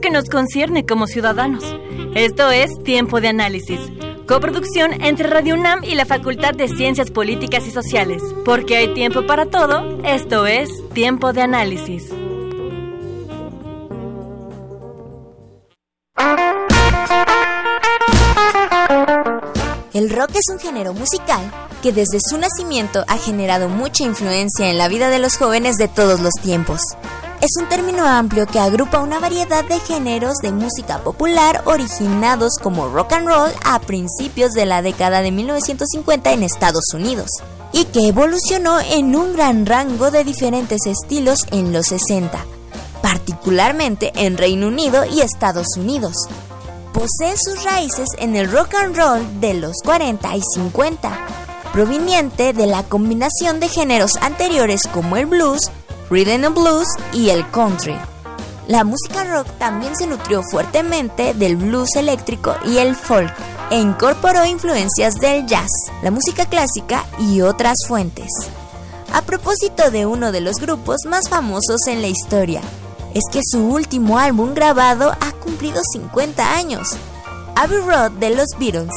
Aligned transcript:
que 0.00 0.10
nos 0.10 0.28
concierne 0.28 0.86
como 0.86 1.06
ciudadanos. 1.06 1.64
Esto 2.14 2.50
es 2.50 2.70
Tiempo 2.82 3.20
de 3.20 3.28
Análisis, 3.28 3.80
coproducción 4.26 5.02
entre 5.02 5.28
Radio 5.28 5.54
UNAM 5.54 5.84
y 5.84 5.94
la 5.94 6.06
Facultad 6.06 6.54
de 6.54 6.68
Ciencias 6.68 7.10
Políticas 7.10 7.66
y 7.66 7.70
Sociales. 7.70 8.22
Porque 8.44 8.76
hay 8.76 8.94
tiempo 8.94 9.26
para 9.26 9.46
todo, 9.46 10.00
esto 10.04 10.46
es 10.46 10.68
Tiempo 10.92 11.32
de 11.32 11.42
Análisis. 11.42 12.10
El 19.92 20.10
rock 20.10 20.30
es 20.34 20.52
un 20.52 20.58
género 20.58 20.92
musical 20.92 21.40
que 21.82 21.92
desde 21.92 22.18
su 22.20 22.36
nacimiento 22.36 23.04
ha 23.06 23.16
generado 23.16 23.68
mucha 23.68 24.02
influencia 24.02 24.68
en 24.68 24.78
la 24.78 24.88
vida 24.88 25.08
de 25.08 25.20
los 25.20 25.36
jóvenes 25.36 25.76
de 25.76 25.86
todos 25.86 26.20
los 26.20 26.34
tiempos. 26.42 26.80
Es 27.44 27.58
un 27.60 27.68
término 27.68 28.06
amplio 28.06 28.46
que 28.46 28.58
agrupa 28.58 29.00
una 29.00 29.20
variedad 29.20 29.66
de 29.66 29.78
géneros 29.78 30.38
de 30.38 30.50
música 30.50 31.04
popular 31.04 31.60
originados 31.66 32.54
como 32.62 32.88
rock 32.88 33.12
and 33.12 33.28
roll 33.28 33.52
a 33.66 33.80
principios 33.80 34.54
de 34.54 34.64
la 34.64 34.80
década 34.80 35.20
de 35.20 35.30
1950 35.30 36.32
en 36.32 36.42
Estados 36.42 36.86
Unidos 36.94 37.28
y 37.70 37.84
que 37.84 38.08
evolucionó 38.08 38.80
en 38.80 39.14
un 39.14 39.34
gran 39.34 39.66
rango 39.66 40.10
de 40.10 40.24
diferentes 40.24 40.86
estilos 40.86 41.40
en 41.50 41.74
los 41.74 41.88
60, 41.88 42.46
particularmente 43.02 44.10
en 44.14 44.38
Reino 44.38 44.68
Unido 44.68 45.04
y 45.04 45.20
Estados 45.20 45.76
Unidos. 45.76 46.16
Posee 46.94 47.36
sus 47.36 47.62
raíces 47.62 48.08
en 48.16 48.36
el 48.36 48.50
rock 48.50 48.72
and 48.76 48.96
roll 48.96 49.40
de 49.42 49.52
los 49.52 49.76
40 49.84 50.34
y 50.34 50.40
50, 50.54 51.12
proveniente 51.74 52.54
de 52.54 52.66
la 52.66 52.84
combinación 52.84 53.60
de 53.60 53.68
géneros 53.68 54.16
anteriores 54.22 54.84
como 54.90 55.18
el 55.18 55.26
blues, 55.26 55.70
rhythm 56.10 56.44
and 56.44 56.54
blues 56.54 56.86
y 57.12 57.30
el 57.30 57.48
country. 57.50 57.96
La 58.68 58.84
música 58.84 59.24
rock 59.24 59.46
también 59.58 59.94
se 59.96 60.06
nutrió 60.06 60.42
fuertemente 60.42 61.34
del 61.34 61.56
blues 61.56 61.96
eléctrico 61.96 62.54
y 62.64 62.78
el 62.78 62.96
folk 62.96 63.32
e 63.70 63.78
incorporó 63.78 64.44
influencias 64.44 65.14
del 65.16 65.46
jazz, 65.46 65.70
la 66.02 66.10
música 66.10 66.46
clásica 66.46 67.04
y 67.18 67.40
otras 67.40 67.76
fuentes. 67.86 68.28
A 69.12 69.22
propósito 69.22 69.90
de 69.90 70.06
uno 70.06 70.32
de 70.32 70.40
los 70.40 70.56
grupos 70.56 70.98
más 71.06 71.28
famosos 71.28 71.86
en 71.86 72.02
la 72.02 72.08
historia, 72.08 72.62
es 73.14 73.24
que 73.30 73.40
su 73.44 73.64
último 73.64 74.18
álbum 74.18 74.54
grabado 74.54 75.12
ha 75.20 75.32
cumplido 75.32 75.80
50 75.92 76.56
años. 76.56 76.96
Abbey 77.54 77.78
Road 77.78 78.10
de 78.12 78.30
los 78.30 78.48
Beatles 78.58 78.90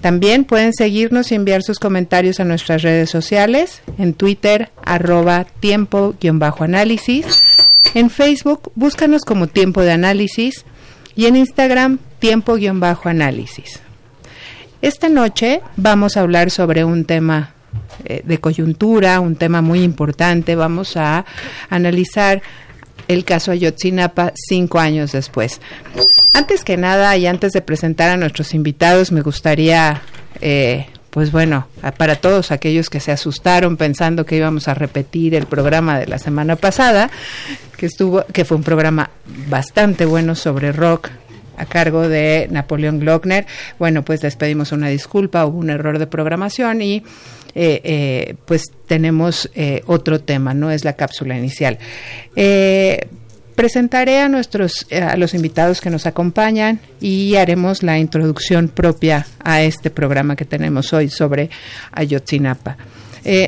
También 0.00 0.44
pueden 0.44 0.72
seguirnos 0.72 1.30
y 1.32 1.34
enviar 1.34 1.62
sus 1.62 1.78
comentarios 1.78 2.40
a 2.40 2.44
nuestras 2.44 2.80
redes 2.82 3.10
sociales, 3.10 3.82
en 3.98 4.14
Twitter, 4.14 4.70
arroba 4.84 5.44
tiempo-análisis, 5.60 7.26
en 7.94 8.10
Facebook, 8.10 8.70
búscanos 8.76 9.24
como 9.24 9.48
tiempo 9.48 9.82
de 9.82 9.92
análisis, 9.92 10.64
y 11.16 11.26
en 11.26 11.36
Instagram, 11.36 11.98
tiempo-análisis. 12.20 13.80
Esta 14.80 15.08
noche 15.08 15.60
vamos 15.76 16.16
a 16.16 16.20
hablar 16.20 16.52
sobre 16.52 16.84
un 16.84 17.04
tema 17.04 17.50
eh, 18.04 18.22
de 18.24 18.38
coyuntura, 18.38 19.18
un 19.18 19.34
tema 19.34 19.60
muy 19.60 19.82
importante. 19.82 20.54
Vamos 20.54 20.96
a 20.96 21.24
analizar 21.68 22.42
el 23.08 23.24
caso 23.24 23.50
Ayotzinapa 23.50 24.32
cinco 24.36 24.78
años 24.78 25.10
después. 25.12 25.60
Antes 26.32 26.62
que 26.62 26.76
nada 26.76 27.16
y 27.16 27.26
antes 27.26 27.52
de 27.52 27.60
presentar 27.60 28.10
a 28.10 28.16
nuestros 28.16 28.54
invitados, 28.54 29.10
me 29.10 29.22
gustaría, 29.22 30.02
eh, 30.40 30.86
pues 31.10 31.32
bueno, 31.32 31.66
para 31.96 32.14
todos 32.14 32.52
aquellos 32.52 32.88
que 32.88 33.00
se 33.00 33.10
asustaron 33.10 33.76
pensando 33.76 34.24
que 34.26 34.36
íbamos 34.36 34.68
a 34.68 34.74
repetir 34.74 35.34
el 35.34 35.46
programa 35.46 35.98
de 35.98 36.06
la 36.06 36.20
semana 36.20 36.54
pasada, 36.54 37.10
que 37.76 37.86
estuvo, 37.86 38.24
que 38.26 38.44
fue 38.44 38.56
un 38.56 38.62
programa 38.62 39.10
bastante 39.48 40.04
bueno 40.04 40.36
sobre 40.36 40.70
rock, 40.70 41.10
a 41.58 41.66
cargo 41.66 42.08
de 42.08 42.48
Napoleón 42.50 43.00
Glockner. 43.00 43.46
Bueno, 43.78 44.04
pues 44.04 44.22
les 44.22 44.36
pedimos 44.36 44.72
una 44.72 44.88
disculpa, 44.88 45.44
hubo 45.44 45.58
un 45.58 45.70
error 45.70 45.98
de 45.98 46.06
programación 46.06 46.80
y 46.82 47.02
eh, 47.54 47.80
eh, 47.82 48.34
pues 48.44 48.64
tenemos 48.86 49.50
eh, 49.54 49.82
otro 49.86 50.20
tema, 50.20 50.54
no 50.54 50.70
es 50.70 50.84
la 50.84 50.92
cápsula 50.94 51.36
inicial. 51.36 51.78
presentaré 53.56 54.20
a 54.20 54.28
nuestros 54.28 54.86
a 54.92 55.16
los 55.16 55.34
invitados 55.34 55.80
que 55.80 55.90
nos 55.90 56.06
acompañan 56.06 56.78
y 57.00 57.34
haremos 57.34 57.82
la 57.82 57.98
introducción 57.98 58.68
propia 58.68 59.26
a 59.42 59.62
este 59.62 59.90
programa 59.90 60.36
que 60.36 60.44
tenemos 60.44 60.92
hoy 60.92 61.10
sobre 61.10 61.50
Ayotzinapa. 61.90 62.76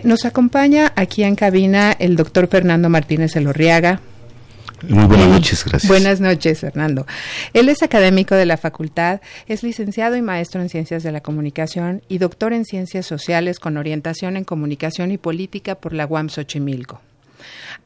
nos 0.03 0.25
acompaña 0.25 0.93
aquí 0.97 1.23
en 1.23 1.37
cabina 1.37 1.95
el 1.97 2.17
doctor 2.17 2.49
Fernando 2.49 2.89
Martínez 2.89 3.37
Elorriaga, 3.37 4.01
muy 4.89 5.05
buenas 5.07 5.29
noches, 5.29 5.65
gracias. 5.65 5.89
Buenas 5.89 6.21
noches, 6.21 6.61
Fernando. 6.61 7.07
Él 7.53 7.69
es 7.69 7.83
académico 7.83 8.35
de 8.35 8.47
la 8.47 8.57
facultad, 8.57 9.21
es 9.47 9.63
licenciado 9.63 10.17
y 10.17 10.23
maestro 10.23 10.61
en 10.61 10.69
Ciencias 10.69 11.03
de 11.03 11.13
la 11.13 11.21
Comunicación 11.21 12.03
y 12.09 12.19
doctor 12.19 12.53
en 12.53 12.65
Ciencias 12.65 13.07
Sociales 13.07 13.59
con 13.59 13.77
orientación 13.77 14.37
en 14.37 14.45
Comunicación 14.45 15.11
y 15.11 15.19
Política 15.19 15.75
por 15.75 15.93
la 15.93 16.07
UAM 16.07 16.29
Xochimilco. 16.29 17.01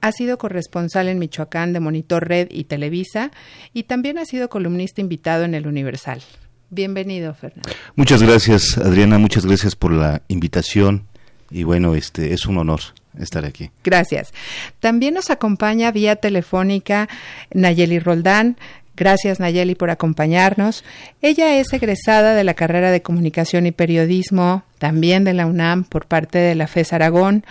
Ha 0.00 0.12
sido 0.12 0.38
corresponsal 0.38 1.08
en 1.08 1.18
Michoacán 1.18 1.72
de 1.72 1.80
Monitor 1.80 2.28
Red 2.28 2.48
y 2.50 2.64
Televisa 2.64 3.30
y 3.72 3.84
también 3.84 4.18
ha 4.18 4.24
sido 4.24 4.48
columnista 4.48 5.00
invitado 5.00 5.44
en 5.44 5.54
El 5.54 5.66
Universal. 5.66 6.22
Bienvenido, 6.70 7.34
Fernando. 7.34 7.70
Muchas 7.94 8.22
gracias, 8.22 8.78
Adriana, 8.78 9.18
muchas 9.18 9.46
gracias 9.46 9.76
por 9.76 9.92
la 9.92 10.22
invitación 10.28 11.06
y 11.50 11.62
bueno, 11.62 11.94
este 11.94 12.34
es 12.34 12.46
un 12.46 12.58
honor 12.58 12.80
estar 13.18 13.44
aquí. 13.44 13.70
Gracias. 13.82 14.32
También 14.80 15.14
nos 15.14 15.30
acompaña 15.30 15.90
vía 15.92 16.16
telefónica 16.16 17.08
Nayeli 17.52 17.98
Roldán. 17.98 18.56
Gracias 18.96 19.40
Nayeli 19.40 19.74
por 19.74 19.90
acompañarnos. 19.90 20.84
Ella 21.20 21.58
es 21.58 21.72
egresada 21.72 22.34
de 22.34 22.44
la 22.44 22.54
carrera 22.54 22.92
de 22.92 23.02
Comunicación 23.02 23.66
y 23.66 23.72
Periodismo, 23.72 24.62
también 24.78 25.24
de 25.24 25.32
la 25.32 25.46
UNAM 25.46 25.82
por 25.82 26.06
parte 26.06 26.38
de 26.38 26.54
la 26.54 26.68
FES 26.68 26.92
Aragón. 26.92 27.44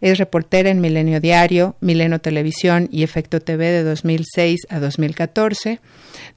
Es 0.00 0.16
reportera 0.16 0.70
en 0.70 0.80
Milenio 0.80 1.20
Diario, 1.20 1.76
Milenio 1.80 2.18
Televisión 2.18 2.88
y 2.90 3.02
Efecto 3.02 3.40
TV 3.40 3.66
de 3.72 3.82
2006 3.82 4.60
a 4.70 4.80
2014. 4.80 5.80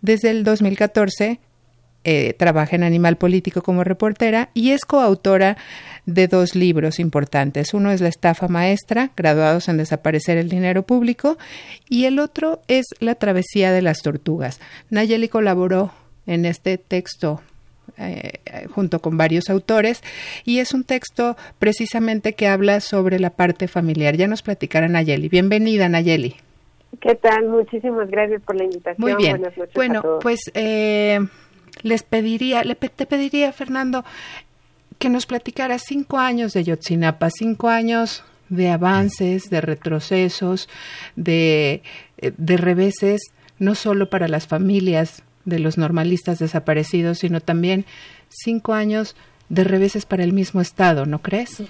Desde 0.01 0.29
el 0.29 0.43
2014 0.43 1.39
eh, 2.05 2.33
trabaja 2.37 2.75
en 2.77 2.83
Animal 2.83 3.17
Político 3.17 3.61
como 3.61 3.83
reportera 3.83 4.49
y 4.53 4.71
es 4.71 4.85
coautora 4.85 5.57
de 6.09 6.27
dos 6.27 6.55
libros 6.55 6.99
importantes. 6.99 7.73
Uno 7.73 7.91
es 7.91 8.01
La 8.01 8.09
estafa 8.09 8.47
maestra, 8.47 9.11
graduados 9.15 9.69
en 9.69 9.77
desaparecer 9.77 10.37
el 10.37 10.49
dinero 10.49 10.83
público, 10.83 11.37
y 11.87 12.05
el 12.05 12.19
otro 12.19 12.61
es 12.67 12.87
La 12.99 13.15
travesía 13.15 13.71
de 13.71 13.81
las 13.81 14.01
tortugas. 14.01 14.59
Nayeli 14.89 15.29
colaboró 15.29 15.91
en 16.25 16.45
este 16.45 16.77
texto 16.77 17.41
eh, 17.97 18.39
junto 18.71 18.99
con 18.99 19.17
varios 19.17 19.49
autores 19.49 20.03
y 20.45 20.59
es 20.59 20.73
un 20.73 20.83
texto 20.83 21.35
precisamente 21.57 22.33
que 22.33 22.47
habla 22.47 22.81
sobre 22.81 23.19
la 23.19 23.31
parte 23.31 23.67
familiar. 23.67 24.15
Ya 24.15 24.27
nos 24.27 24.41
platicará 24.41 24.87
Nayeli. 24.87 25.29
Bienvenida, 25.29 25.89
Nayeli. 25.89 26.35
¿Qué 27.01 27.15
tal? 27.15 27.49
Muchísimas 27.49 28.09
gracias 28.09 28.41
por 28.41 28.55
la 28.55 28.63
invitación. 28.63 28.95
Muy 28.97 29.15
bien. 29.15 29.41
bueno, 29.75 30.19
pues 30.21 30.39
eh, 30.53 31.19
les 31.83 32.03
pediría, 32.03 32.63
le, 32.63 32.75
te 32.75 33.05
pediría, 33.05 33.51
Fernando, 33.53 34.03
que 34.99 35.09
nos 35.09 35.25
platicara 35.25 35.79
cinco 35.79 36.19
años 36.19 36.53
de 36.53 36.65
Yotzinapa, 36.65 37.29
cinco 37.31 37.69
años 37.69 38.23
de 38.49 38.69
avances, 38.69 39.49
de 39.49 39.61
retrocesos, 39.61 40.69
de, 41.15 41.81
eh, 42.17 42.33
de 42.37 42.57
reveses, 42.57 43.21
no 43.57 43.75
solo 43.75 44.09
para 44.09 44.27
las 44.27 44.47
familias 44.47 45.23
de 45.45 45.59
los 45.59 45.77
normalistas 45.77 46.39
desaparecidos, 46.39 47.19
sino 47.19 47.41
también 47.41 47.85
cinco 48.29 48.73
años 48.73 49.15
de 49.49 49.63
reveses 49.63 50.05
para 50.05 50.23
el 50.23 50.31
mismo 50.31 50.61
Estado, 50.61 51.05
¿no 51.07 51.21
crees? 51.21 51.63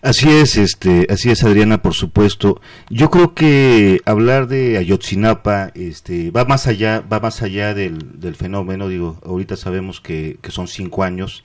Así 0.00 0.30
es, 0.30 0.56
este, 0.56 1.06
así 1.10 1.30
es, 1.30 1.44
Adriana, 1.44 1.82
por 1.82 1.92
supuesto. 1.94 2.60
Yo 2.88 3.10
creo 3.10 3.34
que 3.34 4.00
hablar 4.06 4.48
de 4.48 4.78
Ayotzinapa, 4.78 5.70
este, 5.74 6.30
va 6.30 6.46
más 6.46 6.66
allá, 6.66 7.00
va 7.00 7.20
más 7.20 7.42
allá 7.42 7.74
del, 7.74 8.18
del 8.18 8.34
fenómeno. 8.34 8.88
Digo, 8.88 9.18
ahorita 9.24 9.56
sabemos 9.56 10.00
que, 10.00 10.38
que 10.40 10.50
son 10.50 10.68
cinco 10.68 11.02
años, 11.02 11.44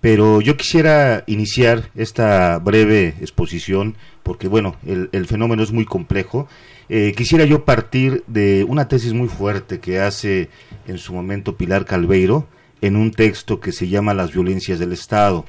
pero 0.00 0.40
yo 0.40 0.56
quisiera 0.56 1.24
iniciar 1.26 1.90
esta 1.94 2.58
breve 2.58 3.14
exposición, 3.20 3.96
porque 4.22 4.48
bueno, 4.48 4.76
el, 4.86 5.26
fenómeno 5.26 5.62
es 5.62 5.72
muy 5.72 5.84
complejo. 5.84 6.48
Eh, 6.88 7.12
quisiera 7.16 7.44
yo 7.44 7.64
partir 7.64 8.24
de 8.26 8.64
una 8.64 8.88
tesis 8.88 9.12
muy 9.12 9.28
fuerte 9.28 9.78
que 9.78 10.00
hace 10.00 10.48
en 10.86 10.98
su 10.98 11.12
momento 11.12 11.56
Pilar 11.56 11.84
Calveiro 11.84 12.48
en 12.80 12.96
un 12.96 13.10
texto 13.10 13.60
que 13.60 13.72
se 13.72 13.88
llama 13.88 14.14
Las 14.14 14.32
violencias 14.32 14.78
del 14.78 14.92
Estado. 14.92 15.44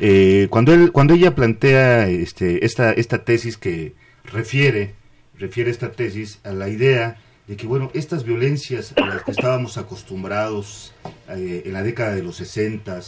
Eh, 0.00 0.48
cuando, 0.50 0.72
él, 0.74 0.92
cuando 0.92 1.14
ella 1.14 1.34
plantea 1.34 2.08
este, 2.08 2.64
esta, 2.64 2.92
esta 2.92 3.24
tesis 3.24 3.56
que 3.56 3.94
refiere, 4.24 4.94
refiere 5.38 5.70
esta 5.70 5.92
tesis 5.92 6.40
a 6.44 6.52
la 6.52 6.68
idea 6.68 7.16
de 7.46 7.56
que, 7.56 7.66
bueno, 7.66 7.90
estas 7.94 8.24
violencias 8.24 8.92
a 8.96 9.06
las 9.06 9.22
que 9.22 9.30
estábamos 9.30 9.78
acostumbrados 9.78 10.92
eh, 11.30 11.62
en 11.64 11.72
la 11.72 11.82
década 11.82 12.14
de 12.14 12.22
los 12.22 12.36
60, 12.36 13.00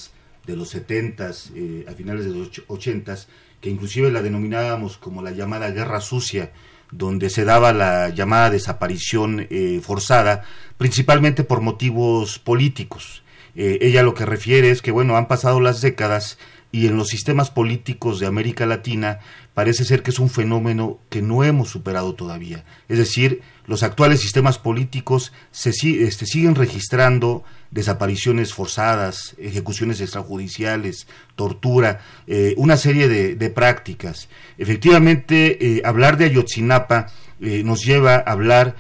de 0.47 0.57
los 0.57 0.69
70, 0.71 1.31
eh, 1.55 1.85
a 1.89 1.93
finales 1.93 2.25
de 2.25 2.33
los 2.33 2.51
80, 2.67 3.17
que 3.61 3.71
inclusive 3.71 4.11
la 4.11 4.23
denominábamos 4.23 4.97
como 4.99 5.23
la 5.23 5.33
llamada 5.33 5.71
guerra 5.71 6.01
sucia, 6.01 6.53
donde 6.91 7.31
se 7.31 7.45
daba 7.45 7.73
la 7.73 8.09
llamada 8.09 8.51
desaparición 8.51 9.47
forzada, 9.81 10.43
principalmente 10.77 11.45
por 11.45 11.61
motivos 11.61 12.41
políticos. 12.41 13.23
Eh, 13.55 13.79
ella 13.83 14.03
lo 14.03 14.15
que 14.15 14.27
refiere 14.27 14.71
es 14.71 14.83
que, 14.83 14.91
bueno, 14.91 15.17
han 15.17 15.29
pasado 15.29 15.61
las 15.61 15.81
décadas 15.81 16.39
y 16.73 16.87
en 16.87 16.97
los 16.97 17.09
sistemas 17.09 17.51
políticos 17.51 18.21
de 18.21 18.27
América 18.27 18.65
Latina 18.65 19.19
parece 19.55 19.85
ser 19.85 20.03
que 20.03 20.11
es 20.11 20.19
un 20.19 20.31
fenómeno 20.31 21.01
que 21.09 21.23
no 21.23 21.45
hemos 21.45 21.69
superado 21.69 22.15
todavía. 22.15 22.65
Es 22.89 22.99
decir, 22.99 23.43
los 23.67 23.83
actuales 23.83 24.21
sistemas 24.21 24.59
políticos 24.59 25.33
se 25.51 25.71
este, 25.71 26.27
siguen 26.27 26.55
registrando 26.55 27.45
desapariciones 27.71 28.53
forzadas, 28.53 29.35
ejecuciones 29.39 30.01
extrajudiciales, 30.01 31.07
tortura, 31.37 32.01
eh, 32.27 32.55
una 32.57 32.77
serie 32.77 33.09
de, 33.09 33.51
prácticas. 33.51 34.29
Efectivamente, 34.59 35.77
eh, 35.77 35.83
hablar 35.85 36.17
de 36.17 36.27
Ayotzinapa 36.27 37.09
nos 37.41 37.85
lleva 37.85 38.17
a 38.17 38.33
hablar 38.33 38.77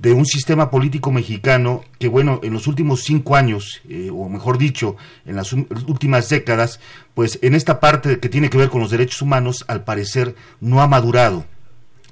de 0.00 0.12
un 0.12 0.24
sistema 0.24 0.70
político 0.70 1.12
mexicano 1.12 1.84
que, 1.98 2.08
bueno, 2.08 2.40
en 2.42 2.54
los 2.54 2.66
últimos 2.66 3.02
cinco 3.04 3.36
años, 3.36 3.82
eh, 3.88 4.10
o 4.10 4.28
mejor 4.28 4.56
dicho, 4.56 4.96
en 5.26 5.36
las 5.36 5.52
últimas 5.52 6.28
décadas, 6.28 6.80
pues 7.14 7.38
en 7.42 7.54
esta 7.54 7.78
parte 7.78 8.18
que 8.20 8.30
tiene 8.30 8.48
que 8.48 8.56
ver 8.56 8.70
con 8.70 8.80
los 8.80 8.90
derechos 8.90 9.20
humanos, 9.20 9.64
al 9.68 9.84
parecer 9.84 10.34
no 10.60 10.80
ha 10.80 10.86
madurado. 10.86 11.44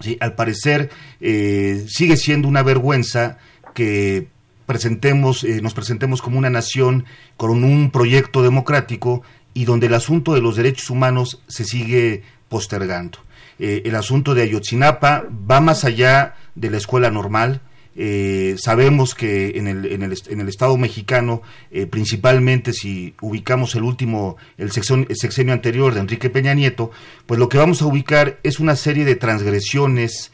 ¿sí? 0.01 0.19
Al 0.21 0.35
parecer 0.35 0.91
eh, 1.21 1.87
sigue 1.89 2.17
siendo 2.19 2.49
una 2.49 2.63
vergüenza 2.63 3.39
que 3.75 4.29
presentemos, 4.67 5.43
eh, 5.45 5.63
nos 5.63 5.73
presentemos 5.73 6.21
como 6.21 6.39
una 6.39 6.51
nación 6.51 7.07
con 7.39 7.65
un 7.65 7.91
proyecto 7.91 8.43
democrático 8.43 9.23
y 9.55 9.65
donde 9.65 9.87
el 9.87 9.95
asunto 9.95 10.35
de 10.35 10.43
los 10.43 10.57
derechos 10.57 10.91
humanos 10.91 11.43
se 11.49 11.65
sigue 11.65 12.23
postergando. 12.51 13.21
Eh, 13.59 13.83
el 13.85 13.95
asunto 13.97 14.35
de 14.35 14.43
Ayotzinapa 14.43 15.25
va 15.29 15.61
más 15.61 15.85
allá 15.85 16.37
de 16.55 16.71
la 16.71 16.77
escuela 16.77 17.11
normal. 17.11 17.61
Eh, 18.01 18.55
sabemos 18.59 19.17
que 19.17 19.59
en 19.59 19.67
el, 19.67 19.87
en 19.87 20.03
el, 20.03 20.49
Estado 20.49 20.77
mexicano, 20.77 21.43
eh, 21.73 21.87
principalmente 21.87 22.73
si 22.73 23.15
ubicamos 23.21 23.75
el 23.75 23.83
último, 23.83 24.37
el 24.57 24.71
sexenio, 24.71 25.53
anterior 25.53 25.93
de 25.93 26.01
Enrique 26.01 26.31
Peña 26.31 26.55
Nieto, 26.55 26.93
pues 27.27 27.41
lo 27.41 27.49
que 27.49 27.59
vamos 27.59 27.83
a 27.83 27.87
ubicar 27.87 28.39
es 28.45 28.61
una 28.61 28.77
serie 28.77 29.05
de 29.05 29.17
transgresiones 29.17 30.31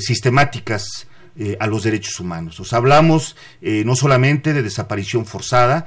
sistemáticas 0.00 1.08
a 1.58 1.66
los 1.66 1.82
derechos 1.82 2.20
humanos. 2.20 2.60
O 2.60 2.76
hablamos 2.76 3.36
no 3.62 3.96
solamente 3.96 4.52
de 4.52 4.62
desaparición 4.62 5.24
forzada, 5.24 5.86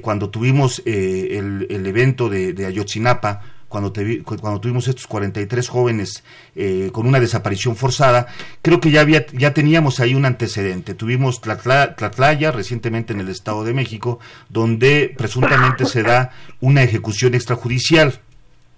cuando 0.00 0.30
tuvimos 0.30 0.82
el, 0.86 1.66
el, 1.68 1.86
evento 1.86 2.30
de, 2.30 2.52
de 2.54 2.66
Ayotzinapa, 2.66 3.42
cuando, 3.72 3.92
cuando 4.24 4.60
tuvimos 4.60 4.86
estos 4.86 5.06
43 5.06 5.66
jóvenes 5.68 6.22
eh, 6.54 6.90
con 6.92 7.06
una 7.06 7.18
desaparición 7.18 7.74
forzada, 7.74 8.26
creo 8.60 8.80
que 8.80 8.90
ya, 8.90 9.00
había, 9.00 9.26
ya 9.32 9.54
teníamos 9.54 9.98
ahí 9.98 10.14
un 10.14 10.26
antecedente. 10.26 10.94
Tuvimos 10.94 11.40
Tlatlaya 11.40 12.52
recientemente 12.52 13.14
en 13.14 13.20
el 13.20 13.30
Estado 13.30 13.64
de 13.64 13.72
México, 13.72 14.20
donde 14.50 15.12
presuntamente 15.16 15.86
se 15.86 16.02
da 16.02 16.32
una 16.60 16.82
ejecución 16.82 17.34
extrajudicial. 17.34 18.20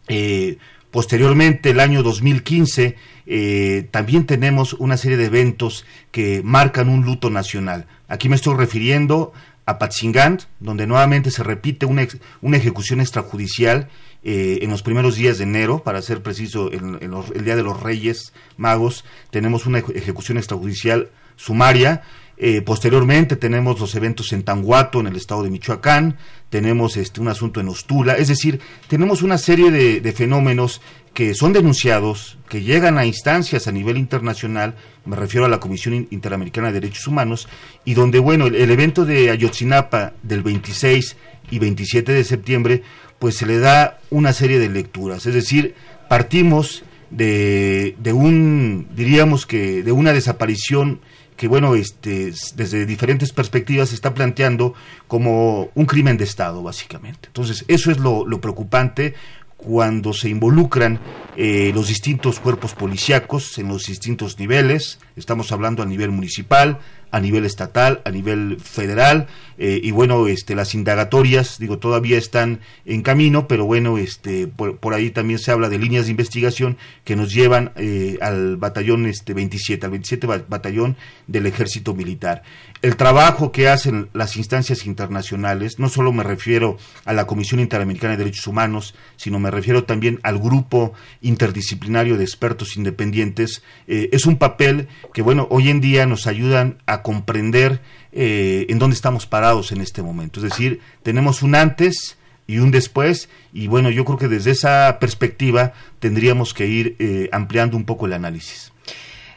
Eh, 0.07 0.59
posteriormente, 0.93 1.71
el 1.71 1.81
año 1.81 2.05
2015, 2.05 2.97
eh, 3.27 3.89
también 3.91 4.27
tenemos 4.27 4.75
una 4.75 4.97
serie 4.97 5.17
de 5.17 5.25
eventos 5.25 5.85
que 6.13 6.41
marcan 6.45 6.89
un 6.89 7.05
luto 7.05 7.31
nacional. 7.31 7.87
Aquí 8.07 8.29
me 8.29 8.37
estoy 8.37 8.57
refiriendo 8.57 9.33
a 9.67 9.79
Patzingán, 9.79 10.39
donde 10.61 10.87
nuevamente 10.87 11.33
se 11.33 11.43
repite 11.43 11.85
una, 11.85 12.07
una 12.43 12.59
ejecución 12.59 13.01
extrajudicial 13.01 13.89
eh, 14.27 14.61
en 14.63 14.71
los 14.71 14.83
primeros 14.83 15.17
días 15.17 15.37
de 15.37 15.45
enero, 15.45 15.83
para 15.83 16.01
ser 16.01 16.23
preciso, 16.23 16.73
en, 16.73 16.99
el 17.03 17.45
Día 17.45 17.57
de 17.57 17.63
los 17.63 17.83
Reyes 17.83 18.33
Magos, 18.57 19.05
tenemos 19.31 19.67
una 19.67 19.81
ejecución 19.81 20.39
extrajudicial 20.39 21.11
sumaria. 21.37 22.03
Eh, 22.37 22.63
posteriormente 22.63 23.37
tenemos 23.37 23.79
los 23.79 23.95
eventos 23.95 24.33
en 24.33 24.43
Tanguato, 24.43 24.99
en 24.99 25.07
el 25.07 25.17
estado 25.17 25.43
de 25.43 25.51
Michoacán, 25.51 26.17
tenemos 26.49 26.97
este, 26.97 27.21
un 27.21 27.29
asunto 27.29 27.61
en 27.61 27.69
Ostula, 27.69 28.15
es 28.15 28.27
decir, 28.27 28.61
tenemos 28.89 29.23
una 29.23 29.39
serie 29.39 29.71
de, 29.71 30.13
fenómenos 30.13 30.81
que 31.13 31.35
son 31.35 31.53
denunciados, 31.53 32.39
que 32.49 32.63
llegan 32.63 32.99
a 32.99 33.07
instancias 33.07 33.69
a 33.69 33.73
nivel 33.73 33.99
internacional, 33.99 34.75
me 35.05 35.15
refiero 35.15 35.45
a 35.45 35.49
la 35.49 35.61
Comisión 35.61 36.09
Interamericana 36.11 36.69
de 36.69 36.81
Derechos 36.81 37.07
Humanos, 37.07 37.47
y 37.85 37.95
donde, 37.95 38.19
bueno, 38.19 38.47
el 38.47 38.71
evento 38.71 39.05
de 39.05 39.31
Ayotzinapa 39.31 40.15
del 40.25 40.43
26 40.43 41.17
y 41.51 41.59
27 41.61 42.13
de 42.13 42.25
septiembre, 42.25 42.83
pues 43.25 43.39
se 43.39 43.47
le 43.47 43.59
da 43.59 44.01
una 44.11 44.35
serie 44.35 44.59
de 44.59 44.69
lecturas. 44.69 45.25
Es 45.25 45.33
decir, 45.33 45.75
partimos 46.11 46.85
de, 47.09 47.97
de 47.99 48.13
un, 48.13 48.87
diríamos 48.95 49.47
que, 49.47 49.83
de 49.83 49.93
una 49.93 50.13
desaparición 50.13 51.01
que 51.35 51.49
bueno, 51.49 51.75
este, 51.75 52.35
desde 52.55 52.85
diferentes 52.85 53.33
perspectivas 53.33 53.89
se 53.89 53.95
está 53.95 54.13
planteando 54.13 54.75
como 55.09 55.71
un 55.75 55.87
crimen 55.87 56.19
de 56.19 56.25
Estado, 56.25 56.63
básicamente. 56.63 57.29
Entonces, 57.29 57.65
eso 57.67 57.91
es 57.91 57.99
lo, 57.99 58.27
preocupante 58.43 59.15
cuando 59.57 60.13
se 60.13 60.29
involucran 60.29 61.01
eh, 61.35 61.73
los 61.75 61.89
distintos 61.89 62.41
cuerpos 62.41 62.75
policíacos 62.75 63.57
en 63.59 63.69
los 63.69 63.85
distintos 63.85 64.39
niveles, 64.39 64.99
estamos 65.17 65.51
hablando 65.51 65.83
a 65.83 65.87
nivel 65.87 66.11
municipal, 66.11 66.79
a 67.15 67.21
nivel 67.21 67.45
estatal, 67.45 68.03
a 68.05 68.11
nivel 68.11 68.59
federal, 68.61 69.29
eh, 69.57 69.81
y 69.81 69.93
bueno, 69.93 70.27
este, 70.27 70.57
las 70.57 70.75
indagatorias, 70.75 71.61
digo, 71.61 71.79
todavía 71.79 72.19
están 72.19 72.59
en 72.85 73.03
camino, 73.03 73.47
pero 73.47 73.67
bueno, 73.67 73.99
este, 73.99 74.49
por, 74.49 74.95
ahí 74.95 75.11
también 75.11 75.39
se 75.39 75.53
habla 75.53 75.69
de 75.69 75.79
líneas 75.79 76.07
de 76.07 76.11
investigación 76.11 76.77
que 77.05 77.15
nos 77.15 77.33
llevan 77.33 77.71
eh, 77.77 78.19
al 78.21 78.57
batallón 78.57 79.07
este 79.07 79.33
27, 79.33 79.87
al 79.87 79.93
27 79.93 80.27
batallón 80.49 80.97
del 81.29 81.47
ejército 81.47 81.95
militar. 81.95 82.43
El 82.85 82.97
trabajo 82.97 83.51
que 83.51 83.71
hacen 83.71 84.11
las 84.13 84.37
instancias 84.37 84.85
internacionales, 84.85 85.79
no 85.79 85.89
solo 85.89 86.13
me 86.13 86.23
refiero 86.23 86.77
a 87.07 87.15
la 87.15 87.27
Comisión 87.27 87.61
Interamericana 87.61 88.13
de 88.13 88.19
Derechos 88.19 88.47
Humanos, 88.47 88.95
sino 89.17 89.39
me 89.39 89.51
refiero 89.51 89.85
también 89.85 90.21
al 90.23 90.39
grupo 90.39 90.93
interdisciplinario 91.23 92.19
de 92.19 92.25
expertos 92.25 92.77
independientes, 92.77 93.63
eh, 93.87 94.11
es 94.13 94.27
un 94.27 94.37
papel 94.37 94.89
que, 95.15 95.23
bueno, 95.23 95.47
hoy 95.51 95.71
en 95.71 95.81
día 95.81 96.05
nos 96.05 96.27
ayudan 96.27 96.77
a 96.85 97.01
comprender 97.01 97.81
eh, 98.13 98.67
en 98.69 98.79
dónde 98.79 98.97
estamos 98.97 99.25
parados 99.25 99.73
en 99.73 99.81
este 99.81 100.03
momento. 100.03 100.41
Es 100.41 100.51
decir, 100.51 100.81
tenemos 101.03 101.43
un 101.43 101.55
antes 101.55 102.19
y 102.47 102.59
un 102.59 102.71
después 102.71 103.31
y 103.55 103.67
bueno, 103.67 103.89
yo 103.89 104.05
creo 104.05 104.19
que 104.19 104.29
desde 104.29 104.51
esa 104.51 104.99
perspectiva 105.01 105.73
tendríamos 106.01 106.53
que 106.53 106.67
ir 106.67 106.97
eh, 106.99 107.31
ampliando 107.33 107.79
un 107.79 107.87
poco 107.87 108.05
el 108.05 108.13
análisis. 108.13 108.74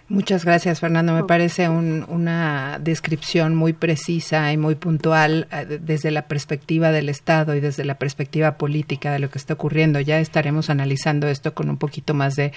Muchas 0.10 0.46
gracias, 0.46 0.80
Fernando. 0.80 1.12
Me 1.12 1.26
parece 1.26 1.68
una 1.68 2.80
descripción 2.82 3.56
muy 3.56 3.74
precisa 3.74 4.54
y 4.54 4.58
muy 4.58 4.76
puntual 4.76 5.50
eh, 5.52 5.80
desde 5.82 6.12
la 6.12 6.30
perspectiva 6.30 6.94
del 6.94 7.10
Estado 7.10 7.56
y 7.56 7.60
desde 7.60 7.84
la 7.84 7.96
perspectiva 7.96 8.58
política 8.58 9.12
de 9.12 9.20
lo 9.20 9.30
que 9.30 9.38
está 9.38 9.56
ocurriendo. 9.56 10.00
Ya 10.00 10.22
estaremos 10.22 10.70
analizando 10.70 11.28
esto 11.28 11.54
con 11.54 11.70
un 11.70 11.76
poquito 11.76 12.14
más 12.14 12.38
de, 12.38 12.54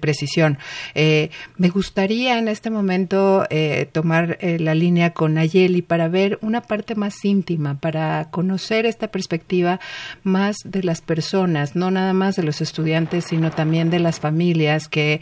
precisión. 0.00 0.56
Eh, 0.94 1.28
me 1.58 1.68
gustaría 1.68 2.38
en 2.38 2.48
este 2.48 2.70
momento 2.70 3.44
eh, 3.50 3.86
tomar 3.92 4.38
la 4.40 4.74
línea 4.74 5.12
con 5.12 5.36
Ayeli 5.36 5.82
para 5.82 6.08
ver 6.08 6.38
una 6.40 6.62
parte 6.62 6.94
más 6.94 7.22
íntima, 7.22 7.78
para 7.78 8.30
conocer 8.30 8.86
esta 8.86 9.08
perspectiva 9.08 9.78
más 10.22 10.56
de 10.64 10.82
las 10.82 11.02
personas, 11.02 11.76
no 11.76 11.90
nada 11.90 12.14
más 12.14 12.36
de 12.36 12.44
los 12.44 12.62
estudiantes, 12.62 13.26
sino 13.26 13.50
también 13.50 13.90
de 13.90 13.98
las 13.98 14.20
familias 14.20 14.88
que, 14.88 15.20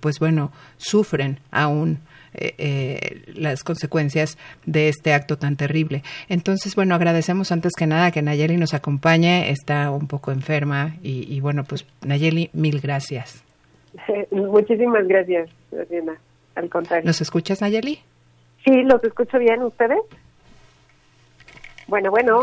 pues 0.00 0.18
bueno, 0.18 0.49
sufren 0.76 1.38
aún 1.50 2.00
eh, 2.32 2.54
eh, 2.58 3.22
las 3.34 3.64
consecuencias 3.64 4.38
de 4.64 4.88
este 4.88 5.12
acto 5.12 5.36
tan 5.36 5.56
terrible. 5.56 6.02
Entonces, 6.28 6.76
bueno, 6.76 6.94
agradecemos 6.94 7.50
antes 7.50 7.72
que 7.76 7.86
nada 7.86 8.12
que 8.12 8.22
Nayeli 8.22 8.56
nos 8.56 8.72
acompañe, 8.72 9.50
está 9.50 9.90
un 9.90 10.06
poco 10.06 10.30
enferma 10.30 10.94
y, 11.02 11.40
bueno, 11.40 11.64
pues 11.64 11.86
Nayeli, 12.06 12.50
mil 12.52 12.80
gracias. 12.80 13.42
Muchísimas 14.30 15.08
gracias, 15.08 15.50
Al 16.54 16.68
contrario. 16.68 17.04
¿Nos 17.04 17.20
escuchas, 17.20 17.60
Nayeli? 17.60 17.98
Sí, 18.64 18.82
los 18.84 19.02
escucho 19.02 19.38
bien, 19.38 19.62
¿ustedes? 19.62 19.98
Bueno, 21.88 22.10
bueno. 22.10 22.40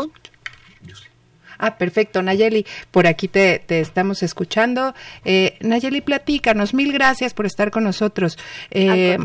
Ah, 1.58 1.76
perfecto, 1.76 2.22
Nayeli, 2.22 2.64
por 2.92 3.08
aquí 3.08 3.26
te, 3.26 3.64
estamos 3.68 4.22
escuchando. 4.22 4.94
Eh, 5.24 5.56
Nayeli, 5.60 6.00
platícanos, 6.00 6.72
mil 6.72 6.92
gracias 6.92 7.34
por 7.34 7.46
estar 7.46 7.72
con 7.72 7.82
nosotros. 7.82 8.38
Eh, 8.70 9.18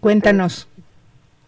cuéntanos, 0.00 0.68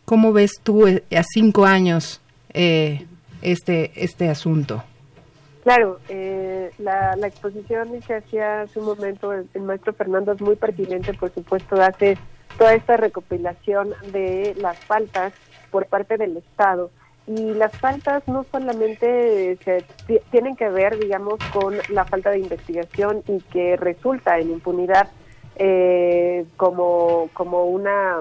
¿cómo 0.05 0.35
ves 0.35 0.61
tú 0.63 0.87
eh, 0.87 1.03
a 1.17 1.23
cinco 1.23 1.65
años 1.65 2.21
eh, 2.53 3.07
este, 3.41 3.93
este 3.97 4.29
asunto? 4.29 4.85
Claro, 5.65 5.99
la, 6.79 7.17
la, 7.17 7.27
exposición 7.27 7.89
que 8.07 8.15
hacía 8.15 8.63
hace 8.63 8.79
un 8.79 8.87
momento 8.87 9.33
el, 9.33 9.47
el, 9.53 9.63
maestro 9.63 9.93
Fernando 9.93 10.33
es 10.33 10.41
muy 10.41 10.57
pertinente, 10.57 11.13
por 11.13 11.33
supuesto, 11.35 11.81
hace 11.83 12.17
toda 12.57 12.75
esta 12.75 12.97
recopilación 12.97 13.93
de 14.13 14.55
las 14.59 14.79
faltas 14.79 15.35
por 15.71 15.87
parte 15.87 16.17
del 16.17 16.39
Estado 16.39 16.91
y 17.29 17.53
las 17.53 17.77
faltas 17.77 18.27
no 18.27 18.45
solamente 18.51 19.59
se 19.63 19.85
tienen 20.31 20.57
que 20.57 20.71
ver, 20.71 20.99
digamos, 20.99 21.39
con 21.53 21.75
la 21.91 22.07
falta 22.07 22.31
de 22.31 22.39
investigación 22.39 23.23
y 23.29 23.41
que 23.53 23.77
resulta 23.77 24.39
en 24.39 24.51
impunidad 24.51 25.11
eh, 25.57 26.47
como 26.57 27.29
como 27.35 27.67
una 27.67 28.21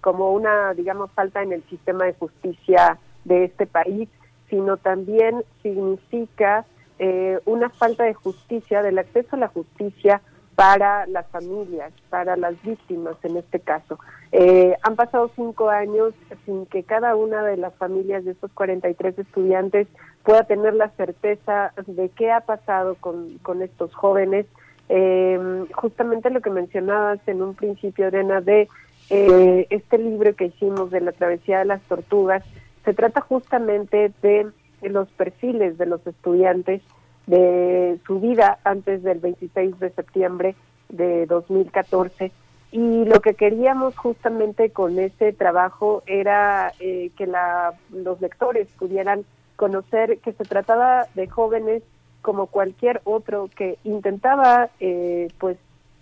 como 0.00 0.32
una 0.32 0.74
digamos 0.74 1.10
falta 1.10 1.42
en 1.42 1.52
el 1.52 1.64
sistema 1.64 2.04
de 2.04 2.12
justicia 2.14 2.98
de 3.24 3.44
este 3.44 3.66
país, 3.66 4.08
sino 4.48 4.76
también 4.76 5.42
significa 5.62 6.66
eh, 7.00 7.40
una 7.46 7.68
falta 7.70 8.04
de 8.04 8.14
justicia, 8.14 8.82
del 8.82 8.98
acceso 8.98 9.34
a 9.34 9.40
la 9.40 9.48
justicia 9.48 10.20
para 10.54 11.06
las 11.06 11.26
familias, 11.28 11.92
para 12.10 12.36
las 12.36 12.62
víctimas 12.62 13.16
en 13.24 13.38
este 13.38 13.58
caso. 13.58 13.98
Eh, 14.36 14.76
han 14.82 14.96
pasado 14.96 15.30
cinco 15.36 15.70
años 15.70 16.12
sin 16.44 16.66
que 16.66 16.82
cada 16.82 17.14
una 17.14 17.44
de 17.44 17.56
las 17.56 17.72
familias 17.76 18.24
de 18.24 18.32
estos 18.32 18.50
43 18.50 19.16
estudiantes 19.16 19.86
pueda 20.24 20.42
tener 20.42 20.74
la 20.74 20.88
certeza 20.96 21.72
de 21.86 22.08
qué 22.08 22.32
ha 22.32 22.40
pasado 22.40 22.96
con, 22.96 23.38
con 23.42 23.62
estos 23.62 23.94
jóvenes. 23.94 24.46
Eh, 24.88 25.38
justamente 25.72 26.30
lo 26.30 26.40
que 26.40 26.50
mencionabas 26.50 27.20
en 27.28 27.42
un 27.42 27.54
principio, 27.54 28.08
Elena, 28.08 28.40
de 28.40 28.68
eh, 29.08 29.68
este 29.70 29.98
libro 29.98 30.34
que 30.34 30.46
hicimos 30.46 30.90
de 30.90 31.00
la 31.00 31.12
travesía 31.12 31.60
de 31.60 31.66
las 31.66 31.82
tortugas, 31.82 32.42
se 32.84 32.92
trata 32.92 33.20
justamente 33.20 34.10
de 34.20 34.50
los 34.82 35.08
perfiles 35.10 35.78
de 35.78 35.86
los 35.86 36.04
estudiantes 36.08 36.82
de 37.28 38.00
su 38.04 38.18
vida 38.18 38.58
antes 38.64 39.04
del 39.04 39.20
26 39.20 39.78
de 39.78 39.90
septiembre 39.90 40.56
de 40.88 41.26
2014 41.26 42.32
y 42.74 43.04
lo 43.04 43.20
que 43.20 43.34
queríamos 43.34 43.96
justamente 43.96 44.70
con 44.70 44.98
ese 44.98 45.32
trabajo 45.32 46.02
era 46.06 46.72
eh, 46.80 47.12
que 47.16 47.24
la, 47.28 47.74
los 47.92 48.20
lectores 48.20 48.66
pudieran 48.76 49.24
conocer 49.54 50.18
que 50.18 50.32
se 50.32 50.42
trataba 50.42 51.06
de 51.14 51.28
jóvenes 51.28 51.84
como 52.20 52.48
cualquier 52.48 53.00
otro 53.04 53.48
que 53.54 53.78
intentaba 53.84 54.70
eh, 54.80 55.28
pues 55.38 55.56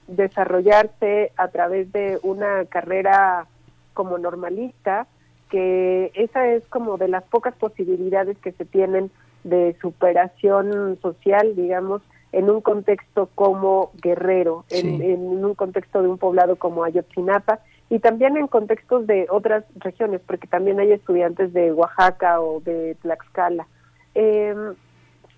desarrollarse 0.06 1.32
a 1.36 1.48
través 1.48 1.92
de 1.92 2.18
una 2.22 2.64
carrera 2.64 3.46
como 3.92 4.16
normalista 4.16 5.06
que 5.50 6.10
esa 6.14 6.46
es 6.48 6.66
como 6.68 6.96
de 6.96 7.08
las 7.08 7.24
pocas 7.24 7.54
posibilidades 7.54 8.38
que 8.38 8.52
se 8.52 8.64
tienen 8.64 9.10
de 9.44 9.76
superación 9.82 10.98
social, 11.02 11.54
digamos, 11.54 12.00
en 12.32 12.50
un 12.50 12.60
contexto 12.62 13.28
como 13.34 13.92
Guerrero, 14.02 14.64
en, 14.70 15.44
un 15.44 15.54
contexto 15.54 16.02
de 16.02 16.08
un 16.08 16.18
poblado 16.18 16.56
como 16.56 16.84
Ayotzinapa 16.84 17.60
y 17.90 17.98
también 17.98 18.38
en 18.38 18.46
contextos 18.46 19.06
de 19.06 19.26
otras 19.28 19.64
regiones, 19.76 20.22
porque 20.26 20.46
también 20.46 20.80
hay 20.80 20.92
estudiantes 20.92 21.52
de 21.52 21.72
Oaxaca 21.72 22.40
o 22.40 22.60
de 22.60 22.96
Tlaxcala. 23.02 23.66
Em, 24.14 24.74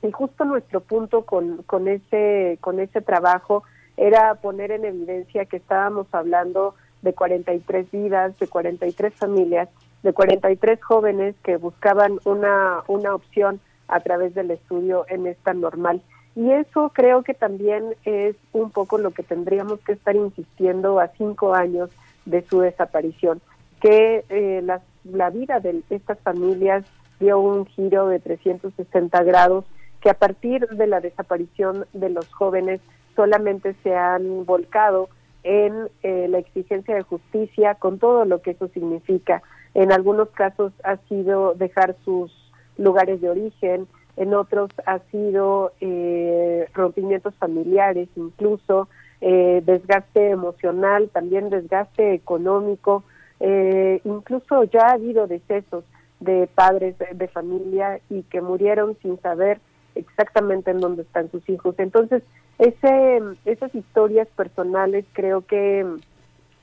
y 0.03 0.13
justo 0.13 0.45
nuestro 0.45 0.81
punto 0.81 1.25
con, 1.25 1.63
con, 1.65 1.89
ese, 1.89 2.59
con 2.61 2.79
ese 2.79 3.01
trabajo 3.01 3.65
era 3.97 4.37
poner 4.37 4.71
en 4.71 4.85
evidencia 4.85 5.47
que 5.47 5.57
estábamos 5.57 6.07
hablando 6.13 6.75
de 7.03 7.13
43 7.13 7.91
vidas, 7.91 8.39
de 8.39 8.47
43 8.47 9.15
familias, 9.15 9.69
de 10.03 10.13
43 10.13 10.83
jóvenes 10.83 11.35
que 11.43 11.57
buscaban 11.57 12.19
una, 12.25 12.83
una 12.87 13.15
opción 13.15 13.61
a 13.89 14.01
través 14.01 14.35
del 14.35 14.51
estudio 14.51 15.07
en 15.09 15.27
esta 15.27 15.55
normal. 15.55 16.03
Y 16.37 16.51
eso 16.51 16.91
creo 16.93 17.23
que 17.23 17.35
también 17.35 17.95
es 18.05 18.37
un 18.53 18.71
poco 18.71 18.99
lo 18.99 19.13
que 19.13 19.23
tendríamos 19.23 19.81
que 19.81 19.93
estar 19.93 20.17
insistiendo 20.17 20.99
a 20.99 21.09
cinco 21.09 21.55
años 21.55 21.91
de 22.25 22.43
su 22.43 22.61
desaparición, 22.61 23.41
que 23.81 24.25
eh, 24.29 24.61
la, 24.65 24.83
la 25.05 25.31
vida 25.31 25.61
de 25.61 25.83
estas 25.91 26.19
familias 26.21 26.85
dio 27.21 27.39
un 27.39 27.67
giro 27.67 28.09
de 28.09 28.19
360 28.19 29.23
grados, 29.23 29.65
que 30.01 30.11
a 30.11 30.15
partir 30.15 30.67
de 30.69 30.87
la 30.87 31.01
desaparición 31.01 31.87
de 31.93 32.11
los 32.11 32.27
jóvenes 32.33 32.81
solamente 33.15 33.75
se 33.83 33.95
han 33.95 34.45
volcado 34.45 35.09
en 35.45 35.89
eh, 36.03 36.27
la 36.29 36.39
exigencia 36.39 36.95
de 36.95 37.03
justicia 37.03 37.75
con 37.77 37.99
todo 37.99 38.25
lo 38.25 38.43
que 38.43 38.53
eso 38.53 38.69
significa. 38.69 39.43
En 39.75 39.93
algunos 39.93 40.31
casos 40.31 40.73
ha 40.83 40.97
sido 41.09 41.55
dejar 41.55 41.97
sus 42.05 42.33
lugares 42.77 43.21
de 43.21 43.31
origen, 43.31 43.87
en 44.17 44.35
otros 44.35 44.71
ha 44.87 44.99
sido 45.11 45.73
eh, 45.81 46.69
rompimientos 46.73 47.35
familiares, 47.37 48.09
incluso 48.17 48.89
eh, 49.21 49.63
desgaste 49.65 50.31
emocional, 50.31 51.11
también 51.13 51.51
desgaste 51.51 52.15
económico, 52.15 53.05
eh, 53.41 54.01
incluso 54.05 54.65
ya 54.65 54.89
ha 54.89 54.93
habido 54.93 55.27
decesos 55.27 55.85
de 56.21 56.49
padres 56.55 56.97
de, 56.99 57.29
familia 57.29 58.01
y 58.09 58.23
que 58.25 58.41
murieron 58.41 58.97
sin 59.03 59.21
saber 59.21 59.61
exactamente 59.95 60.71
en 60.71 60.81
dónde 60.81 61.03
están 61.03 61.31
sus 61.31 61.47
hijos. 61.49 61.75
Entonces, 61.79 62.23
ese, 62.59 63.21
esas 63.45 63.75
historias 63.75 64.29
personales 64.29 65.05
creo 65.13 65.45
que 65.45 65.85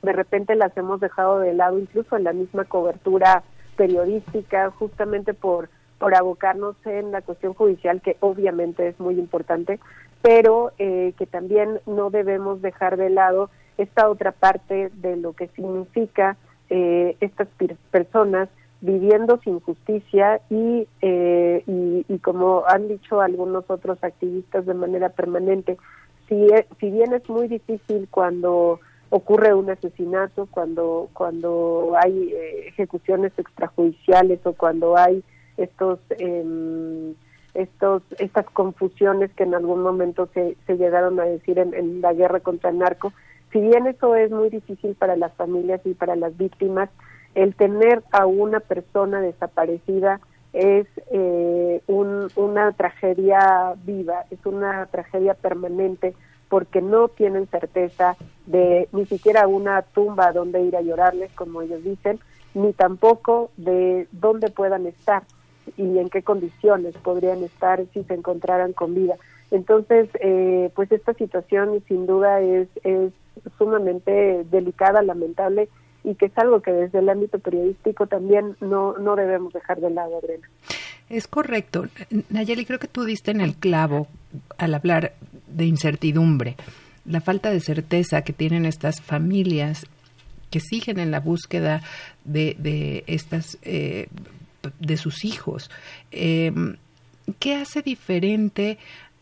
de 0.02 0.14
repente 0.14 0.56
las 0.56 0.76
hemos 0.78 1.00
dejado 1.00 1.40
de 1.40 1.54
lado, 1.54 1.78
incluso 1.78 2.16
en 2.16 2.24
la 2.24 2.34
misma 2.34 2.66
cobertura 2.66 3.44
periodística, 3.76 4.72
justamente 4.72 5.34
por 5.34 5.70
por 6.02 6.16
abocarnos 6.16 6.76
en 6.86 7.12
la 7.12 7.22
cuestión 7.22 7.54
judicial, 7.54 8.02
que 8.02 8.18
obviamente 8.22 8.88
es 8.88 9.00
muy 9.00 9.20
importante, 9.20 9.80
pero 10.24 10.72
eh, 10.80 11.14
que 11.16 11.28
también 11.28 11.80
no 11.86 12.10
debemos 12.10 12.60
dejar 12.64 12.98
de 12.98 13.12
lado 13.12 13.52
esta 13.78 14.10
otra 14.10 14.32
parte 14.32 14.90
de 14.96 15.16
lo 15.16 15.34
que 15.34 15.50
significa 15.50 16.38
eh, 16.72 17.16
estas 17.22 17.48
personas 17.92 18.50
viviendo 18.82 19.40
sin 19.44 19.60
justicia 19.60 20.42
y, 20.50 20.88
eh, 21.04 21.62
y, 21.68 22.04
y, 22.10 22.18
como 22.18 22.64
han 22.68 22.88
dicho 22.88 23.22
algunos 23.22 23.66
otros 23.68 24.04
activistas 24.04 24.66
de 24.66 24.74
manera 24.74 25.10
permanente, 25.10 25.78
si, 26.28 26.34
e, 26.48 26.66
si 26.80 26.90
bien 26.90 27.14
es 27.14 27.30
muy 27.30 27.48
difícil 27.48 28.08
cuando 28.10 28.80
ocurre 29.12 29.54
un 29.54 29.70
asesinato, 29.70 30.48
cuando, 30.50 31.10
cuando 31.14 31.94
hay 32.02 32.34
eh, 32.34 32.70
ejecuciones 32.70 33.34
extrajudiciales 33.38 34.40
o 34.46 34.54
cuando 34.54 34.98
hay 34.98 35.24
estos, 35.58 36.00
eh, 36.12 37.14
estos, 37.54 38.04
estas 38.18 38.46
confusiones 38.52 39.32
que 39.34 39.44
en 39.44 39.56
algún 39.56 39.82
momento 39.82 40.30
se, 40.34 40.58
se 40.66 40.78
llegaron 40.78 41.20
a 41.20 41.24
decir 41.24 41.60
en, 41.60 42.02
la 42.02 42.14
guerra 42.14 42.40
contra 42.40 42.70
el 42.70 42.78
narco, 42.78 43.14
si 43.52 43.60
bien 43.60 43.88
eso 43.88 44.16
es 44.16 44.32
muy 44.32 44.50
difícil 44.50 44.96
para 44.96 45.16
las 45.16 45.34
familias 45.34 45.82
y 45.86 45.94
para 45.94 46.16
las 46.16 46.38
víctimas, 46.38 46.90
el 47.36 47.56
tener 47.56 48.04
a 48.12 48.26
una 48.26 48.60
persona 48.60 49.22
desaparecida 49.22 50.20
es 50.54 50.88
eh, 51.12 51.82
un, 51.88 52.28
una 52.36 52.72
tragedia 52.74 53.74
viva, 53.84 54.26
es 54.32 54.46
una 54.46 54.86
tragedia 54.88 55.34
permanente 55.34 56.14
porque 56.50 56.82
no 56.82 57.08
tienen 57.08 57.48
certeza 57.48 58.18
de 58.46 58.90
ni 58.92 59.06
siquiera 59.06 59.48
una 59.48 59.82
tumba 59.82 60.34
donde 60.34 60.62
ir 60.62 60.76
a 60.76 60.82
llorarles, 60.82 61.32
como 61.34 61.62
ellos 61.62 61.82
dicen, 61.84 62.20
ni 62.54 62.74
tampoco 62.74 63.52
de 63.56 64.08
dónde 64.12 64.50
puedan 64.50 64.86
estar 64.86 65.24
y 65.78 65.98
en 65.98 66.10
qué 66.10 66.22
condiciones 66.24 66.96
podrían 66.98 67.44
estar 67.44 67.84
si 67.94 68.04
se 68.04 68.14
encontraran 68.14 68.74
con 68.74 68.94
vida. 68.94 69.16
Entonces, 69.52 70.10
eh, 70.22 70.72
pues 70.76 70.92
esta 70.92 71.14
situación 71.14 71.84
sin 71.88 72.06
duda 72.06 72.40
es, 72.40 72.70
es 72.84 73.12
sumamente 73.58 74.46
delicada, 74.50 75.02
lamentable 75.02 75.68
y 76.04 76.16
que 76.16 76.28
es 76.28 76.38
algo 76.38 76.62
que 76.62 76.72
desde 76.72 77.00
el 77.00 77.10
ámbito 77.10 77.40
periodístico 77.40 78.08
también 78.08 78.56
no, 78.62 78.98
no 78.98 79.16
debemos 79.16 79.54
dejar 79.54 79.80
de 79.82 79.90
lado, 79.90 80.18
Adriana. 80.18 80.48
Es 81.10 81.28
correcto. 81.28 81.86
Nayeli, 82.30 82.66
creo 82.66 82.80
que 82.80 82.88
tú 82.88 83.04
diste 83.04 83.32
en 83.32 83.42
el 83.42 83.56
clavo 83.56 84.08
al 84.58 84.74
hablar 84.74 85.14
de 85.48 85.66
incertidumbre, 85.66 86.56
la 87.06 87.20
falta 87.20 87.52
de 87.52 87.60
certeza 87.60 88.22
que 88.22 88.32
tienen 88.34 88.66
estas 88.66 89.02
familias 89.02 89.86
que 90.50 90.60
siguen 90.60 91.00
en 91.00 91.12
la 91.12 91.20
búsqueda 91.20 91.82
de, 92.24 92.56
de 92.60 93.04
estas 93.08 93.58
eh, 93.64 94.08
de 94.80 94.98
sus 94.98 95.26
hijos. 95.26 95.70
Eh, 96.12 96.52
¿Qué 97.40 97.56
hace 97.56 97.82
diferente 97.82 98.78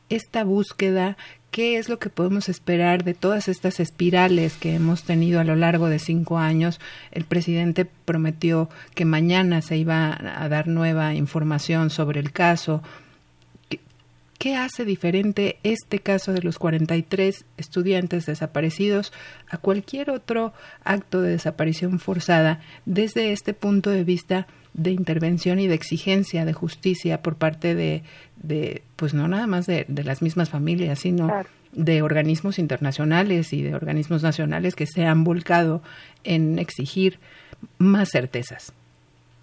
esta 0.09 0.43
búsqueda 0.43 1.17
¿Qué 1.51 1.79
es 1.79 1.89
lo 1.89 1.97
que 1.97 2.09
podemos 2.09 2.47
esperar 2.47 3.03
de 3.03 3.15
todas 3.15 3.47
estas 3.47 3.79
espirales 3.79 4.55
que 4.55 4.75
hemos 4.75 5.03
tenido 5.03 5.39
a 5.39 5.43
lo 5.43 5.55
largo 5.55 5.89
de 5.89 5.97
cinco 5.97 6.37
años? 6.37 6.79
El 7.11 7.23
presidente 7.23 7.85
prometió 7.85 8.69
que 8.93 9.03
mañana 9.03 9.63
se 9.63 9.75
iba 9.75 10.15
a 10.15 10.47
dar 10.47 10.67
nueva 10.67 11.15
información 11.15 11.89
sobre 11.89 12.19
el 12.19 12.31
caso. 12.31 12.83
¿Qué 14.37 14.55
hace 14.55 14.85
diferente 14.85 15.57
este 15.63 15.99
caso 15.99 16.33
de 16.33 16.43
los 16.43 16.59
43 16.59 17.45
estudiantes 17.57 18.27
desaparecidos 18.27 19.11
a 19.49 19.57
cualquier 19.57 20.11
otro 20.11 20.53
acto 20.83 21.19
de 21.19 21.31
desaparición 21.31 21.99
forzada 21.99 22.61
desde 22.85 23.33
este 23.33 23.55
punto 23.55 23.89
de 23.89 24.03
vista 24.03 24.45
de 24.79 24.91
intervención 24.91 25.59
y 25.59 25.67
de 25.67 25.75
exigencia 25.75 26.45
de 26.45 26.53
justicia 26.53 27.21
por 27.21 27.35
parte 27.35 27.75
de, 27.75 28.01
de 28.37 28.81
pues 28.95 29.13
no 29.13 29.27
nada 29.27 29.45
más 29.45 29.67
de, 29.67 29.85
las 29.89 30.21
mismas 30.21 30.49
familias, 30.49 30.99
sino 30.99 31.29
de 31.73 32.01
organismos 32.01 32.57
internacionales 32.59 33.51
y 33.51 33.61
de 33.61 33.75
organismos 33.75 34.23
nacionales 34.23 34.75
que 34.75 34.85
se 34.87 35.05
han 35.05 35.25
volcado 35.25 35.81
en 36.23 36.59
exigir 36.59 37.19
más 37.77 38.09
certezas. 38.09 38.73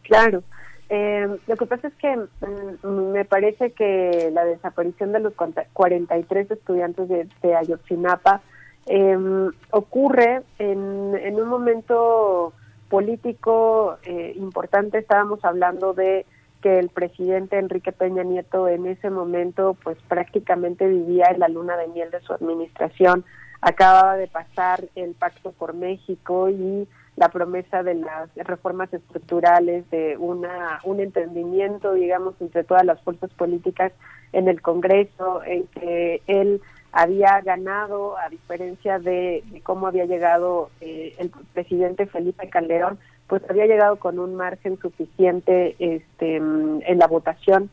Claro. 0.02 0.42
Eh, 0.88 1.28
lo 1.46 1.56
que 1.56 1.66
pasa 1.66 1.88
es 1.88 1.94
que 1.94 2.16
mm, 2.16 3.12
me 3.12 3.24
parece 3.24 3.72
que 3.72 4.30
la 4.32 4.44
desaparición 4.44 5.12
de 5.12 5.20
los 5.20 5.34
43 5.34 6.50
estudiantes 6.50 7.08
de, 7.08 7.28
de 7.42 7.56
Ayotzinapa 7.56 8.40
em, 8.86 9.50
ocurre 9.70 10.42
en, 10.58 11.14
en 11.20 11.40
un 11.40 11.48
momento 11.48 12.54
político 12.88 13.98
eh, 14.04 14.32
importante. 14.36 14.98
Estábamos 14.98 15.44
hablando 15.44 15.94
de 15.94 16.26
que 16.62 16.78
el 16.78 16.88
presidente 16.88 17.58
Enrique 17.58 17.92
Peña 17.92 18.22
Nieto 18.22 18.68
en 18.68 18.86
ese 18.86 19.10
momento 19.10 19.76
pues 19.82 19.98
prácticamente 20.08 20.88
vivía 20.88 21.26
en 21.26 21.40
la 21.40 21.48
luna 21.48 21.76
de 21.76 21.88
miel 21.88 22.10
de 22.10 22.20
su 22.20 22.32
administración. 22.32 23.24
Acababa 23.60 24.16
de 24.16 24.28
pasar 24.28 24.84
el 24.94 25.14
Pacto 25.14 25.52
por 25.52 25.74
México 25.74 26.48
y 26.48 26.88
la 27.16 27.30
promesa 27.30 27.82
de 27.82 27.94
las 27.94 28.28
reformas 28.34 28.92
estructurales, 28.92 29.88
de 29.90 30.16
una 30.18 30.80
un 30.84 31.00
entendimiento, 31.00 31.94
digamos, 31.94 32.34
entre 32.40 32.62
todas 32.62 32.84
las 32.84 33.00
fuerzas 33.02 33.30
políticas 33.30 33.92
en 34.32 34.48
el 34.48 34.60
Congreso, 34.60 35.42
en 35.44 35.66
que 35.68 36.20
él 36.26 36.60
había 36.96 37.42
ganado, 37.42 38.16
a 38.18 38.30
diferencia 38.30 38.98
de, 38.98 39.44
cómo 39.62 39.86
había 39.86 40.06
llegado 40.06 40.70
eh, 40.80 41.14
el 41.18 41.30
presidente 41.52 42.06
Felipe 42.06 42.48
Calderón, 42.48 42.98
pues 43.26 43.42
había 43.50 43.66
llegado 43.66 43.96
con 43.96 44.18
un 44.18 44.34
margen 44.34 44.78
suficiente 44.80 45.76
este, 45.78 46.36
en 46.36 46.98
la 46.98 47.06
votación 47.06 47.68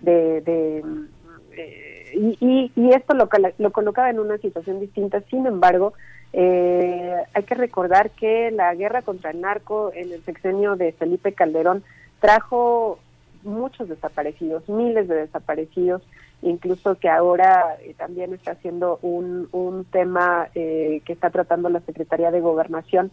de, 0.00 0.40
de 0.40 0.84
eh, 1.56 2.36
y, 2.40 2.72
y, 2.74 2.90
esto 2.90 3.14
lo, 3.14 3.28
lo 3.58 3.70
colocaba 3.70 4.10
en 4.10 4.18
una 4.18 4.38
situación 4.38 4.80
distinta. 4.80 5.20
Sin 5.30 5.46
embargo, 5.46 5.92
eh, 6.32 7.14
hay 7.32 7.42
que 7.44 7.54
recordar 7.54 8.10
que 8.10 8.50
la 8.50 8.74
guerra 8.74 9.02
contra 9.02 9.30
el 9.30 9.40
narco 9.40 9.92
en 9.94 10.12
el 10.12 10.24
sexenio 10.24 10.74
de 10.74 10.90
Felipe 10.92 11.32
Calderón 11.32 11.84
trajo 12.18 12.98
muchos 13.44 13.88
desaparecidos, 13.88 14.68
miles 14.68 15.06
de 15.06 15.14
desaparecidos, 15.14 16.02
incluso 16.44 16.96
que 16.96 17.08
ahora 17.08 17.76
eh, 17.80 17.94
también 17.96 18.34
está 18.34 18.54
siendo 18.56 18.98
un, 19.00 19.48
un 19.50 19.86
tema 19.86 20.48
eh, 20.54 21.00
que 21.04 21.14
está 21.14 21.30
tratando 21.30 21.70
la 21.70 21.80
Secretaría 21.80 22.30
de 22.30 22.40
Gobernación, 22.40 23.10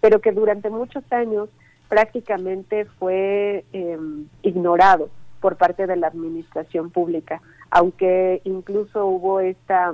pero 0.00 0.20
que 0.20 0.30
durante 0.30 0.70
muchos 0.70 1.02
años 1.12 1.48
prácticamente 1.88 2.84
fue 2.84 3.64
em, 3.72 4.26
ignorado 4.42 5.10
por 5.40 5.56
parte 5.56 5.86
de 5.86 5.96
la 5.96 6.06
administración 6.06 6.90
pública, 6.90 7.40
aunque 7.70 8.40
incluso 8.44 9.06
hubo 9.06 9.40
esta 9.40 9.92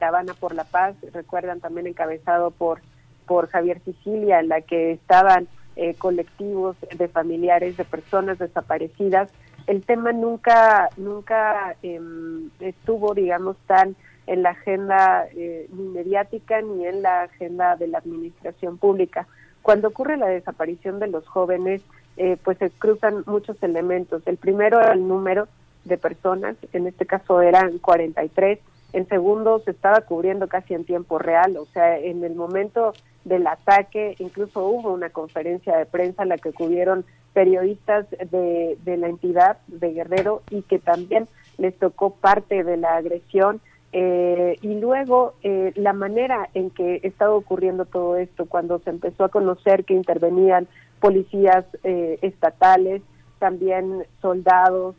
Habana 0.00 0.34
por 0.34 0.54
la 0.54 0.64
Paz, 0.64 0.96
recuerdan 1.12 1.60
también 1.60 1.86
encabezado 1.86 2.50
por, 2.50 2.80
por 3.26 3.48
Javier 3.48 3.80
Sicilia, 3.84 4.40
en 4.40 4.48
la 4.48 4.60
que 4.60 4.92
estaban 4.92 5.48
eh, 5.76 5.94
colectivos 5.94 6.76
de 6.96 7.08
familiares 7.08 7.76
de 7.76 7.84
personas 7.84 8.38
desaparecidas 8.38 9.30
el 9.66 9.82
tema 9.82 10.12
nunca 10.12 10.88
nunca 10.96 11.76
em, 11.82 12.50
estuvo 12.60 13.14
digamos 13.14 13.56
tan 13.66 13.96
en 14.26 14.42
la 14.42 14.50
agenda 14.50 15.26
eh, 15.36 15.68
ni 15.72 15.88
mediática 15.88 16.60
ni 16.60 16.86
en 16.86 17.02
la 17.02 17.22
agenda 17.22 17.76
de 17.76 17.86
la 17.88 17.98
administración 17.98 18.78
pública. 18.78 19.26
Cuando 19.62 19.88
ocurre 19.88 20.16
la 20.16 20.26
desaparición 20.26 20.98
de 20.98 21.08
los 21.08 21.26
jóvenes 21.26 21.82
eh, 22.16 22.36
pues 22.42 22.58
se 22.58 22.70
cruzan 22.70 23.24
muchos 23.26 23.62
elementos. 23.62 24.22
El 24.26 24.36
primero 24.36 24.80
era 24.80 24.94
el 24.94 25.06
número 25.06 25.48
de 25.84 25.98
personas 25.98 26.56
en 26.72 26.86
este 26.86 27.06
caso 27.06 27.40
eran 27.40 27.78
43 27.78 28.58
en 28.92 29.08
segundo 29.08 29.60
se 29.60 29.70
estaba 29.70 30.00
cubriendo 30.00 30.48
casi 30.48 30.74
en 30.74 30.84
tiempo 30.84 31.18
real 31.18 31.56
o 31.56 31.66
sea 31.66 31.98
en 31.98 32.24
el 32.24 32.34
momento 32.34 32.92
del 33.24 33.46
ataque 33.46 34.16
incluso 34.18 34.66
hubo 34.66 34.92
una 34.92 35.10
conferencia 35.10 35.76
de 35.76 35.86
prensa 35.86 36.24
en 36.24 36.30
la 36.30 36.38
que 36.38 36.52
cubrieron 36.52 37.04
periodistas 37.36 38.06
de, 38.10 38.78
de 38.82 38.96
la 38.96 39.08
entidad 39.08 39.58
de 39.66 39.92
Guerrero 39.92 40.40
y 40.48 40.62
que 40.62 40.78
también 40.78 41.28
les 41.58 41.78
tocó 41.78 42.14
parte 42.14 42.64
de 42.64 42.78
la 42.78 42.96
agresión. 42.96 43.60
Eh, 43.92 44.56
y 44.62 44.80
luego 44.80 45.34
eh, 45.42 45.72
la 45.74 45.92
manera 45.92 46.48
en 46.54 46.70
que 46.70 47.00
estaba 47.02 47.34
ocurriendo 47.34 47.84
todo 47.84 48.16
esto, 48.16 48.46
cuando 48.46 48.78
se 48.78 48.88
empezó 48.88 49.24
a 49.24 49.28
conocer 49.28 49.84
que 49.84 49.92
intervenían 49.92 50.66
policías 50.98 51.66
eh, 51.84 52.18
estatales, 52.22 53.02
también 53.38 54.04
soldados, 54.22 54.96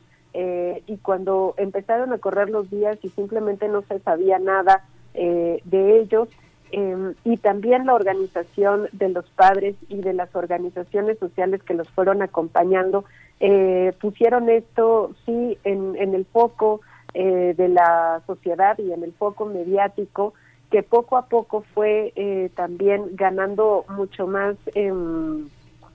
y 0.86 0.98
cuando 0.98 1.56
empezaron 1.58 2.14
a 2.14 2.20
correr 2.20 2.52
los 2.52 2.70
días 2.70 3.00
y 3.02 3.10
simplemente 3.10 3.68
no 3.68 3.82
se 3.82 3.98
sabía 4.02 4.38
nada 4.38 4.86
de 5.16 6.00
ellos, 6.00 6.30
Em, 6.72 7.14
y 7.24 7.38
también 7.38 7.86
la 7.86 7.94
organización 7.94 8.90
de 8.92 9.08
los 9.10 9.26
padres 9.30 9.76
y 9.88 10.02
de 10.02 10.14
las 10.14 10.36
organizaciones 10.36 11.18
sociales 11.18 11.64
que 11.64 11.74
los 11.74 11.90
fueron 11.90 12.22
acompañando 12.22 13.06
eh, 13.40 13.94
pusieron 14.02 14.50
esto 14.50 15.12
sí 15.26 15.58
en, 15.64 15.96
en 15.96 16.14
el 16.14 16.26
foco 16.26 16.82
eh, 17.14 17.54
de 17.56 17.70
la 17.70 18.22
sociedad 18.28 18.78
y 18.80 18.92
en 18.92 19.04
el 19.04 19.14
foco 19.14 19.46
mediático 19.46 20.34
que 20.70 20.84
poco 20.84 21.16
a 21.16 21.28
poco 21.28 21.64
fue 21.74 22.12
eh, 22.18 22.50
también 22.56 23.16
ganando 23.16 23.86
mucho 23.88 24.28
más 24.28 24.58
em, 24.76 25.48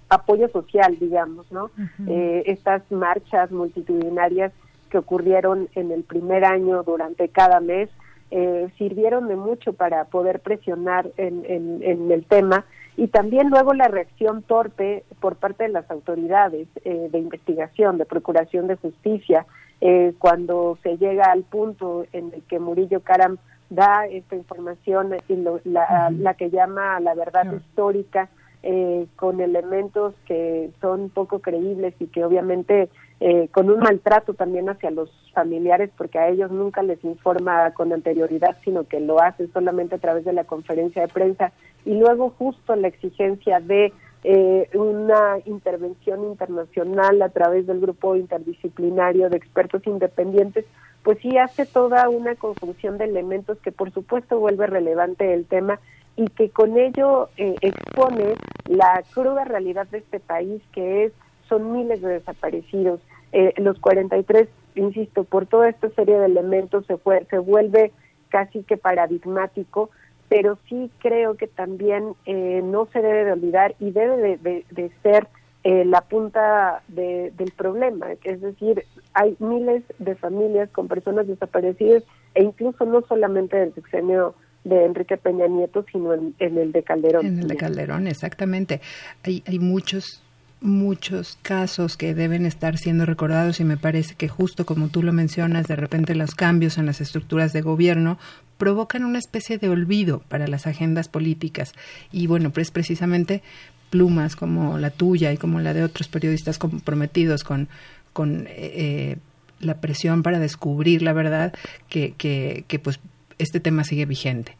apoyo 0.09 0.49
social 0.49 0.97
digamos 0.99 1.53
no 1.53 1.71
estas 2.07 2.83
marchas 2.91 3.51
multitudinarias 3.51 4.53
que 4.89 4.99
ocurrieron 4.99 5.69
en 5.75 5.91
el 5.91 6.03
primer 6.03 6.47
año 6.47 6.83
durante 6.83 7.29
cada 7.29 7.61
mes 7.61 7.91
eh, 8.35 8.71
sirvieron 8.79 9.29
de 9.29 9.37
mucho 9.37 9.75
para 9.75 10.07
poder 10.07 10.41
presionar 10.41 11.11
en, 11.19 11.45
en, 11.47 12.11
el 12.11 12.25
tema. 12.25 12.65
Y 12.97 13.09
también 13.09 13.51
luego 13.51 13.75
la 13.75 13.89
reacción 13.89 14.43
torpe 14.43 15.05
por 15.21 15.37
parte 15.37 15.65
de 15.65 15.69
las 15.69 15.91
autoridades 15.91 16.67
eh, 16.87 17.09
de 17.13 17.19
investigación, 17.19 17.99
de 17.99 18.07
procuración 18.07 18.69
de 18.69 18.77
justicia, 18.77 19.45
eh, 19.83 20.15
cuando 20.19 20.79
se 20.83 20.97
llega 20.97 21.31
al 21.31 21.43
punto 21.43 22.07
en 22.15 22.33
el 22.33 22.43
que 22.45 22.59
Murillo 22.59 23.01
Karam 23.01 23.37
da 23.69 24.07
esta 24.07 24.35
información 24.35 25.15
y 25.29 25.37
la, 25.65 26.09
la, 26.11 26.35
que 26.35 26.49
llama 26.49 27.01
la 27.01 27.15
verdad 27.15 27.53
histórica 27.53 28.31
eh, 28.63 29.07
con 29.17 29.43
elementos 29.43 30.15
que 30.25 30.71
son 30.81 31.11
poco 31.11 31.41
creíbles 31.41 31.95
y 31.99 32.07
que 32.07 32.25
obviamente 32.25 32.89
eh, 33.25 33.49
con 33.53 33.71
un 33.71 33.79
maltrato 33.79 34.35
también 34.35 34.69
hacia 34.69 34.91
los 34.91 35.09
familiares 35.33 35.91
porque 35.97 36.19
a 36.19 36.29
ellos 36.29 36.51
nunca 36.51 36.83
les 36.83 37.03
informa 37.05 37.71
con 37.73 37.93
anterioridad 37.93 38.57
sino 38.65 38.83
que 38.83 38.99
lo 38.99 39.23
hace 39.23 39.47
solamente 39.53 39.95
a 39.95 39.99
través 39.99 40.25
de 40.25 40.33
la 40.33 40.43
conferencia 40.43 41.03
de 41.03 41.09
prensa 41.09 41.53
y 41.85 41.95
luego 41.95 42.31
justo 42.37 42.75
la 42.75 42.89
exigencia 42.89 43.61
de 43.61 43.93
eh, 44.25 44.69
una 44.75 45.39
intervención 45.47 46.25
internacional 46.25 47.23
a 47.23 47.29
través 47.29 47.69
del 47.69 47.81
grupo 47.81 48.17
interdisciplinario 48.17 49.31
de 49.31 49.37
expertos 49.37 49.87
independientes, 49.87 50.65
pues 51.05 51.19
sí 51.21 51.39
hace 51.39 51.65
toda 51.65 52.09
una 52.09 52.35
conjunción 52.35 52.99
de 52.99 53.05
elementos 53.05 53.59
que 53.59 53.71
por 53.71 53.93
supuesto 53.93 54.41
vuelve 54.41 54.67
relevante 54.67 55.33
el 55.33 55.47
tema 55.47 55.79
y 56.17 56.27
que 56.27 56.51
con 56.51 56.77
ello 56.77 57.29
eh, 57.37 57.55
expone 57.61 58.35
la 58.67 59.05
cruda 59.15 59.45
realidad 59.45 59.87
de 59.89 59.99
este 59.99 60.19
país 60.19 60.61
que 60.73 61.05
es 61.05 61.13
son 61.49 61.73
miles 61.73 62.01
de 62.01 62.09
desaparecidos. 62.09 63.01
Eh, 63.33 63.55
los 63.57 63.79
43, 63.79 64.49
insisto, 64.75 65.25
por 65.25 65.47
toda 65.47 65.69
esta 65.69 65.89
serie 65.91 66.19
de 66.19 66.27
elementos 66.27 66.85
se, 66.87 66.99
fue, 66.99 67.27
se 67.31 67.39
vuelve 67.39 67.93
casi 68.29 68.63
que 68.63 68.77
paradigmático, 68.77 69.91
pero 70.29 70.59
sí 70.69 70.91
creo 70.99 71.37
que 71.37 71.47
también 71.47 72.15
eh, 72.27 72.61
no 72.63 72.89
se 72.93 73.01
debe 73.01 73.25
de 73.25 73.33
olvidar 73.33 73.75
y 73.81 73.91
debe 73.91 74.39
de, 74.39 74.91
ser 75.03 75.29
eh, 75.65 75.85
la 75.85 76.03
punta 76.03 76.83
del 76.89 77.53
problema, 77.57 78.13
es 78.25 78.41
decir, 78.41 78.85
hay 79.15 79.37
miles 79.39 79.83
de 79.99 80.15
familias 80.15 80.71
con 80.71 80.89
personas 80.89 81.27
desaparecidas 81.27 82.03
e 82.35 82.43
incluso 82.43 82.85
no 82.85 83.03
solamente 83.03 83.57
del 83.57 83.75
sexenio 83.75 84.35
de 84.65 84.85
Enrique 84.85 85.17
Peña 85.17 85.47
Nieto, 85.49 85.85
sino 85.91 86.15
en, 86.15 86.35
el 86.39 86.73
de 86.73 86.83
Calderón. 86.83 87.27
En 87.27 87.39
el 87.41 87.49
de 87.49 87.57
Calderón, 87.57 88.07
exactamente. 88.07 88.81
Hay, 89.25 89.43
hay 89.47 89.59
muchos 89.59 90.23
muchos 90.63 91.39
casos 91.43 91.97
que 91.97 92.15
deben 92.15 92.47
estar 92.47 92.79
siendo 92.79 93.05
recordados 93.05 93.61
y 93.61 93.65
me 93.65 93.77
parece 93.77 94.15
que 94.15 94.29
justo 94.29 94.65
como 94.65 94.89
tú 94.89 95.03
lo 95.03 95.13
mencionas, 95.13 95.67
de 95.67 95.77
repente 95.77 96.15
los 96.15 96.35
cambios 96.35 96.79
en 96.79 96.87
las 96.87 97.01
estructuras 97.01 97.53
de 97.53 97.61
gobierno 97.63 98.19
provocan 98.59 99.05
una 99.05 99.19
especie 99.19 99.59
de 99.59 99.69
olvido 99.69 100.23
para 100.29 100.47
las 100.47 100.67
agendas 100.67 101.09
políticas 101.09 101.75
y 102.13 102.27
bueno, 102.27 102.51
pues 102.51 102.71
precisamente 102.71 103.43
plumas 103.91 104.37
como 104.37 104.79
la 104.79 104.91
tuya 104.91 105.33
y 105.33 105.37
como 105.37 105.61
la 105.61 105.75
de 105.75 105.85
otros 105.85 106.09
periodistas 106.09 106.59
comprometidos 106.59 107.45
con, 107.45 107.69
con 108.13 108.47
eh, 108.47 108.53
eh, 108.57 109.17
la 109.61 109.81
presión 109.81 110.23
para 110.23 110.39
descubrir 110.39 111.03
la 111.03 111.13
verdad 111.13 111.53
que, 111.89 112.15
que, 112.17 112.65
que 112.69 112.79
pues 112.79 113.01
este 113.39 113.61
tema 113.61 113.85
sigue 113.85 114.07
vigente. 114.07 114.57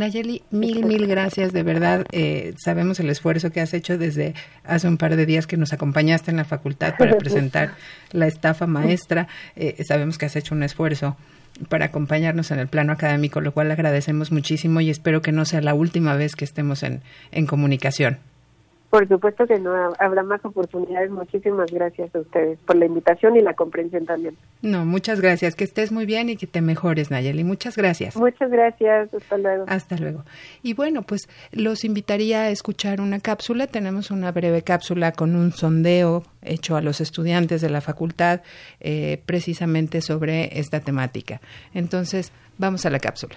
Nayeli, 0.00 0.42
mil, 0.50 0.84
mil 0.86 1.06
gracias, 1.06 1.52
de 1.52 1.62
verdad. 1.62 2.06
Eh, 2.10 2.54
sabemos 2.56 2.98
el 3.00 3.10
esfuerzo 3.10 3.50
que 3.50 3.60
has 3.60 3.74
hecho 3.74 3.98
desde 3.98 4.34
hace 4.64 4.88
un 4.88 4.96
par 4.96 5.14
de 5.14 5.26
días 5.26 5.46
que 5.46 5.58
nos 5.58 5.74
acompañaste 5.74 6.30
en 6.30 6.38
la 6.38 6.46
facultad 6.46 6.94
para 6.98 7.18
presentar 7.18 7.74
la 8.10 8.26
estafa 8.26 8.66
maestra. 8.66 9.28
Eh, 9.56 9.84
sabemos 9.84 10.16
que 10.16 10.24
has 10.24 10.36
hecho 10.36 10.54
un 10.54 10.62
esfuerzo 10.62 11.18
para 11.68 11.84
acompañarnos 11.86 12.50
en 12.50 12.60
el 12.60 12.68
plano 12.68 12.94
académico, 12.94 13.42
lo 13.42 13.52
cual 13.52 13.70
agradecemos 13.70 14.32
muchísimo 14.32 14.80
y 14.80 14.88
espero 14.88 15.20
que 15.20 15.32
no 15.32 15.44
sea 15.44 15.60
la 15.60 15.74
última 15.74 16.16
vez 16.16 16.34
que 16.34 16.46
estemos 16.46 16.82
en, 16.82 17.02
en 17.30 17.44
comunicación. 17.44 18.18
Por 18.90 19.06
supuesto 19.06 19.46
que 19.46 19.58
no, 19.60 19.72
habrá 20.00 20.24
más 20.24 20.44
oportunidades. 20.44 21.10
Muchísimas 21.12 21.70
gracias 21.70 22.12
a 22.12 22.18
ustedes 22.18 22.58
por 22.66 22.74
la 22.74 22.86
invitación 22.86 23.36
y 23.36 23.40
la 23.40 23.54
comprensión 23.54 24.04
también. 24.04 24.36
No, 24.62 24.84
muchas 24.84 25.20
gracias. 25.20 25.54
Que 25.54 25.62
estés 25.62 25.92
muy 25.92 26.06
bien 26.06 26.28
y 26.28 26.36
que 26.36 26.48
te 26.48 26.60
mejores, 26.60 27.08
Nayeli. 27.08 27.44
Muchas 27.44 27.76
gracias. 27.76 28.16
Muchas 28.16 28.50
gracias. 28.50 29.14
Hasta 29.14 29.38
luego. 29.38 29.64
Hasta 29.68 29.96
luego. 29.96 30.24
Y 30.62 30.74
bueno, 30.74 31.02
pues 31.02 31.28
los 31.52 31.84
invitaría 31.84 32.42
a 32.42 32.50
escuchar 32.50 33.00
una 33.00 33.20
cápsula. 33.20 33.68
Tenemos 33.68 34.10
una 34.10 34.32
breve 34.32 34.62
cápsula 34.62 35.12
con 35.12 35.36
un 35.36 35.52
sondeo 35.52 36.24
hecho 36.42 36.74
a 36.74 36.80
los 36.80 37.00
estudiantes 37.00 37.60
de 37.60 37.70
la 37.70 37.80
facultad 37.80 38.42
eh, 38.80 39.22
precisamente 39.24 40.00
sobre 40.00 40.58
esta 40.58 40.80
temática. 40.80 41.40
Entonces, 41.74 42.32
vamos 42.58 42.84
a 42.86 42.90
la 42.90 42.98
cápsula. 42.98 43.36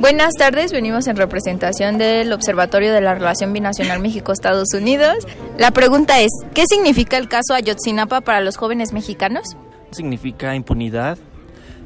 Buenas 0.00 0.34
tardes, 0.34 0.70
venimos 0.70 1.08
en 1.08 1.16
representación 1.16 1.98
del 1.98 2.32
Observatorio 2.32 2.92
de 2.92 3.00
la 3.00 3.14
Relación 3.14 3.52
Binacional 3.52 3.98
México-Estados 3.98 4.72
Unidos. 4.72 5.26
La 5.58 5.72
pregunta 5.72 6.20
es, 6.20 6.30
¿qué 6.54 6.64
significa 6.68 7.16
el 7.16 7.28
caso 7.28 7.52
Ayotzinapa 7.52 8.20
para 8.20 8.40
los 8.40 8.56
jóvenes 8.56 8.92
mexicanos? 8.92 9.56
Significa 9.90 10.54
impunidad, 10.54 11.18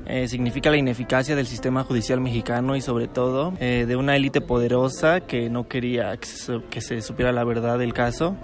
eh, 0.04 0.28
significa 0.28 0.70
la 0.70 0.76
ineficacia 0.76 1.34
del 1.34 1.46
sistema 1.46 1.84
judicial 1.84 2.20
mexicano 2.20 2.76
y 2.76 2.82
sobre 2.82 3.08
todo 3.08 3.54
eh, 3.60 3.86
de 3.88 3.96
una 3.96 4.14
élite 4.14 4.42
poderosa 4.42 5.20
que 5.22 5.48
no 5.48 5.66
quería 5.66 6.14
que 6.18 6.26
se, 6.26 6.60
que 6.68 6.82
se 6.82 7.00
supiera 7.00 7.32
la 7.32 7.44
verdad 7.44 7.78
del 7.78 7.94
caso. 7.94 8.36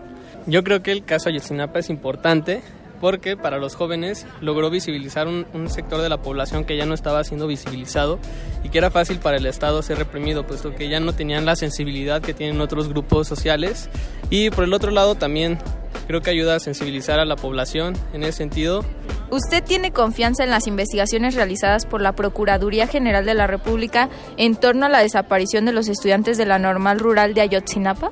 Yo 0.46 0.64
creo 0.64 0.82
que 0.82 0.92
el 0.92 1.04
caso 1.04 1.28
Ayotzinapa 1.28 1.78
es 1.78 1.90
importante 1.90 2.62
porque 3.00 3.36
para 3.36 3.58
los 3.58 3.74
jóvenes 3.74 4.26
logró 4.40 4.70
visibilizar 4.70 5.28
un, 5.28 5.68
sector 5.68 6.00
de 6.00 6.08
la 6.08 6.22
población 6.22 6.64
que 6.64 6.76
ya 6.76 6.86
no 6.86 6.94
estaba 6.94 7.22
siendo 7.24 7.46
visibilizado 7.46 8.18
y 8.62 8.70
que 8.70 8.78
era 8.78 8.90
fácil 8.90 9.18
para 9.18 9.36
el 9.36 9.46
Estado 9.46 9.82
ser 9.82 9.98
reprimido, 9.98 10.46
puesto 10.46 10.74
que 10.74 10.88
ya 10.88 11.00
no 11.00 11.12
tenían 11.12 11.44
la 11.44 11.56
sensibilidad 11.56 12.22
que 12.22 12.34
tienen 12.34 12.60
otros 12.60 12.88
grupos 12.88 13.28
sociales. 13.28 13.90
Y 14.30 14.50
por 14.50 14.64
el 14.64 14.72
otro 14.72 14.90
lado 14.90 15.14
también 15.14 15.58
creo 16.06 16.22
que 16.22 16.30
ayuda 16.30 16.56
a 16.56 16.60
sensibilizar 16.60 17.18
a 17.18 17.24
la 17.24 17.36
población 17.36 17.94
en 18.12 18.22
ese 18.22 18.32
sentido. 18.32 18.84
¿Usted 19.30 19.62
tiene 19.62 19.92
confianza 19.92 20.42
en 20.42 20.50
las 20.50 20.66
investigaciones 20.66 21.34
realizadas 21.34 21.84
por 21.84 22.00
la 22.00 22.12
Procuraduría 22.12 22.86
General 22.86 23.26
de 23.26 23.34
la 23.34 23.46
República 23.46 24.08
en 24.38 24.56
torno 24.56 24.86
a 24.86 24.88
la 24.88 25.00
desaparición 25.00 25.66
de 25.66 25.72
los 25.72 25.88
estudiantes 25.88 26.38
de 26.38 26.46
la 26.46 26.58
normal 26.58 26.98
rural 26.98 27.34
de 27.34 27.42
Ayotzinapa? 27.42 28.10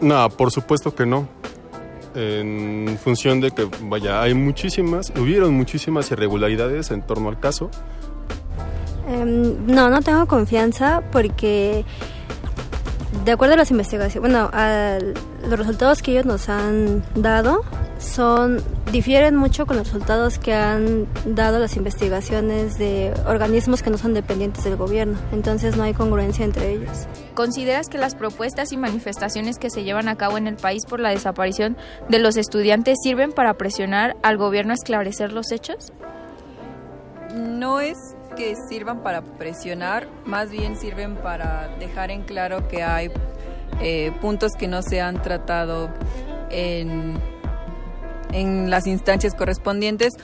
No, 0.00 0.28
por 0.30 0.50
supuesto 0.50 0.94
que 0.94 1.06
no 1.06 1.40
en 2.14 2.98
función 3.02 3.40
de 3.40 3.50
que, 3.50 3.68
vaya, 3.82 4.22
hay 4.22 4.34
muchísimas, 4.34 5.12
hubieron 5.16 5.54
muchísimas 5.54 6.10
irregularidades 6.10 6.90
en 6.90 7.02
torno 7.02 7.28
al 7.28 7.38
caso. 7.38 7.70
Em, 9.08 9.66
no, 9.66 9.90
no 9.90 10.02
tengo 10.02 10.26
confianza 10.26 11.02
porque 11.10 11.84
de 13.24 13.32
acuerdo 13.32 13.54
a 13.54 13.56
las 13.56 13.70
investigaciones, 13.70 14.20
bueno, 14.20 14.50
los 15.48 15.58
resultados 15.58 16.02
que 16.02 16.12
ellos 16.12 16.26
nos 16.26 16.48
han 16.48 17.02
dado 17.14 17.62
son 17.98 18.62
difieren 18.92 19.36
mucho 19.36 19.66
con 19.66 19.76
los 19.76 19.88
resultados 19.88 20.38
que 20.38 20.54
han 20.54 21.06
dado 21.24 21.58
las 21.58 21.76
investigaciones 21.76 22.78
de 22.78 23.12
organismos 23.26 23.82
que 23.82 23.90
no 23.90 23.98
son 23.98 24.14
dependientes 24.14 24.64
del 24.64 24.76
gobierno. 24.76 25.18
Entonces 25.32 25.76
no 25.76 25.82
hay 25.82 25.92
congruencia 25.92 26.44
entre 26.44 26.72
ellos. 26.72 27.06
¿Consideras 27.34 27.88
que 27.88 27.98
las 27.98 28.14
propuestas 28.14 28.72
y 28.72 28.76
manifestaciones 28.76 29.58
que 29.58 29.70
se 29.70 29.84
llevan 29.84 30.08
a 30.08 30.16
cabo 30.16 30.38
en 30.38 30.46
el 30.46 30.56
país 30.56 30.86
por 30.86 31.00
la 31.00 31.10
desaparición 31.10 31.76
de 32.08 32.18
los 32.18 32.36
estudiantes 32.36 32.98
sirven 33.02 33.32
para 33.32 33.54
presionar 33.54 34.16
al 34.22 34.38
gobierno 34.38 34.72
a 34.72 34.74
esclarecer 34.74 35.32
los 35.32 35.52
hechos? 35.52 35.92
No 37.34 37.80
es 37.80 38.16
que 38.36 38.54
sirvan 38.68 39.02
para 39.02 39.22
presionar, 39.22 40.08
más 40.24 40.50
bien 40.50 40.76
sirven 40.76 41.16
para 41.16 41.68
dejar 41.78 42.10
en 42.10 42.22
claro 42.22 42.68
que 42.68 42.82
hay 42.82 43.10
eh, 43.80 44.12
puntos 44.20 44.52
que 44.58 44.68
no 44.68 44.82
se 44.82 45.00
han 45.00 45.22
tratado 45.22 45.90
en, 46.50 47.14
en 48.32 48.70
las 48.70 48.86
instancias 48.86 49.34
correspondientes 49.34 50.14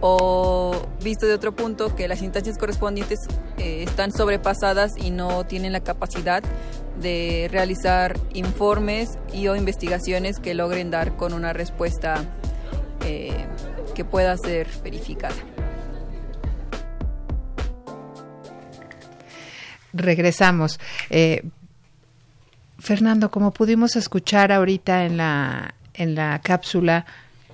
o 0.00 0.72
visto 1.02 1.26
de 1.26 1.34
otro 1.34 1.54
punto 1.54 1.94
que 1.94 2.06
las 2.08 2.22
instancias 2.22 2.58
correspondientes 2.58 3.20
eh, 3.58 3.82
están 3.82 4.12
sobrepasadas 4.12 4.92
y 4.96 5.10
no 5.10 5.44
tienen 5.44 5.72
la 5.72 5.80
capacidad 5.80 6.42
de 7.00 7.48
realizar 7.50 8.18
informes 8.32 9.18
y 9.32 9.48
o 9.48 9.56
investigaciones 9.56 10.38
que 10.38 10.54
logren 10.54 10.90
dar 10.90 11.16
con 11.16 11.32
una 11.32 11.52
respuesta 11.52 12.24
eh, 13.04 13.46
que 13.94 14.04
pueda 14.04 14.36
ser 14.36 14.68
verificada. 14.82 15.34
Regresamos. 19.92 20.78
Eh, 21.10 21.44
Fernando, 22.78 23.30
como 23.30 23.52
pudimos 23.52 23.96
escuchar 23.96 24.52
ahorita 24.52 25.04
en 25.04 25.16
la, 25.16 25.74
en 25.94 26.14
la 26.14 26.40
cápsula, 26.42 27.06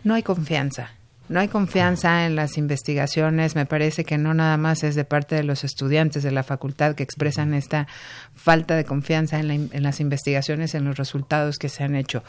no 0.03 0.14
hay 0.14 0.23
confianza. 0.23 0.90
No 1.27 1.40
hay 1.40 1.49
confianza 1.49 2.27
en 2.27 2.37
las 2.37 2.59
investigaciones. 2.59 3.55
Me 3.55 3.64
parece 3.64 4.05
que 4.05 4.18
no 4.18 4.35
nada 4.35 4.59
más 4.59 4.85
es 4.85 4.94
de 4.94 5.05
parte 5.05 5.35
de 5.35 5.42
los 5.42 5.64
estudiantes 5.64 6.23
de 6.23 6.31
la 6.31 6.42
facultad 6.42 6.94
que 6.94 7.03
expresan 7.03 7.55
esta 7.55 7.87
falta 8.35 8.77
de 8.77 8.85
confianza 8.85 9.40
en, 9.40 9.70
en 9.73 9.83
las 9.83 10.01
investigaciones, 10.01 10.75
en 10.75 10.85
los 10.85 10.99
resultados 10.99 11.57
que 11.57 11.70
se 11.70 11.83
han 11.83 11.97
hecho 11.97 12.23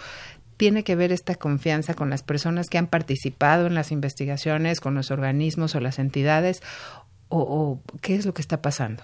tiene 0.58 0.84
que 0.84 0.96
ver 0.96 1.12
esta 1.12 1.36
confianza 1.36 1.96
con 1.96 2.10
las 2.10 2.24
personas 2.24 2.68
que 2.70 2.78
han 2.78 2.88
participado 2.88 3.68
en 3.68 3.76
las 3.76 3.92
investigaciones, 3.92 4.80
con 4.80 4.96
los 4.96 5.12
organismos 5.12 5.76
o 5.76 5.80
las 5.80 6.00
entidades, 6.00 6.62
o, 7.28 7.80
qué 8.02 8.16
es 8.16 8.26
lo 8.26 8.34
que 8.34 8.42
está 8.42 8.62
pasando? 8.62 9.04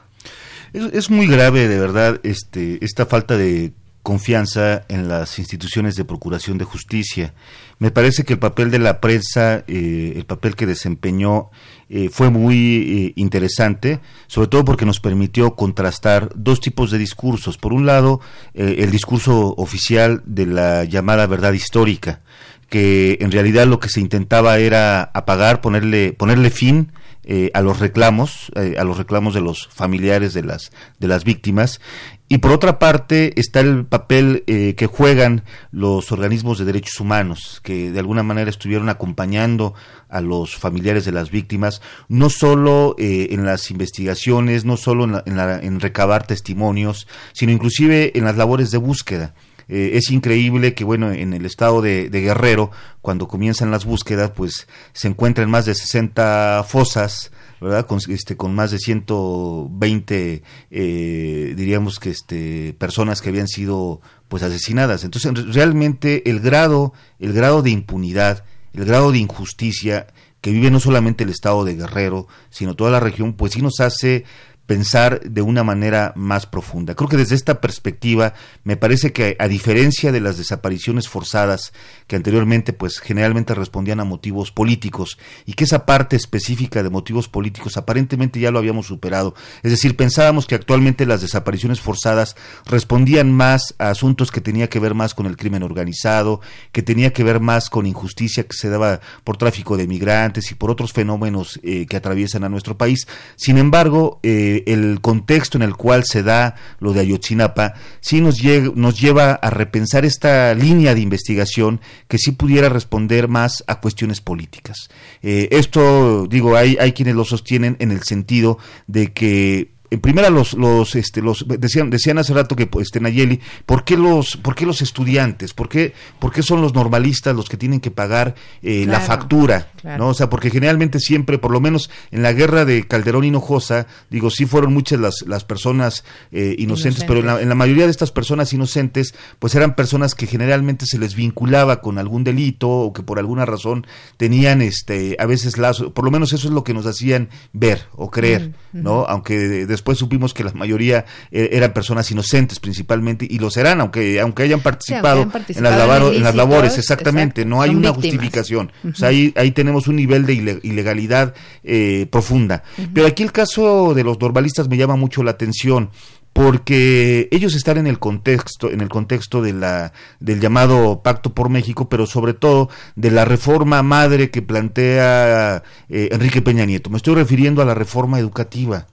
Es, 0.74 1.10
muy 1.10 1.28
grave, 1.28 1.68
de 1.68 1.80
verdad, 1.80 2.22
este, 2.24 2.84
esta 2.84 3.06
falta 3.06 3.36
de 3.36 3.74
confianza 4.04 4.84
en 4.88 5.10
las 5.10 5.38
instituciones 5.38 5.96
de 5.96 6.06
procuración 6.06 6.58
de 6.58 6.64
justicia. 6.64 7.34
Me 7.78 7.92
parece 7.92 8.24
que 8.24 8.34
el 8.34 8.40
papel 8.40 8.72
de 8.72 8.80
la 8.80 9.02
prensa, 9.02 9.64
eh, 9.68 10.14
el 10.16 10.26
papel 10.26 10.56
que 10.56 10.66
desempeñó, 10.66 11.50
eh, 11.90 12.10
fue 12.10 12.30
muy 12.30 12.58
eh, 12.58 13.14
interesante, 13.18 14.00
sobre 14.28 14.48
todo 14.48 14.64
porque 14.64 14.86
nos 14.86 15.02
permitió 15.02 15.56
contrastar 15.56 16.32
dos 16.36 16.62
tipos 16.62 16.90
de 16.90 16.98
discursos. 16.98 17.58
Por 17.58 17.74
un 17.74 17.86
lado, 17.86 18.22
el 18.54 18.92
discurso 18.92 19.54
oficial 19.58 20.24
de 20.26 20.46
la 20.46 20.86
llamada 20.86 21.28
verdad 21.28 21.52
histórica, 21.52 22.22
que 22.70 23.18
en 23.20 23.32
realidad 23.32 23.68
lo 23.68 23.80
que 23.80 23.90
se 23.90 24.00
intentaba 24.00 24.58
era 24.58 25.04
apagar, 25.14 25.60
ponerle, 25.60 26.14
ponerle 26.14 26.50
fin 26.50 26.94
eh, 27.24 27.52
a 27.54 27.62
los 27.62 27.80
reclamos, 27.80 28.52
eh, 28.56 28.76
a 28.80 28.84
los 28.84 28.98
reclamos 28.98 29.36
de 29.36 29.42
los 29.42 29.68
familiares 29.68 30.34
de 30.34 30.44
las, 30.44 30.72
de 31.00 31.08
las 31.08 31.24
víctimas. 31.24 31.80
Y 32.28 32.40
por 32.40 32.52
otra 32.52 32.80
parte 32.80 33.40
está 33.40 33.60
el 33.60 33.86
papel 33.86 34.44
eh, 34.48 34.74
que 34.76 34.88
juegan 34.88 35.44
los 35.72 36.12
organismos 36.12 36.58
de 36.58 36.66
derechos 36.66 37.00
humanos, 37.00 37.60
que 37.64 37.92
de 37.92 38.00
alguna 38.00 38.24
manera 38.24 38.50
estuvieron 38.50 38.90
acompañando 38.90 39.76
a 40.10 40.22
los 40.22 40.56
familiares 40.56 41.06
de 41.06 41.12
las 41.12 41.30
víctimas, 41.30 41.82
no 42.08 42.30
solo 42.30 42.96
en 42.98 43.46
las 43.46 43.70
investigaciones, 43.70 44.66
no 44.66 44.78
solo 44.78 45.22
en, 45.26 45.40
en 45.40 45.80
recabar 45.80 46.26
testimonios, 46.26 47.08
sino 47.34 47.52
inclusive 47.52 48.18
en 48.18 48.24
las 48.24 48.38
labores 48.38 48.72
de 48.72 48.78
búsqueda. 48.78 49.34
Eh, 49.74 49.98
es 49.98 50.12
increíble 50.12 50.74
que, 50.74 50.84
bueno, 50.84 51.14
en 51.14 51.32
el 51.32 51.46
estado 51.46 51.82
de, 51.82 52.10
Guerrero, 52.10 52.72
cuando 53.02 53.30
comienzan 53.30 53.72
las 53.72 53.86
búsquedas, 53.86 54.32
pues 54.32 54.68
se 54.92 55.08
encuentran 55.08 55.50
más 55.50 55.66
de 55.66 55.74
60 55.74 56.66
fosas, 56.68 57.32
¿verdad? 57.62 57.86
Con, 57.88 58.00
este, 58.10 58.36
con 58.36 58.54
más 58.54 58.72
de 58.72 58.80
120, 58.80 60.44
eh, 60.72 61.54
diríamos 61.56 62.00
que 62.00 62.10
este, 62.10 62.76
personas 62.78 63.22
que 63.22 63.30
habían 63.30 63.48
sido 63.48 64.02
pues 64.28 64.44
asesinadas. 64.44 65.06
Entonces, 65.06 65.56
realmente 65.56 66.30
el 66.30 66.42
grado, 66.42 66.92
el 67.20 67.32
grado 67.32 67.62
de 67.62 67.70
impunidad, 67.70 68.44
el 68.74 68.84
grado 68.84 69.14
de 69.14 69.20
injusticia 69.20 70.08
que 70.42 70.52
vive 70.52 70.70
no 70.70 70.82
solamente 70.82 71.24
el 71.24 71.30
estado 71.30 71.64
de 71.64 71.76
Guerrero, 71.76 72.28
sino 72.50 72.76
toda 72.76 72.92
la 72.92 73.00
región, 73.00 73.34
pues 73.34 73.54
sí 73.54 73.62
nos 73.62 73.80
hace 73.80 74.26
pensar 74.66 75.22
de 75.22 75.42
una 75.42 75.64
manera 75.64 76.14
más 76.16 76.46
profunda. 76.46 76.96
Creo 76.96 77.10
que 77.10 77.18
desde 77.18 77.36
esta 77.36 77.60
perspectiva 77.60 78.34
me 78.64 78.78
parece 78.78 79.12
que 79.12 79.36
a 79.40 79.48
diferencia 79.48 80.12
de 80.12 80.22
las 80.22 80.38
desapariciones 80.38 81.10
forzadas 81.10 81.74
que 82.08 82.16
anteriormente 82.16 82.72
pues 82.72 83.00
generalmente 83.00 83.54
respondían 83.54 84.00
a 84.00 84.06
motivos 84.06 84.52
políticos 84.52 85.18
y 85.46 85.54
que 85.54 85.66
esa 85.66 85.86
parte 85.86 86.16
específica 86.16 86.84
de 86.84 86.90
motivos 86.90 87.28
políticos 87.28 87.78
aparentemente 87.78 88.40
ya 88.40 88.52
lo 88.52 88.60
habíamos 88.60 88.86
superado. 88.86 89.36
Es 89.64 89.72
decir, 89.72 89.98
pensábamos 89.98 90.48
que 90.48 90.56
actualmente 90.56 91.06
las 91.06 91.22
desapariciones 91.22 91.82
forzadas 91.82 92.36
respondían 92.66 93.32
más 93.32 93.76
a 93.78 93.90
asuntos 93.90 94.32
que 94.32 94.42
tenía 94.42 94.70
que 94.70 94.80
ver 94.80 94.94
más 94.94 95.14
con 95.14 95.26
el 95.26 95.38
crimen 95.38 95.64
organizado, 95.64 96.42
que 96.72 96.82
tenía 96.82 97.12
que 97.12 97.24
ver 97.24 97.40
más 97.40 97.70
con 97.70 97.86
injusticia 97.86 98.44
que 98.44 98.56
se 98.56 98.70
daba 98.70 99.02
por 99.24 99.38
tráfico 99.38 99.78
de 99.78 99.88
migrantes 99.88 100.52
y 100.52 100.56
por 100.56 100.72
otros 100.72 100.94
fenómenos 100.94 101.60
eh, 101.64 101.86
que 101.88 101.98
atraviesan 101.98 102.44
a 102.44 102.50
nuestro 102.50 102.78
país. 102.78 103.08
Sin 103.36 103.58
embargo, 103.58 104.20
eh, 104.24 104.61
el 104.68 105.02
contexto 105.02 105.58
en 105.58 105.62
el 105.62 105.76
cual 105.76 106.04
se 106.06 106.24
da 106.24 106.56
lo 106.80 106.94
de 106.94 107.02
Ayotzinapa 107.02 107.74
sí 108.00 108.22
nos, 108.22 108.42
nos 108.76 109.00
lleva 109.00 109.34
a 109.34 109.50
repensar 109.50 110.06
esta 110.06 110.54
línea 110.54 110.96
de 110.96 111.02
investigación 111.02 111.82
que 112.08 112.18
sí 112.18 112.32
pudiera 112.32 112.70
responder 112.70 113.28
más 113.28 113.64
a 113.68 113.80
cuestiones 113.80 114.22
políticas. 114.22 114.90
Eh, 115.22 115.50
esto, 115.52 116.28
digo, 116.28 116.56
hay, 116.56 116.78
hay 116.80 116.94
quienes 116.94 117.16
lo 117.16 117.26
sostienen 117.26 117.76
en 117.80 117.92
el 117.92 118.04
sentido 118.04 118.58
de 118.88 119.14
que 119.14 119.72
en 119.92 120.00
primera 120.00 120.30
los 120.30 120.54
los 120.54 120.96
este 120.96 121.22
los 121.22 121.46
decían 121.46 121.90
decían 121.90 122.18
hace 122.18 122.34
rato 122.34 122.56
que 122.56 122.70
este 122.80 123.02
Nayeli 123.02 123.42
por 123.66 123.84
qué 123.84 123.98
los 123.98 124.38
por 124.38 124.56
qué 124.56 124.66
los 124.66 124.82
estudiantes 124.82 125.54
por 125.54 125.68
qué 125.68 125.94
por 126.18 126.32
qué 126.32 126.42
son 126.42 126.62
los 126.62 126.74
normalistas 126.74 127.36
los 127.36 127.50
que 127.50 127.58
tienen 127.58 127.82
que 127.82 127.92
pagar 127.92 128.36
eh, 128.64 128.86
la 128.88 129.02
factura 129.02 129.70
no 129.84 130.08
o 130.08 130.14
sea 130.14 130.30
porque 130.30 130.50
generalmente 130.50 131.02
siempre 131.02 131.38
por 131.38 131.52
lo 131.52 131.60
menos 131.60 131.90
en 132.12 132.24
la 132.24 132.32
guerra 132.32 132.64
de 132.64 132.88
Calderón 132.88 133.26
y 133.26 133.28
Hinojosa 133.28 133.86
digo 134.10 134.30
sí 134.30 134.46
fueron 134.46 134.74
muchas 134.74 134.98
las 134.98 135.26
las 135.28 135.44
personas 135.44 136.06
eh, 136.32 136.56
inocentes, 136.58 137.04
pero 137.06 137.20
en 137.20 137.26
la, 137.26 137.42
en 137.42 137.50
la, 137.50 137.56
mayoría 137.56 137.86
de 137.86 137.92
estas 137.92 138.12
personas 138.12 138.54
inocentes 138.54 139.14
pues 139.40 139.56
eran 139.56 139.76
personas 139.76 140.16
que 140.16 140.26
generalmente 140.26 140.86
se 140.86 141.00
les 141.00 141.16
vinculaba 141.16 141.82
con 141.82 141.98
algún 141.98 142.24
delito 142.24 142.70
o 142.70 142.94
que 142.94 143.04
por 143.04 143.20
alguna 143.20 143.46
razón 143.46 143.86
tenían 144.16 144.62
este 144.62 145.18
a 145.20 145.26
veces 145.26 145.58
lazo 145.58 145.94
por 145.94 146.06
lo 146.06 146.12
menos 146.12 146.32
eso 146.32 146.48
es 146.48 146.54
lo 146.54 146.64
que 146.64 146.74
nos 146.74 146.86
hacían 146.86 147.30
ver 147.52 147.88
o 147.94 148.10
creer 148.10 148.54
no 148.72 149.06
aunque 149.06 149.38
después 149.66 149.81
supimos 149.98 150.34
que 150.34 150.44
la 150.44 150.52
mayoría 150.54 151.06
eh, 151.32 151.50
eran 151.54 151.74
personas 151.74 152.10
inocentes 152.12 152.60
principalmente 152.60 153.28
y 153.30 153.40
lo 153.40 153.50
serán, 153.50 153.82
aunque 153.82 154.20
aunque 154.20 154.44
hayan 154.44 154.62
participado, 154.62 155.22
en, 155.22 155.30
las 155.64 156.16
en, 156.16 156.24
las 156.24 156.36
labores, 156.36 156.78
exactamente, 156.78 157.46
no 157.46 157.62
hay 157.62 157.72
una 157.72 157.94
justificación. 157.94 158.72
O 158.90 158.96
sea, 158.96 159.10
ahí, 159.10 159.34
ahí 159.36 159.52
tenemos 159.52 159.88
un 159.88 159.96
nivel 159.96 160.26
de 160.26 160.60
ilegalidad 160.64 161.34
eh, 161.64 162.08
profunda. 162.12 162.64
Pero 162.94 163.08
aquí 163.08 163.24
el 163.24 163.32
caso 163.32 163.94
de 163.94 164.04
los 164.04 164.20
normalistas 164.20 164.68
me 164.68 164.78
llama 164.78 164.96
mucho 164.96 165.24
la 165.24 165.32
atención 165.32 165.90
porque 166.34 167.28
ellos 167.32 167.56
están 167.56 167.78
en 167.78 167.88
el 167.88 168.00
contexto 168.00 168.72
en 168.72 168.82
el 168.82 168.90
contexto 168.90 169.42
de 169.42 169.54
la 169.54 169.92
del 170.20 170.40
llamado 170.40 171.02
Pacto 171.04 171.34
por 171.34 171.50
México, 171.50 171.90
pero 171.90 172.06
sobre 172.06 172.34
todo 172.34 172.70
de 172.96 173.12
la 173.12 173.26
reforma 173.26 173.84
madre 173.84 174.30
que 174.30 174.42
plantea 174.42 175.64
eh, 175.90 176.10
Enrique 176.12 176.42
Peña 176.42 176.66
Nieto. 176.66 176.90
Me 176.90 176.98
estoy 176.98 177.16
refiriendo 177.16 177.62
a 177.62 177.66
la 177.66 177.74
reforma 177.74 178.20
educativa. 178.20 178.88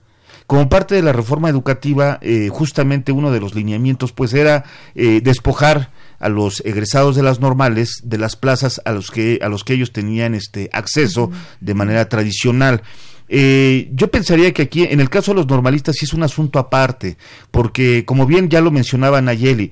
Como 0.49 0.67
parte 0.67 0.95
de 0.95 1.03
la 1.03 1.13
reforma 1.13 1.47
educativa, 1.47 2.17
eh, 2.23 2.49
justamente 2.51 3.11
uno 3.11 3.29
de 3.29 3.39
los 3.39 3.53
lineamientos 3.53 4.13
pues 4.13 4.33
era 4.33 4.63
eh, 4.95 5.21
despojar 5.23 5.91
a 6.17 6.27
los 6.27 6.63
egresados 6.65 7.15
de 7.15 7.21
las 7.21 7.39
normales 7.39 8.01
de 8.03 8.17
las 8.17 8.35
plazas 8.35 8.81
a 8.83 8.91
los 8.91 9.11
que 9.11 9.37
a 9.43 9.47
los 9.47 9.63
que 9.63 9.73
ellos 9.73 9.93
tenían 9.93 10.33
este 10.33 10.67
acceso 10.73 11.29
de 11.59 11.75
manera 11.75 12.09
tradicional. 12.09 12.81
Eh, 13.27 13.91
yo 13.93 14.09
pensaría 14.09 14.51
que 14.51 14.63
aquí, 14.63 14.85
en 14.85 14.99
el 14.99 15.11
caso 15.11 15.33
de 15.33 15.35
los 15.35 15.45
normalistas, 15.45 15.97
sí 15.97 16.05
es 16.05 16.15
un 16.15 16.23
asunto 16.23 16.57
aparte, 16.57 17.17
porque 17.51 18.03
como 18.03 18.25
bien 18.25 18.49
ya 18.49 18.59
lo 18.59 18.71
mencionaba 18.71 19.21
Nayeli, 19.21 19.71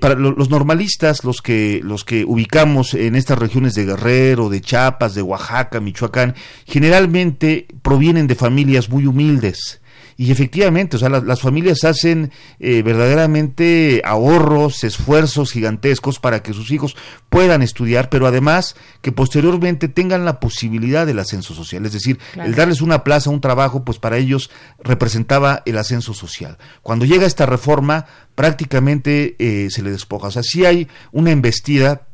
para 0.00 0.16
los 0.16 0.50
normalistas, 0.50 1.22
los 1.22 1.42
que, 1.42 1.80
los 1.84 2.04
que 2.04 2.24
ubicamos 2.24 2.94
en 2.94 3.14
estas 3.14 3.38
regiones 3.38 3.74
de 3.74 3.84
Guerrero, 3.84 4.48
de 4.48 4.62
Chiapas, 4.62 5.14
de 5.14 5.22
Oaxaca, 5.22 5.78
Michoacán, 5.78 6.34
generalmente 6.66 7.68
provienen 7.82 8.26
de 8.26 8.34
familias 8.34 8.88
muy 8.90 9.06
humildes 9.06 9.77
y 10.20 10.32
efectivamente, 10.32 10.96
o 10.96 10.98
sea, 10.98 11.08
las, 11.08 11.40
familias 11.40 11.84
hacen 11.84 12.32
eh, 12.58 12.82
verdaderamente 12.82 14.02
ahorros, 14.04 14.82
esfuerzos 14.82 15.52
gigantescos 15.52 16.18
para 16.18 16.42
que 16.42 16.52
sus 16.52 16.72
hijos 16.72 16.96
puedan 17.28 17.62
estudiar, 17.62 18.10
pero 18.10 18.26
además 18.26 18.74
que 19.00 19.12
posteriormente 19.12 19.86
tengan 19.86 20.24
la 20.24 20.40
posibilidad 20.40 21.06
del 21.06 21.20
ascenso 21.20 21.54
social. 21.54 21.86
Es 21.86 21.92
decir, 21.92 22.18
el 22.34 22.56
darles 22.56 22.80
una 22.80 23.04
plaza, 23.04 23.30
un 23.30 23.40
trabajo, 23.40 23.84
pues 23.84 24.00
para 24.00 24.16
ellos 24.16 24.50
representaba 24.82 25.62
el 25.66 25.78
ascenso 25.78 26.14
social. 26.14 26.58
Cuando 26.82 27.04
llega 27.04 27.24
esta 27.24 27.46
reforma, 27.46 28.06
prácticamente 28.34 29.36
eh, 29.38 29.68
se 29.70 29.82
le 29.82 29.92
despoja. 29.92 30.26
O 30.26 30.30
sea, 30.32 30.42
sí 30.42 30.64
hay 30.64 30.88
una 31.12 31.30
embestida 31.30 32.07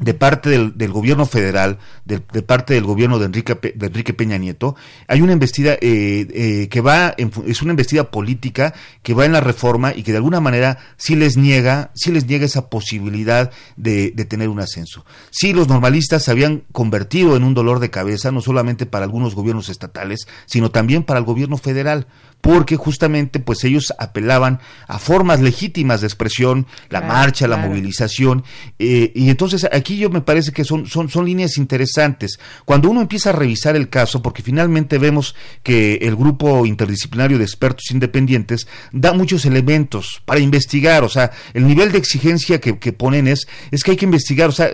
de 0.00 0.14
parte 0.14 0.50
del, 0.50 0.92
gobierno 0.92 1.26
federal, 1.26 1.78
de, 2.04 2.18
parte 2.18 2.74
del 2.74 2.84
gobierno 2.84 3.20
de 3.20 3.26
Enrique, 3.26 3.54
de 3.54 3.86
Enrique 3.86 4.12
Peña 4.12 4.36
Nieto, 4.36 4.74
hay 5.06 5.22
una 5.22 5.32
investida 5.32 5.74
eh, 5.74 6.26
eh, 6.30 6.68
que 6.68 6.80
va, 6.80 7.14
es 7.46 7.62
una 7.62 7.70
investida 7.70 8.10
política 8.10 8.74
que 9.02 9.14
va 9.14 9.26
en 9.26 9.32
la 9.32 9.40
reforma 9.40 9.94
y 9.94 10.02
que 10.02 10.10
de 10.10 10.18
alguna 10.18 10.40
manera 10.40 10.78
sí 10.96 11.14
les 11.14 11.36
niega, 11.36 11.92
sí 11.94 12.10
les 12.10 12.26
niega 12.26 12.46
esa 12.46 12.68
posibilidad 12.68 13.52
de, 13.76 14.10
de 14.10 14.24
tener 14.24 14.48
un 14.48 14.58
ascenso. 14.58 15.04
Sí, 15.30 15.52
los 15.52 15.68
normalistas 15.68 16.24
se 16.24 16.32
habían 16.32 16.64
convertido 16.72 17.36
en 17.36 17.44
un 17.44 17.54
dolor 17.54 17.78
de 17.78 17.90
cabeza, 17.90 18.32
no 18.32 18.40
solamente 18.40 18.86
para 18.86 19.04
algunos 19.04 19.36
gobiernos 19.36 19.68
estatales, 19.68 20.26
sino 20.46 20.72
también 20.72 21.04
para 21.04 21.20
el 21.20 21.24
gobierno 21.24 21.58
federal 21.58 22.08
porque 22.46 22.76
justamente 22.76 23.40
pues 23.40 23.64
ellos 23.64 23.92
apelaban 23.98 24.60
a 24.86 25.00
formas 25.00 25.40
legítimas 25.40 26.00
de 26.00 26.06
expresión, 26.06 26.68
la 26.90 27.00
marcha, 27.00 27.48
la 27.48 27.56
movilización, 27.56 28.44
eh, 28.78 29.10
y 29.16 29.30
entonces 29.30 29.66
aquí 29.72 29.96
yo 29.96 30.10
me 30.10 30.20
parece 30.20 30.52
que 30.52 30.62
son, 30.62 30.86
son, 30.86 31.08
son 31.08 31.24
líneas 31.24 31.58
interesantes. 31.58 32.38
Cuando 32.64 32.88
uno 32.88 33.00
empieza 33.00 33.30
a 33.30 33.32
revisar 33.32 33.74
el 33.74 33.88
caso, 33.88 34.22
porque 34.22 34.44
finalmente 34.44 34.98
vemos 34.98 35.34
que 35.64 35.94
el 36.02 36.14
grupo 36.14 36.66
interdisciplinario 36.66 37.36
de 37.36 37.42
expertos 37.42 37.90
independientes 37.90 38.68
da 38.92 39.12
muchos 39.12 39.44
elementos 39.44 40.22
para 40.24 40.38
investigar, 40.38 41.02
o 41.02 41.08
sea, 41.08 41.32
el 41.52 41.66
nivel 41.66 41.90
de 41.90 41.98
exigencia 41.98 42.60
que, 42.60 42.92
ponen 42.92 43.26
es, 43.26 43.48
es 43.72 43.82
que 43.82 43.90
hay 43.90 43.96
que 43.96 44.04
investigar, 44.04 44.50
o 44.50 44.52
sea, 44.52 44.70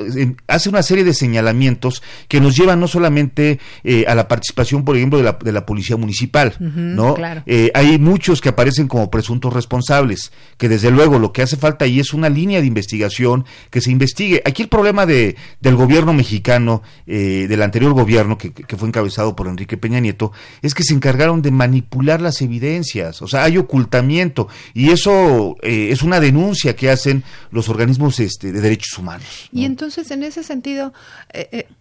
hace 0.46 0.68
una 0.68 0.82
serie 0.82 1.04
de 1.04 1.14
señalamientos 1.14 2.02
que 2.28 2.38
nos 2.38 2.54
llevan 2.54 2.80
no 2.80 2.86
solamente 2.86 3.60
eh, 3.82 4.04
a 4.06 4.14
la 4.14 4.28
participación, 4.28 4.84
por 4.84 4.94
ejemplo, 4.94 5.16
de 5.16 5.24
la, 5.24 5.38
de 5.42 5.52
la 5.52 5.64
policía 5.64 5.96
municipal, 5.96 6.54
¿no? 6.58 7.14
Claro. 7.14 7.42
Eh, 7.46 7.61
eh, 7.62 7.70
hay 7.74 7.96
muchos 7.98 8.40
que 8.40 8.48
aparecen 8.48 8.88
como 8.88 9.08
presuntos 9.08 9.52
responsables, 9.52 10.32
que 10.56 10.68
desde 10.68 10.90
luego 10.90 11.20
lo 11.20 11.32
que 11.32 11.42
hace 11.42 11.56
falta 11.56 11.84
ahí 11.84 12.00
es 12.00 12.12
una 12.12 12.28
línea 12.28 12.60
de 12.60 12.66
investigación 12.66 13.44
que 13.70 13.80
se 13.80 13.92
investigue. 13.92 14.42
Aquí 14.44 14.62
el 14.62 14.68
problema 14.68 15.06
de, 15.06 15.36
del 15.60 15.76
gobierno 15.76 16.12
mexicano, 16.12 16.82
eh, 17.06 17.46
del 17.48 17.62
anterior 17.62 17.92
gobierno 17.92 18.36
que, 18.36 18.52
que, 18.52 18.76
fue 18.76 18.88
encabezado 18.88 19.36
por 19.36 19.46
Enrique 19.46 19.76
Peña 19.76 20.00
Nieto, 20.00 20.32
es 20.60 20.74
que 20.74 20.82
se 20.82 20.92
encargaron 20.92 21.40
de 21.40 21.52
manipular 21.52 22.20
las 22.20 22.42
evidencias, 22.42 23.22
o 23.22 23.28
sea, 23.28 23.44
hay 23.44 23.58
ocultamiento 23.58 24.48
y 24.74 24.90
eso 24.90 25.56
eh, 25.62 25.90
es 25.92 26.02
una 26.02 26.18
denuncia 26.18 26.74
que 26.74 26.90
hacen 26.90 27.22
los 27.52 27.68
organismos 27.68 28.18
este, 28.18 28.50
de 28.50 28.60
derechos 28.60 28.98
humanos. 28.98 29.48
Y 29.52 29.66
entonces, 29.66 30.10
en 30.10 30.24
ese 30.24 30.42
sentido, 30.42 30.92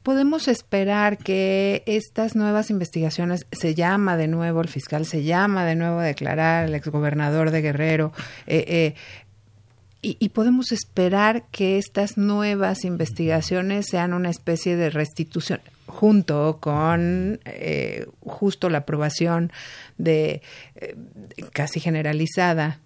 podemos 0.04 0.48
esperar 0.48 1.18
que 1.18 1.84
estas 1.88 2.36
nuevas 2.36 2.70
investigaciones 2.70 3.48
se 3.52 3.74
llama 3.74 4.16
de 4.16 4.28
nuevo 4.28 4.62
el 4.62 4.68
fiscal, 4.68 5.06
se 5.06 5.24
llama 5.24 5.66
de 5.66 5.71
nuevo 5.76 6.00
a 6.00 6.04
declarar 6.04 6.66
el 6.66 6.76
exgobernador 6.76 7.52
de 7.52 7.62
Guerrero. 7.62 8.14
Eh, 8.48 8.66
eh, 8.68 8.96
y, 10.04 10.30
podemos 10.30 10.72
esperar 10.72 11.44
que 11.52 11.78
estas 11.78 12.18
nuevas 12.18 12.86
investigaciones 12.86 13.86
sean 13.88 14.14
una 14.14 14.32
especie 14.32 14.76
de 14.76 14.90
restitución 14.90 15.62
junto 15.86 16.58
con 16.60 17.40
eh, 17.46 18.08
justo 18.22 18.70
la 18.70 18.80
aprobación 18.80 19.52
de 20.00 20.42
casi 21.54 21.80
generalizada 21.80 22.80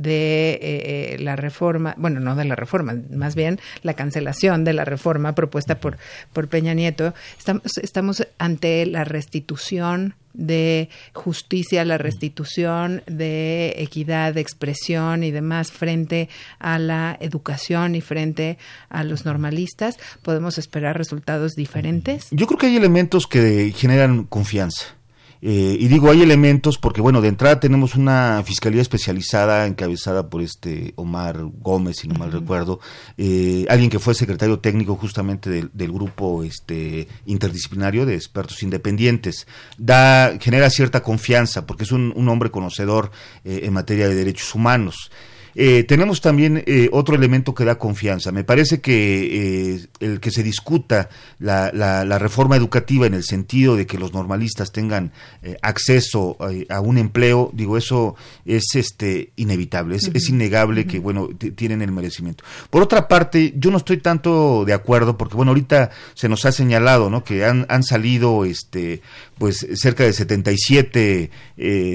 de 0.00 0.52
eh, 0.52 0.58
eh, 0.62 1.16
la 1.20 1.36
reforma, 1.36 1.94
bueno, 1.96 2.20
no 2.20 2.34
de 2.34 2.44
la 2.44 2.56
reforma, 2.56 2.94
más 3.10 3.34
bien 3.34 3.60
la 3.82 3.94
cancelación 3.94 4.64
de 4.64 4.72
la 4.72 4.84
reforma 4.84 5.34
propuesta 5.34 5.78
por, 5.78 5.98
por 6.32 6.48
Peña 6.48 6.74
Nieto. 6.74 7.14
Estamos, 7.38 7.78
estamos 7.78 8.26
ante 8.38 8.86
la 8.86 9.04
restitución 9.04 10.14
de 10.32 10.88
justicia, 11.12 11.84
la 11.84 11.98
restitución 11.98 13.02
de 13.06 13.74
equidad 13.78 14.34
de 14.34 14.40
expresión 14.40 15.24
y 15.24 15.30
demás 15.30 15.72
frente 15.72 16.28
a 16.58 16.78
la 16.78 17.16
educación 17.20 17.94
y 17.94 18.00
frente 18.00 18.56
a 18.88 19.02
los 19.04 19.24
normalistas, 19.24 19.98
podemos 20.22 20.56
esperar 20.58 20.96
resultados 20.96 21.52
diferentes. 21.52 22.28
Yo 22.30 22.46
creo 22.46 22.58
que 22.58 22.66
hay 22.66 22.76
elementos 22.76 23.26
que 23.26 23.72
generan 23.76 24.24
confianza. 24.24 24.99
Eh, 25.42 25.76
y 25.78 25.88
digo, 25.88 26.10
hay 26.10 26.22
elementos 26.22 26.76
porque, 26.76 27.00
bueno, 27.00 27.22
de 27.22 27.28
entrada 27.28 27.60
tenemos 27.60 27.94
una 27.94 28.42
fiscalía 28.44 28.82
especializada 28.82 29.66
encabezada 29.66 30.28
por 30.28 30.42
este 30.42 30.92
Omar 30.96 31.38
Gómez, 31.60 31.98
si 31.98 32.08
no 32.08 32.14
mal 32.14 32.30
recuerdo, 32.30 32.80
eh, 33.16 33.64
alguien 33.70 33.88
que 33.88 33.98
fue 33.98 34.14
secretario 34.14 34.58
técnico 34.58 34.96
justamente 34.96 35.50
del, 35.50 35.90
grupo 35.90 36.44
este 36.44 37.08
interdisciplinario 37.26 38.06
de 38.06 38.14
expertos 38.14 38.62
independientes. 38.62 39.46
Da, 39.78 40.38
genera 40.38 40.70
cierta 40.70 41.02
confianza 41.02 41.66
porque 41.66 41.84
es 41.84 41.92
un, 41.92 42.28
hombre 42.28 42.50
conocedor 42.50 43.10
eh, 43.44 43.62
en 43.64 43.72
materia 43.72 44.08
de 44.08 44.14
derechos 44.14 44.54
humanos. 44.54 45.10
Eh, 45.54 45.84
tenemos 45.84 46.20
también 46.20 46.62
eh, 46.66 46.88
otro 46.92 47.14
elemento 47.14 47.54
que 47.54 47.64
da 47.64 47.78
confianza. 47.78 48.32
Me 48.32 48.44
parece 48.44 48.80
que 48.80 49.74
eh, 49.74 49.86
el 50.00 50.20
que 50.20 50.30
se 50.30 50.42
discuta 50.42 51.08
la, 51.38 51.70
la, 51.72 52.18
reforma 52.18 52.56
educativa 52.56 53.06
en 53.06 53.14
el 53.14 53.24
sentido 53.24 53.76
de 53.76 53.86
que 53.86 53.98
los 53.98 54.12
normalistas 54.12 54.72
tengan 54.72 55.12
acceso 55.62 56.36
a, 56.68 56.80
un 56.80 56.98
empleo, 56.98 57.50
digo, 57.54 57.78
eso 57.78 58.14
es 58.44 58.74
este 58.74 59.32
inevitable, 59.36 59.96
es, 59.96 60.28
innegable 60.28 60.86
que, 60.86 60.98
bueno, 60.98 61.28
tienen 61.54 61.80
el 61.80 61.92
merecimiento. 61.92 62.44
Por 62.68 62.82
otra 62.82 63.08
parte, 63.08 63.54
yo 63.56 63.70
no 63.70 63.78
estoy 63.78 63.98
tanto 63.98 64.64
de 64.66 64.74
acuerdo 64.74 65.16
porque, 65.16 65.34
bueno, 65.34 65.52
ahorita 65.52 65.90
se 66.14 66.28
nos 66.28 66.44
ha 66.44 66.52
señalado, 66.52 67.08
¿no? 67.08 67.24
Que 67.24 67.46
han, 67.46 67.64
han 67.70 67.82
salido, 67.82 68.44
este, 68.44 69.00
pues, 69.38 69.66
cerca 69.74 70.04
de 70.04 70.12
77 70.12 71.30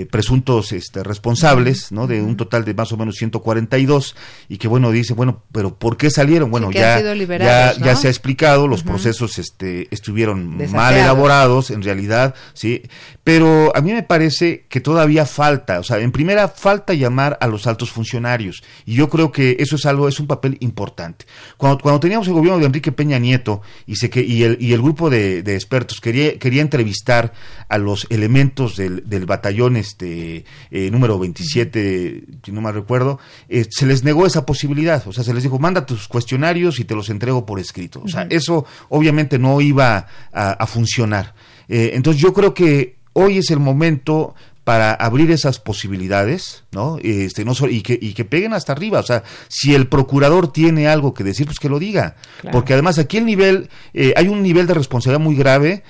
presuntos 0.10 0.72
este, 0.72 1.04
responsables, 1.04 1.92
¿no? 1.92 2.08
De 2.08 2.22
un 2.22 2.36
total 2.36 2.66
de 2.66 2.74
más 2.74 2.92
o 2.92 2.98
menos 2.98 3.16
140 3.16 3.45
42 3.46 4.16
y 4.50 4.58
que 4.58 4.68
bueno 4.68 4.92
dice 4.92 5.14
bueno 5.14 5.44
pero 5.52 5.78
por 5.78 5.98
qué 5.98 6.10
salieron 6.10 6.50
bueno 6.50 6.72
ya 6.72 7.00
ya, 7.78 7.96
se 7.96 8.08
ha 8.08 8.10
explicado 8.10 8.68
los 8.68 8.82
procesos 8.82 9.38
este 9.38 9.88
estuvieron 9.92 10.58
mal 10.72 10.96
elaborados 10.96 11.70
en 11.70 11.84
realidad 11.84 12.34
sí 12.54 12.82
pero 13.24 13.72
a 13.76 13.82
mí 13.82 13.94
me 13.94 14.04
parece 14.04 14.66
que 14.68 14.82
todavía 14.82 15.28
falta 15.28 15.80
o 15.80 15.84
sea 15.84 16.00
en 16.00 16.12
primera 16.12 16.48
falta 16.48 16.94
llamar 16.94 17.38
a 17.40 17.48
los 17.48 17.68
altos 17.68 17.92
funcionarios 17.92 18.64
y 18.86 18.96
yo 18.96 19.10
creo 19.10 19.32
que 19.32 19.58
eso 19.60 19.76
es 19.76 19.86
algo 19.86 20.08
es 20.08 20.20
un 20.20 20.28
papel 20.28 20.58
importante. 20.60 21.26
Cuando 21.58 21.80
cuando 21.80 22.00
teníamos 22.00 22.28
el 22.28 22.34
gobierno 22.34 22.60
de 22.60 22.66
Enrique 22.66 22.92
Peña 22.92 23.20
Nieto 23.20 23.62
y 23.86 23.96
se 23.98 24.10
que 24.10 24.22
y 24.22 24.44
el 24.44 24.58
y 24.60 24.74
el 24.74 24.82
grupo 24.82 25.10
de, 25.10 25.40
expertos 25.40 26.02
quería 26.02 26.38
quería 26.40 26.62
entrevistar 26.62 27.34
a 27.70 27.78
los 27.78 28.08
elementos 28.10 28.76
del, 28.76 29.08
del 29.08 29.26
batallón 29.26 29.78
este 29.78 30.46
eh, 30.72 30.90
número 30.92 31.20
27 31.20 32.24
si 32.44 32.52
no 32.52 32.62
mal 32.62 32.74
recuerdo 32.74 33.20
eh, 33.50 33.66
se 33.70 33.86
les 33.86 34.04
negó 34.04 34.26
esa 34.26 34.46
posibilidad. 34.46 35.06
O 35.08 35.14
sea, 35.14 35.24
se 35.24 35.34
les 35.34 35.44
dijo, 35.44 35.60
manda 35.60 35.86
tus 35.86 36.08
cuestionarios 36.08 36.80
y 36.80 36.86
te 36.86 36.96
los 36.96 37.10
entrego 37.10 37.46
por 37.46 37.60
escrito. 37.60 38.02
O 38.04 38.08
sea, 38.08 38.28
eso 38.30 38.66
obviamente 38.90 39.40
no 39.40 39.62
iba 39.62 40.08
a, 40.32 40.68
funcionar. 40.68 41.34
Eh, 41.68 41.92
entonces 41.94 42.22
yo 42.22 42.34
creo 42.34 42.54
que 42.54 42.98
hoy 43.14 43.38
es 43.38 43.52
el 43.52 43.60
momento 43.60 44.36
para 44.64 44.94
abrir 44.94 45.30
esas 45.30 45.60
posibilidades, 45.60 46.64
¿no? 46.72 46.98
Este, 47.02 47.46
no 47.46 47.54
y 47.70 47.82
que 47.82 48.00
y 48.02 48.14
que 48.14 48.26
peguen 48.26 48.54
hasta 48.54 48.72
arriba, 48.72 49.00
o 49.00 49.04
sea, 49.04 49.24
si 49.48 49.76
el 49.76 49.88
procurador 49.88 50.52
tiene 50.52 50.88
algo 50.88 51.14
que 51.14 51.24
decir, 51.24 51.46
pues 51.46 51.60
que 51.60 51.70
lo 51.70 51.78
diga, 51.78 52.16
porque 52.52 52.74
además 52.74 52.98
aquí 52.98 53.18
el 53.18 53.26
nivel 53.26 53.70
eh, 53.94 54.14
hay 54.18 54.28
un 54.28 54.42
nivel 54.42 54.66
de 54.66 54.74
responsabilidad 54.74 55.24
muy 55.24 55.36
grave 55.36 55.84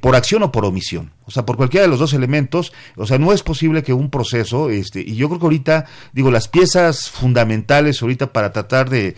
por 0.00 0.16
acción 0.16 0.42
o 0.42 0.50
por 0.50 0.64
omisión. 0.64 1.12
O 1.28 1.30
sea, 1.30 1.44
por 1.44 1.58
cualquiera 1.58 1.84
de 1.84 1.90
los 1.90 1.98
dos 1.98 2.14
elementos, 2.14 2.72
o 2.96 3.06
sea, 3.06 3.18
no 3.18 3.34
es 3.34 3.42
posible 3.42 3.82
que 3.82 3.92
un 3.92 4.08
proceso, 4.08 4.70
este, 4.70 5.02
y 5.02 5.14
yo 5.14 5.28
creo 5.28 5.38
que 5.38 5.44
ahorita, 5.44 5.84
digo, 6.14 6.30
las 6.30 6.48
piezas 6.48 7.10
fundamentales 7.10 8.00
ahorita 8.00 8.32
para 8.32 8.50
tratar 8.50 8.88
de, 8.88 9.14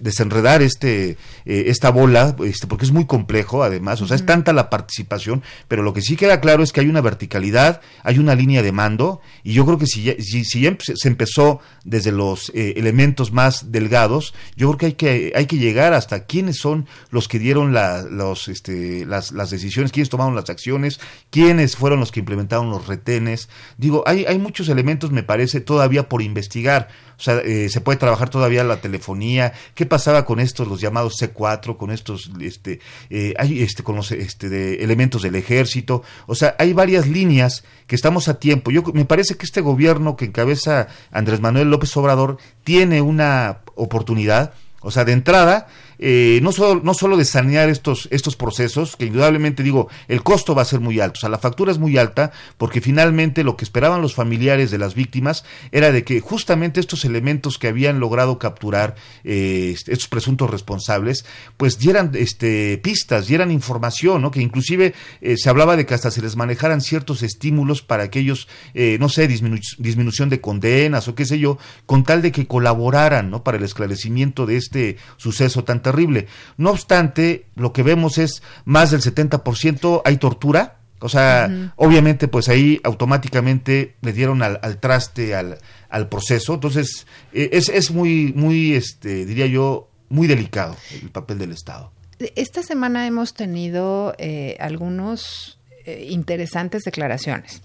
desenredar 0.00 0.62
este, 0.62 1.18
eh, 1.44 1.64
esta 1.66 1.90
bola, 1.90 2.34
este, 2.46 2.66
porque 2.66 2.86
es 2.86 2.92
muy 2.92 3.04
complejo 3.04 3.62
además, 3.62 4.00
o 4.00 4.06
sea, 4.06 4.16
es 4.16 4.24
tanta 4.24 4.54
la 4.54 4.70
participación, 4.70 5.42
pero 5.68 5.82
lo 5.82 5.92
que 5.92 6.00
sí 6.00 6.16
queda 6.16 6.40
claro 6.40 6.62
es 6.62 6.72
que 6.72 6.80
hay 6.80 6.88
una 6.88 7.02
verticalidad, 7.02 7.82
hay 8.04 8.18
una 8.18 8.34
línea 8.34 8.62
de 8.62 8.72
mando, 8.72 9.20
y 9.44 9.52
yo 9.52 9.66
creo 9.66 9.76
que 9.76 9.86
si 9.86 10.02
ya, 10.02 10.14
si, 10.18 10.44
se 10.44 11.08
empezó 11.08 11.60
desde 11.84 12.10
los 12.10 12.50
eh, 12.54 12.72
elementos 12.78 13.32
más 13.32 13.70
delgados, 13.70 14.32
yo 14.56 14.68
creo 14.68 14.78
que 14.78 14.86
hay 14.86 14.92
que, 14.94 15.32
hay 15.36 15.44
que 15.44 15.58
llegar 15.58 15.92
hasta 15.92 16.24
quiénes 16.24 16.56
son 16.56 16.86
los 17.10 17.28
que 17.28 17.38
dieron 17.38 17.74
la, 17.74 18.00
los, 18.00 18.48
este, 18.48 19.04
las, 19.04 19.32
las 19.32 19.50
decisiones, 19.50 19.92
quiénes 19.92 20.08
tomaron 20.08 20.34
las 20.34 20.48
acciones, 20.48 21.00
quiénes 21.28 21.49
quiénes 21.50 21.74
fueron 21.74 21.98
los 21.98 22.12
que 22.12 22.20
implementaron 22.20 22.70
los 22.70 22.86
retenes. 22.86 23.48
Digo, 23.76 24.04
hay, 24.06 24.24
hay 24.24 24.38
muchos 24.38 24.68
elementos, 24.68 25.10
me 25.10 25.24
parece, 25.24 25.60
todavía 25.60 26.08
por 26.08 26.22
investigar. 26.22 26.86
O 27.18 27.22
sea, 27.22 27.38
eh, 27.38 27.68
se 27.68 27.80
puede 27.80 27.98
trabajar 27.98 28.30
todavía 28.30 28.62
la 28.62 28.80
telefonía. 28.80 29.52
¿Qué 29.74 29.84
pasaba 29.84 30.24
con 30.24 30.38
estos, 30.38 30.68
los 30.68 30.80
llamados 30.80 31.20
C4, 31.20 31.76
con 31.76 31.90
estos, 31.90 32.30
este, 32.40 32.78
eh, 33.10 33.34
hay, 33.36 33.62
este, 33.62 33.82
con 33.82 33.96
los 33.96 34.12
este, 34.12 34.48
de 34.48 34.76
elementos 34.84 35.22
del 35.22 35.34
ejército? 35.34 36.04
O 36.28 36.36
sea, 36.36 36.54
hay 36.56 36.72
varias 36.72 37.08
líneas 37.08 37.64
que 37.88 37.96
estamos 37.96 38.28
a 38.28 38.38
tiempo. 38.38 38.70
Yo 38.70 38.84
me 38.94 39.04
parece 39.04 39.34
que 39.34 39.44
este 39.44 39.60
gobierno 39.60 40.14
que 40.14 40.26
encabeza 40.26 40.86
Andrés 41.10 41.40
Manuel 41.40 41.68
López 41.68 41.96
Obrador 41.96 42.38
tiene 42.62 43.02
una 43.02 43.62
oportunidad. 43.74 44.54
O 44.82 44.92
sea, 44.92 45.04
de 45.04 45.12
entrada, 45.12 45.66
eh, 46.02 46.40
no, 46.42 46.50
solo, 46.50 46.80
no 46.82 46.94
solo 46.94 47.18
de 47.18 47.26
sanear 47.26 47.68
estos, 47.68 48.08
estos 48.10 48.34
procesos, 48.34 48.96
que 48.96 49.04
indudablemente 49.04 49.62
digo, 49.62 49.88
el 50.08 50.22
costo 50.22 50.54
va 50.54 50.62
a 50.62 50.64
ser 50.64 50.80
muy 50.80 50.98
alto, 50.98 51.18
o 51.18 51.20
sea, 51.20 51.28
la 51.28 51.38
factura 51.38 51.70
es 51.70 51.78
muy 51.78 51.98
alta, 51.98 52.32
porque 52.56 52.80
finalmente 52.80 53.44
lo 53.44 53.56
que 53.56 53.64
esperaban 53.64 54.00
los 54.00 54.14
familiares 54.14 54.70
de 54.70 54.78
las 54.78 54.94
víctimas 54.94 55.44
era 55.72 55.92
de 55.92 56.02
que 56.02 56.20
justamente 56.20 56.80
estos 56.80 57.04
elementos 57.04 57.58
que 57.58 57.68
habían 57.68 58.00
logrado 58.00 58.38
capturar 58.38 58.94
eh, 59.24 59.74
estos 59.76 60.08
presuntos 60.08 60.48
responsables, 60.48 61.26
pues 61.58 61.78
dieran 61.78 62.12
este, 62.14 62.78
pistas, 62.78 63.26
dieran 63.26 63.50
información, 63.50 64.22
¿no? 64.22 64.30
que 64.30 64.40
inclusive 64.40 64.94
eh, 65.20 65.36
se 65.36 65.50
hablaba 65.50 65.76
de 65.76 65.84
que 65.84 65.92
hasta 65.92 66.10
se 66.10 66.22
les 66.22 66.34
manejaran 66.34 66.80
ciertos 66.80 67.22
estímulos 67.22 67.82
para 67.82 68.08
que 68.08 68.20
ellos, 68.20 68.48
no 68.74 69.08
sé, 69.08 69.28
disminución 69.28 70.30
de 70.30 70.40
condenas 70.40 71.08
o 71.08 71.14
qué 71.14 71.26
sé 71.26 71.38
yo, 71.38 71.58
con 71.84 72.04
tal 72.04 72.22
de 72.22 72.32
que 72.32 72.46
colaboraran 72.46 73.30
¿no? 73.30 73.44
para 73.44 73.58
el 73.58 73.64
esclarecimiento 73.64 74.46
de 74.46 74.56
este 74.56 74.96
suceso 75.18 75.62
tan 75.64 75.82
terrible. 75.90 76.26
No 76.56 76.70
obstante, 76.70 77.46
lo 77.56 77.72
que 77.72 77.82
vemos 77.82 78.18
es 78.18 78.42
más 78.64 78.90
del 78.90 79.00
70% 79.00 80.02
hay 80.04 80.16
tortura. 80.16 80.76
O 81.02 81.08
sea, 81.08 81.72
obviamente, 81.76 82.28
pues 82.28 82.50
ahí 82.50 82.78
automáticamente 82.84 83.96
le 84.02 84.12
dieron 84.12 84.42
al, 84.42 84.78
traste 84.80 85.34
al, 85.34 85.56
al, 85.88 86.08
proceso. 86.10 86.54
Entonces, 86.54 87.06
eh, 87.32 87.48
es, 87.52 87.70
es 87.70 87.90
muy, 87.90 88.34
muy, 88.36 88.74
este, 88.74 89.24
diría 89.24 89.46
yo, 89.46 89.88
muy 90.10 90.26
delicado 90.26 90.76
el 91.00 91.08
papel 91.08 91.38
del 91.38 91.52
Estado. 91.52 91.90
Esta 92.36 92.62
semana 92.62 93.06
hemos 93.06 93.32
tenido 93.32 94.14
eh, 94.18 94.58
algunos 94.60 95.58
eh, 95.86 96.06
interesantes 96.10 96.82
declaraciones. 96.82 97.62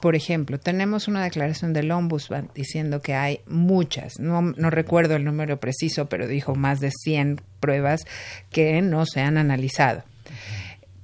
Por 0.00 0.16
ejemplo, 0.16 0.58
tenemos 0.58 1.08
una 1.08 1.22
declaración 1.22 1.74
del 1.74 1.90
Ombudsman 1.90 2.50
diciendo 2.54 3.02
que 3.02 3.14
hay 3.14 3.40
muchas, 3.46 4.18
no, 4.18 4.52
recuerdo 4.70 5.14
el 5.14 5.24
número 5.24 5.60
preciso, 5.60 6.08
pero 6.08 6.26
dijo 6.26 6.54
más 6.54 6.80
de 6.80 6.90
100 6.90 7.42
pruebas 7.60 8.06
que 8.50 8.80
no 8.80 9.04
se 9.04 9.20
han 9.20 9.36
analizado. 9.36 10.02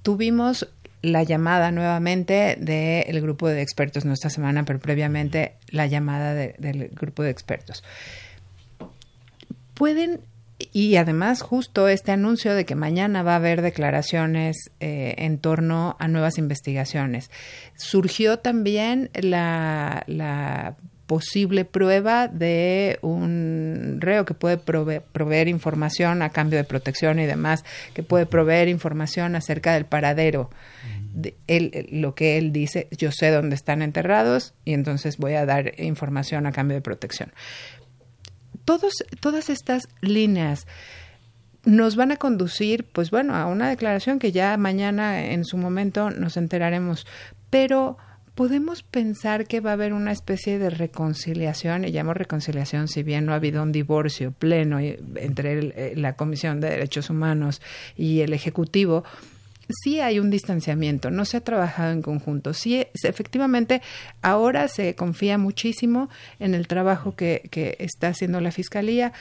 Tuvimos 0.02 0.68
la 1.02 1.22
llamada 1.24 1.72
nuevamente 1.72 2.56
del 2.58 3.20
grupo 3.20 3.48
de 3.48 3.60
expertos, 3.60 4.06
no 4.06 4.14
esta 4.14 4.30
semana, 4.30 4.64
pero 4.64 4.78
previamente 4.78 5.56
la 5.68 5.86
llamada 5.86 6.34
del 6.34 6.88
grupo 6.88 7.22
de 7.22 7.30
expertos. 7.30 7.84
Pueden, 9.74 10.20
y 10.58 10.96
además 10.96 11.42
justo 11.42 11.88
este 11.88 12.12
anuncio 12.12 12.54
de 12.54 12.64
que 12.64 12.74
mañana 12.74 13.22
va 13.22 13.34
a 13.34 13.36
haber 13.36 13.60
declaraciones 13.60 14.70
eh, 14.80 15.14
en 15.18 15.38
torno 15.38 15.96
a 15.98 16.08
nuevas 16.08 16.38
investigaciones. 16.38 17.30
Surgió 17.76 18.38
también 18.38 19.10
la, 19.14 20.02
la 20.06 20.76
posible 21.06 21.64
prueba 21.64 22.28
de 22.28 22.98
un 23.02 23.98
reo 24.00 24.24
que 24.24 24.34
puede 24.34 24.58
proveer, 24.58 25.48
información 25.48 26.22
a 26.22 26.30
cambio 26.30 26.58
de 26.58 26.64
protección 26.64 27.18
y 27.18 27.26
demás, 27.26 27.64
que 27.94 28.02
puede 28.02 28.26
proveer 28.26 28.68
información 28.68 29.36
acerca 29.36 29.74
del 29.74 29.86
paradero. 29.86 30.50
De 31.14 31.34
él, 31.46 31.88
lo 31.92 32.14
que 32.14 32.36
él 32.36 32.52
dice, 32.52 32.88
yo 32.90 33.10
sé 33.10 33.30
dónde 33.30 33.54
están 33.54 33.80
enterrados 33.80 34.52
y 34.64 34.74
entonces 34.74 35.16
voy 35.16 35.34
a 35.34 35.46
dar 35.46 35.80
información 35.80 36.46
a 36.46 36.52
cambio 36.52 36.74
de 36.74 36.82
protección. 36.82 37.32
Todos, 38.66 38.92
todas 39.20 39.48
estas 39.48 39.88
líneas 40.02 40.66
nos 41.64 41.96
van 41.96 42.12
a 42.12 42.16
conducir, 42.16 42.84
pues 42.84 43.10
bueno, 43.10 43.34
a 43.34 43.46
una 43.46 43.68
declaración 43.68 44.18
que 44.18 44.32
ya 44.32 44.56
mañana 44.58 45.24
en 45.24 45.44
su 45.44 45.56
momento 45.56 46.10
nos 46.10 46.36
enteraremos, 46.36 47.06
pero 47.48 47.96
podemos 48.36 48.82
pensar 48.82 49.46
que 49.46 49.60
va 49.60 49.70
a 49.70 49.72
haber 49.72 49.94
una 49.94 50.12
especie 50.12 50.58
de 50.58 50.68
reconciliación, 50.68 51.84
y 51.84 51.90
llamo 51.90 52.12
reconciliación 52.12 52.86
si 52.86 53.02
bien 53.02 53.24
no 53.24 53.32
ha 53.32 53.36
habido 53.36 53.62
un 53.62 53.72
divorcio 53.72 54.30
pleno 54.30 54.78
entre 54.78 55.58
eh, 55.58 55.94
la 55.96 56.16
Comisión 56.16 56.60
de 56.60 56.68
Derechos 56.68 57.08
Humanos 57.08 57.62
y 57.96 58.20
el 58.20 58.34
Ejecutivo, 58.34 59.04
sí 59.68 60.00
hay 60.00 60.18
un 60.18 60.30
distanciamiento, 60.30 61.10
no 61.10 61.24
se 61.24 61.36
ha 61.36 61.40
trabajado 61.40 61.92
en 61.92 62.02
conjunto. 62.02 62.52
Sí, 62.54 62.86
efectivamente, 63.02 63.82
ahora 64.22 64.68
se 64.68 64.94
confía 64.94 65.38
muchísimo 65.38 66.08
en 66.38 66.54
el 66.54 66.66
trabajo 66.66 67.14
que, 67.16 67.48
que 67.50 67.76
está 67.80 68.08
haciendo 68.08 68.40
la 68.40 68.50
Fiscalía, 68.50 69.12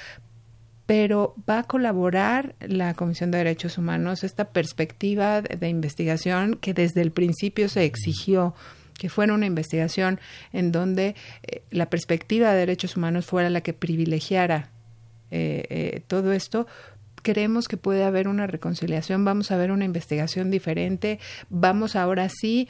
pero 0.86 1.36
va 1.50 1.60
a 1.60 1.64
colaborar 1.64 2.56
la 2.60 2.94
Comisión 2.94 3.32
de 3.32 3.40
Derechos 3.40 3.78
Humanos 3.78 4.24
esta 4.24 4.46
perspectiva 4.46 5.42
de 5.42 5.70
investigación 5.70 6.56
que 6.56 6.74
desde 6.74 7.02
el 7.02 7.12
principio 7.12 7.70
se 7.70 7.86
exigió 7.86 8.54
que 8.98 9.10
fuera 9.10 9.34
una 9.34 9.46
investigación 9.46 10.20
en 10.54 10.72
donde 10.72 11.16
eh, 11.44 11.64
la 11.72 11.90
perspectiva 11.90 12.52
de 12.52 12.60
derechos 12.60 12.96
humanos 12.96 13.26
fuera 13.26 13.50
la 13.50 13.62
que 13.62 13.74
privilegiara 13.74 14.70
eh, 15.32 15.66
eh, 15.70 16.02
todo 16.08 16.32
esto, 16.32 16.68
creemos 17.26 17.68
que 17.68 17.76
puede 17.76 18.04
haber 18.04 18.28
una 18.28 18.46
reconciliación, 18.46 19.26
vamos 19.26 19.52
a 19.52 19.58
ver 19.58 19.72
una 19.72 19.84
investigación 19.84 20.52
diferente, 20.52 21.20
vamos 21.50 21.96
ahora 21.96 22.30
sí 22.30 22.70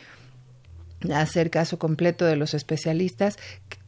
a 1.12 1.20
hacer 1.20 1.52
caso 1.52 1.78
completo 1.78 2.26
de 2.26 2.38
los 2.38 2.54
especialistas. 2.54 3.38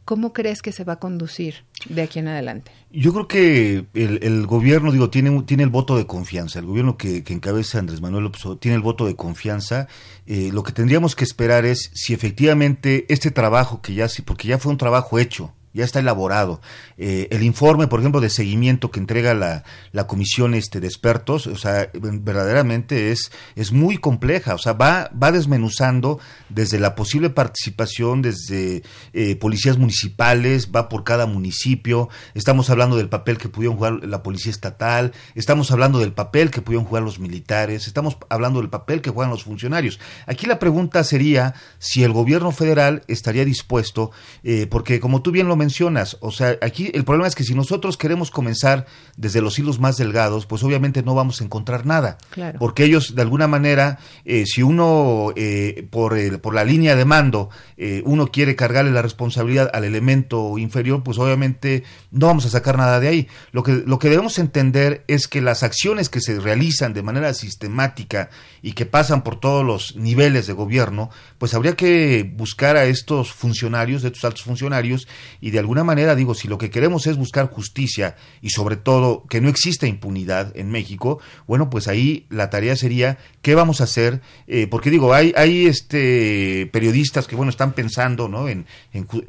¿Cómo 0.04 0.34
crees 0.34 0.60
que 0.60 0.72
se 0.72 0.84
va 0.84 0.94
a 0.94 0.98
conducir 0.98 1.64
de 1.88 2.02
aquí 2.02 2.18
en 2.18 2.28
adelante? 2.28 2.70
Yo 2.90 3.12
creo 3.12 3.28
que 3.28 3.86
el, 3.94 4.46
gobierno, 4.46 4.92
digo, 4.92 5.08
tiene, 5.10 5.42
tiene 5.42 5.62
el 5.62 5.70
voto 5.70 5.96
de 5.96 6.06
confianza. 6.06 6.58
El 6.58 6.66
gobierno 6.66 6.98
que, 6.98 7.24
encabeza 7.28 7.78
Andrés 7.78 8.02
Manuel 8.02 8.24
López 8.24 8.42
tiene 8.60 8.76
el 8.76 8.82
voto 8.82 9.06
de 9.06 9.16
confianza. 9.16 9.88
Eh, 10.26 10.50
lo 10.52 10.62
que 10.62 10.72
tendríamos 10.72 11.16
que 11.16 11.24
esperar 11.24 11.64
es 11.64 11.90
si 11.94 12.12
efectivamente 12.12 13.06
este 13.08 13.30
trabajo 13.30 13.80
que 13.80 13.94
ya 13.94 14.08
sí, 14.08 14.20
porque 14.22 14.48
ya 14.48 14.58
fue 14.58 14.72
un 14.72 14.78
trabajo 14.78 15.18
hecho, 15.18 15.54
ya 15.78 15.84
está 15.84 16.00
elaborado. 16.00 16.60
Eh, 16.96 17.28
el 17.30 17.44
informe, 17.44 17.86
por 17.86 18.00
ejemplo, 18.00 18.20
de 18.20 18.30
seguimiento 18.30 18.90
que 18.90 18.98
entrega 18.98 19.32
la, 19.32 19.64
la, 19.92 20.06
comisión 20.06 20.54
este, 20.54 20.80
de 20.80 20.88
expertos, 20.88 21.46
o 21.46 21.56
sea, 21.56 21.88
verdaderamente 21.94 23.12
es, 23.12 23.30
es 23.54 23.70
muy 23.70 23.98
compleja, 23.98 24.54
o 24.54 24.58
sea, 24.58 24.72
va, 24.72 25.10
va 25.10 25.30
desmenuzando 25.30 26.18
desde 26.48 26.80
la 26.80 26.96
posible 26.96 27.30
participación, 27.30 28.22
desde 28.22 28.82
eh, 29.12 29.36
policías 29.36 29.78
municipales, 29.78 30.70
va 30.74 30.88
por 30.88 31.04
cada 31.04 31.26
municipio, 31.26 32.08
estamos 32.34 32.70
hablando 32.70 32.96
del 32.96 33.08
papel 33.08 33.38
que 33.38 33.48
pudieron 33.48 33.76
jugar 33.76 34.04
la 34.04 34.22
policía 34.24 34.50
estatal, 34.50 35.12
estamos 35.36 35.70
hablando 35.70 36.00
del 36.00 36.12
papel 36.12 36.50
que 36.50 36.60
pudieron 36.60 36.86
jugar 36.86 37.04
los 37.04 37.20
militares, 37.20 37.86
estamos 37.86 38.16
hablando 38.28 38.60
del 38.60 38.70
papel 38.70 39.00
que 39.00 39.10
juegan 39.10 39.30
los 39.30 39.44
funcionarios. 39.44 40.00
Aquí 40.26 40.46
la 40.46 40.58
pregunta 40.58 41.04
sería 41.04 41.54
si 41.78 42.02
el 42.02 42.12
gobierno 42.12 42.50
federal 42.50 43.04
estaría 43.06 43.44
dispuesto, 43.44 44.10
eh, 44.42 44.66
porque 44.68 44.98
como 44.98 45.22
tú 45.22 45.30
bien 45.30 45.46
lo 45.46 45.56
mencionas, 45.68 46.16
o 46.20 46.30
sea, 46.30 46.56
aquí 46.62 46.90
el 46.94 47.04
problema 47.04 47.28
es 47.28 47.34
que 47.34 47.44
si 47.44 47.54
nosotros 47.54 47.98
queremos 47.98 48.30
comenzar 48.30 48.86
desde 49.18 49.42
los 49.42 49.58
hilos 49.58 49.78
más 49.78 49.98
delgados, 49.98 50.46
pues 50.46 50.62
obviamente 50.62 51.02
no 51.02 51.14
vamos 51.14 51.42
a 51.42 51.44
encontrar 51.44 51.84
nada. 51.84 52.16
Porque 52.58 52.84
ellos, 52.84 53.14
de 53.14 53.20
alguna 53.20 53.46
manera, 53.46 53.98
eh, 54.24 54.46
si 54.46 54.62
uno, 54.62 55.34
eh, 55.36 55.86
por, 55.90 56.16
el, 56.16 56.40
por 56.40 56.54
la 56.54 56.64
línea 56.64 56.96
de 56.96 57.04
mando, 57.04 57.50
eh, 57.76 58.02
uno 58.06 58.28
quiere 58.28 58.56
cargarle 58.56 58.92
la 58.92 59.02
responsabilidad 59.02 59.70
al 59.74 59.84
elemento 59.84 60.56
inferior, 60.56 61.02
pues 61.02 61.18
obviamente 61.18 61.84
no 62.10 62.28
vamos 62.28 62.46
a 62.46 62.50
sacar 62.50 62.78
nada 62.78 62.98
de 62.98 63.08
ahí. 63.08 63.28
Lo 63.52 63.62
que, 63.62 63.82
lo 63.84 63.98
que 63.98 64.08
debemos 64.08 64.38
entender 64.38 65.04
es 65.06 65.28
que 65.28 65.42
las 65.42 65.62
acciones 65.62 66.08
que 66.08 66.22
se 66.22 66.40
realizan 66.40 66.94
de 66.94 67.02
manera 67.02 67.34
sistemática 67.34 68.30
y 68.62 68.72
que 68.72 68.86
pasan 68.86 69.22
por 69.22 69.38
todos 69.38 69.66
los 69.66 69.96
niveles 69.96 70.46
de 70.46 70.54
gobierno, 70.54 71.10
pues 71.36 71.52
habría 71.52 71.76
que 71.76 72.22
buscar 72.36 72.76
a 72.76 72.86
estos 72.86 73.32
funcionarios, 73.32 74.00
de 74.00 74.08
estos 74.08 74.24
altos 74.24 74.44
funcionarios, 74.44 75.06
y 75.40 75.47
de 75.50 75.58
alguna 75.58 75.84
manera 75.84 76.14
digo, 76.14 76.34
si 76.34 76.48
lo 76.48 76.58
que 76.58 76.70
queremos 76.70 77.06
es 77.06 77.16
buscar 77.16 77.50
justicia 77.50 78.16
y 78.42 78.50
sobre 78.50 78.76
todo 78.76 79.24
que 79.28 79.40
no 79.40 79.48
exista 79.48 79.86
impunidad 79.86 80.56
en 80.56 80.70
México, 80.70 81.20
bueno, 81.46 81.70
pues 81.70 81.88
ahí 81.88 82.26
la 82.30 82.50
tarea 82.50 82.76
sería 82.76 83.18
qué 83.42 83.54
vamos 83.54 83.80
a 83.80 83.84
hacer, 83.84 84.20
eh, 84.46 84.66
porque 84.66 84.90
digo, 84.90 85.14
hay, 85.14 85.32
hay 85.36 85.66
este 85.66 86.68
periodistas 86.72 87.26
que 87.26 87.36
bueno 87.36 87.50
están 87.50 87.72
pensando, 87.72 88.28
¿no? 88.28 88.48
En, 88.48 88.66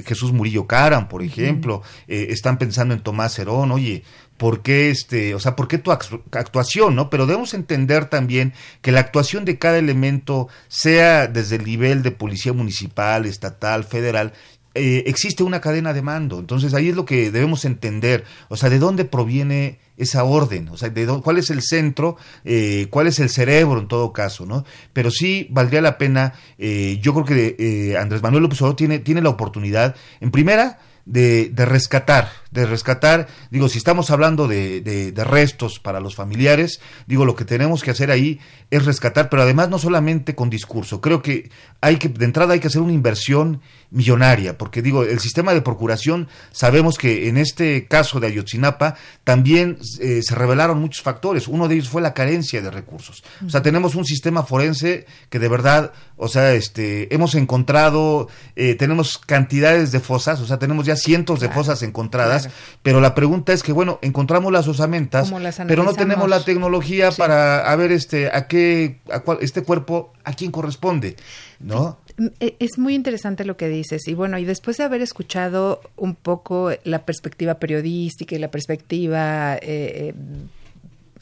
Jesús 0.05 0.32
Murillo 0.34 0.67
Caram, 0.67 1.07
por 1.07 1.22
ejemplo, 1.22 1.82
eh, 2.07 2.28
están 2.30 2.57
pensando 2.57 2.93
en 2.93 3.01
Tomás 3.01 3.38
Herón, 3.38 3.72
oye, 3.72 4.03
por 4.39 4.61
qué 4.61 4.89
este, 4.89 5.36
o 5.36 5.39
sea, 5.39 5.57
por 5.57 5.67
qué 5.67 5.78
tu 5.78 5.91
actuación, 5.91 6.95
¿no? 6.95 7.09
Pero 7.09 7.26
debemos 7.26 7.53
entender 7.53 8.05
también 8.05 8.53
que 8.82 8.93
la 8.93 9.01
actuación 9.01 9.43
de 9.43 9.59
cada 9.59 9.78
elemento, 9.78 10.47
sea 10.70 11.28
desde 11.28 11.57
el 11.57 11.65
nivel 11.65 12.03
de 12.03 12.11
policía 12.11 12.53
municipal, 12.53 13.26
estatal, 13.26 13.84
federal, 13.84 14.32
eh, 14.76 15.03
existe 15.07 15.43
una 15.43 15.61
cadena 15.61 15.93
de 15.93 16.01
mando. 16.01 16.39
Entonces 16.39 16.74
ahí 16.74 16.89
es 16.89 16.95
lo 16.95 17.05
que 17.05 17.32
debemos 17.32 17.65
entender. 17.65 18.24
O 18.49 18.55
sea, 18.55 18.70
¿de 18.70 18.80
dónde 18.80 19.05
proviene 19.05 19.80
esa 19.97 20.24
orden? 20.24 20.70
O 20.70 20.78
sea, 20.78 20.89
¿de 20.89 21.07
cuál 21.24 21.38
es 21.38 21.49
el 21.49 21.61
centro? 21.61 22.17
Eh, 22.45 22.88
¿Cuál 22.89 23.07
es 23.07 23.20
el 23.20 23.30
cerebro 23.30 23.80
en 23.80 23.88
todo 23.88 24.13
caso? 24.13 24.45
¿no? 24.45 24.65
Pero 24.93 25.09
sí 25.11 25.47
valdría 25.49 25.82
la 25.82 25.97
pena. 25.97 26.34
Eh, 26.57 26.99
yo 27.01 27.13
creo 27.13 27.26
que 27.26 27.97
Andrés 27.99 28.22
Manuel 28.22 28.43
López 28.43 28.61
Obrador 28.61 28.76
tiene, 28.76 28.99
tiene 28.99 29.22
la 29.22 29.30
oportunidad, 29.30 29.95
en 30.22 30.32
primera, 30.32 30.80
de, 31.05 31.49
de, 31.49 31.65
rescatar, 31.65 32.30
de 32.52 32.66
rescatar, 32.66 33.28
digo, 33.52 33.70
si 33.70 33.78
estamos 33.78 34.10
hablando 34.10 34.47
de, 34.47 34.82
de, 34.82 35.12
de, 35.12 35.24
restos 35.24 35.80
para 35.80 36.00
los 36.00 36.16
familiares, 36.16 36.82
digo, 37.06 37.26
lo 37.26 37.36
que 37.36 37.45
tenemos 37.45 37.84
que 37.84 37.91
hacer 37.91 38.10
ahí 38.10 38.39
es 38.72 38.86
rescatar, 38.86 39.30
pero 39.30 39.43
además 39.43 39.70
no 39.70 39.78
solamente 39.78 40.36
con 40.36 40.50
discurso, 40.50 41.00
creo 41.00 41.22
que 41.22 41.52
hay 41.82 41.97
que, 41.97 42.10
de 42.10 42.26
entrada 42.26 42.54
hay 42.54 42.60
que 42.60 42.68
hacer 42.68 42.82
una 42.82 42.93
inversión 42.93 43.62
millonaria, 43.91 44.58
porque 44.58 44.82
digo, 44.82 45.04
el 45.04 45.20
sistema 45.20 45.54
de 45.54 45.62
procuración, 45.62 46.28
sabemos 46.52 46.97
que 46.97 47.30
en 47.30 47.38
este 47.38 47.88
caso 47.88 48.20
de 48.20 48.28
Ayotzinapa 48.28 48.95
también 49.24 49.78
eh, 50.00 50.22
se 50.24 50.36
revelaron 50.36 50.80
muchos 50.80 51.04
factores, 51.04 51.47
uno 51.47 51.68
de 51.68 51.76
ellos 51.76 51.89
fue 51.89 52.02
la 52.02 52.14
carencia 52.14 52.62
de 52.62 52.72
recursos, 52.72 53.24
o 53.45 53.50
sea, 53.50 53.62
tenemos 53.62 53.95
un 53.95 54.06
sistema 54.06 54.43
forense 54.43 55.06
que 55.30 55.39
de 55.39 55.50
verdad, 55.50 55.93
o 56.18 56.28
sea, 56.28 56.54
este, 56.54 57.14
hemos 57.14 57.36
encontrado, 57.36 58.28
eh, 58.56 58.76
tenemos 58.76 59.18
cantidades 59.18 59.91
de 59.91 60.00
fosas, 60.00 60.39
o 60.41 60.47
sea, 60.47 60.60
tenemos 60.60 60.86
ya 60.86 60.95
cientos 60.95 61.39
de 61.39 61.50
fosas 61.50 61.82
encontradas, 61.84 62.39
pero 62.82 63.02
la 63.02 63.16
pregunta 63.16 63.54
es 63.54 63.64
que, 63.64 63.72
bueno, 63.72 64.00
encontramos 64.02 64.52
las 64.52 64.68
osamentas, 64.68 65.34
pero 65.68 65.84
no 65.84 65.94
tenemos 65.94 66.30
la 66.30 66.44
tecnología 66.44 67.12
para 67.12 67.70
a 67.70 67.76
ver 67.76 67.92
este, 67.92 68.28
a 68.28 68.48
qué, 68.48 69.00
a 69.12 69.20
cuál, 69.22 69.40
este 69.42 69.64
cuerpo, 69.64 70.14
a 70.24 70.34
quién 70.34 70.52
corresponde, 70.52 71.16
¿no? 71.60 71.98
E, 72.40 72.56
es 72.60 72.78
muy 72.78 72.96
interesante 72.96 73.46
lo 73.46 73.58
que 73.58 73.70
dices 73.70 74.08
y 74.08 74.14
bueno, 74.14 74.38
y 74.38 74.46
después 74.46 74.78
de 74.78 74.84
haber 74.84 75.02
escuchado 75.02 75.82
un 75.96 76.16
poco 76.16 76.72
la 76.84 77.06
perspectiva 77.06 77.56
periodística 77.56 78.36
y 78.36 78.40
la 78.40 78.52
perspectiva 78.52 79.56
eh, 79.56 79.60
eh, 79.62 80.14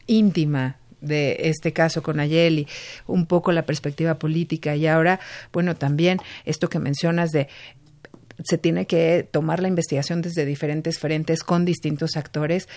íntima 0.08 0.78
de 1.02 1.38
este 1.42 1.74
caso 1.74 2.02
con 2.02 2.20
Ayeli, 2.20 2.68
un 3.06 3.28
poco 3.28 3.52
la 3.52 3.64
perspectiva 3.64 4.16
política 4.16 4.76
y 4.76 4.88
ahora, 4.88 5.20
bueno, 5.54 5.76
también 5.76 6.20
esto 6.46 6.70
que 6.70 6.80
mencionas 6.80 7.32
de 7.32 7.48
se 8.44 8.58
tiene 8.58 8.86
que 8.86 9.28
tomar 9.30 9.62
la 9.62 9.68
investigación 9.68 10.22
desde 10.22 10.46
diferentes 10.46 11.00
frentes 11.00 11.44
con 11.44 11.66
distintos 11.66 12.16
actores 12.16 12.68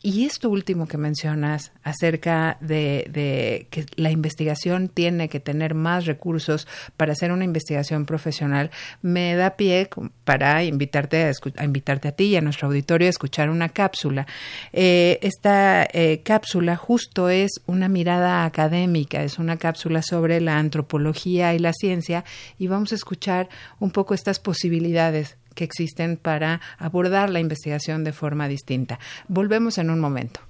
Y 0.00 0.26
esto 0.26 0.48
último 0.48 0.86
que 0.86 0.96
mencionas 0.96 1.72
acerca 1.82 2.56
de, 2.60 3.66
que 3.70 3.84
la 3.96 4.12
investigación 4.12 4.88
tiene 4.88 5.28
que 5.28 5.40
tener 5.40 5.74
más 5.74 6.06
recursos 6.06 6.68
para 6.96 7.14
hacer 7.14 7.32
una 7.32 7.44
investigación 7.44 8.06
profesional, 8.06 8.70
me 9.02 9.34
da 9.34 9.56
pie 9.56 9.90
para 10.22 10.62
invitarte 10.62 11.24
a, 11.24 11.64
invitarte 11.64 12.06
a 12.06 12.12
ti 12.12 12.24
y 12.26 12.36
a 12.36 12.40
nuestro 12.40 12.68
auditorio 12.68 13.08
a 13.08 13.10
escuchar 13.10 13.50
una 13.50 13.70
cápsula. 13.70 14.28
Eh, 14.72 15.18
esta 15.22 15.84
eh, 15.92 16.22
cápsula 16.24 16.76
justo 16.76 17.28
es 17.28 17.60
una 17.66 17.88
mirada 17.88 18.44
académica, 18.44 19.24
es 19.24 19.40
una 19.40 19.56
cápsula 19.56 20.02
sobre 20.02 20.40
la 20.40 20.58
antropología 20.58 21.54
y 21.54 21.58
la 21.58 21.72
ciencia 21.72 22.24
y 22.56 22.68
vamos 22.68 22.92
a 22.92 22.94
escuchar 22.94 23.48
un 23.80 23.90
poco 23.90 24.14
estas 24.14 24.38
posibilidades 24.38 25.38
que 25.58 25.64
existen 25.64 26.16
para 26.16 26.60
abordar 26.78 27.30
la 27.30 27.40
investigación 27.40 28.04
de 28.04 28.12
forma 28.12 28.46
distinta. 28.46 29.00
Volvemos 29.26 29.76
en 29.78 29.90
un 29.90 29.98
momento. 29.98 30.40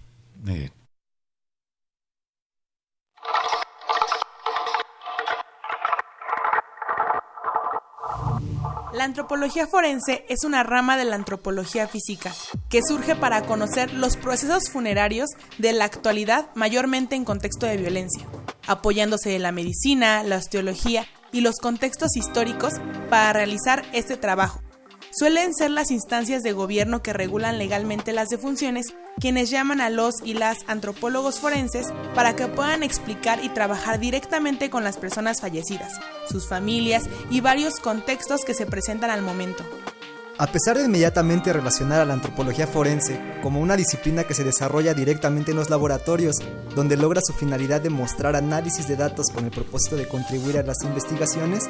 La 8.93 9.05
antropología 9.05 9.67
forense 9.67 10.27
es 10.29 10.45
una 10.45 10.63
rama 10.63 10.99
de 10.99 11.07
la 11.07 11.17
antropología 11.17 11.89
física 11.89 12.35
que 12.69 12.81
surge 12.87 13.15
para 13.15 13.43
conocer 13.43 13.95
los 13.95 14.17
procesos 14.19 14.71
funerarios 14.71 15.31
de 15.57 15.73
la 15.73 15.85
actualidad 15.87 16.51
mayormente 16.55 17.15
en 17.15 17.25
contexto 17.25 17.65
de 17.65 17.79
violencia, 17.79 18.27
apoyándose 18.67 19.31
de 19.31 19.39
la 19.39 19.53
medicina, 19.53 20.23
la 20.23 20.37
osteología 20.37 21.07
y 21.33 21.41
los 21.41 21.57
contextos 21.57 22.17
históricos 22.17 22.75
para 23.09 23.33
realizar 23.33 23.85
este 23.93 24.17
trabajo, 24.17 24.61
Suelen 25.11 25.55
ser 25.55 25.71
las 25.71 25.91
instancias 25.91 26.43
de 26.43 26.53
gobierno 26.53 27.03
que 27.03 27.13
regulan 27.13 27.59
legalmente 27.59 28.13
las 28.13 28.29
defunciones 28.29 28.95
quienes 29.19 29.51
llaman 29.51 29.81
a 29.81 29.91
los 29.91 30.17
y 30.23 30.35
las 30.35 30.59
antropólogos 30.67 31.41
forenses 31.41 31.89
para 32.15 32.37
que 32.37 32.47
puedan 32.47 32.83
explicar 32.83 33.43
y 33.43 33.49
trabajar 33.49 33.99
directamente 33.99 34.71
con 34.71 34.85
las 34.85 34.97
personas 34.97 35.41
fallecidas, 35.41 35.93
sus 36.31 36.47
familias 36.47 37.05
y 37.31 37.41
varios 37.41 37.81
contextos 37.81 38.45
que 38.45 38.55
se 38.55 38.67
presentan 38.67 39.11
al 39.11 39.23
momento. 39.23 39.65
A 40.41 40.47
pesar 40.47 40.79
de 40.79 40.85
inmediatamente 40.85 41.53
relacionar 41.53 42.01
a 42.01 42.05
la 42.05 42.15
antropología 42.15 42.69
forense 42.69 43.21
como 43.43 43.61
una 43.61 43.77
disciplina 43.77 44.23
que 44.23 44.35
se 44.35 44.45
desarrolla 44.45 44.95
directamente 44.95 45.51
en 45.51 45.57
los 45.57 45.69
laboratorios, 45.69 46.37
donde 46.77 46.97
logra 46.97 47.21
su 47.25 47.33
finalidad 47.33 47.81
de 47.81 47.91
mostrar 47.91 48.37
análisis 48.37 48.87
de 48.87 48.95
datos 48.95 49.31
con 49.35 49.47
el 49.47 49.51
propósito 49.51 49.97
de 49.97 50.07
contribuir 50.07 50.59
a 50.59 50.63
las 50.63 50.85
investigaciones, 50.85 51.65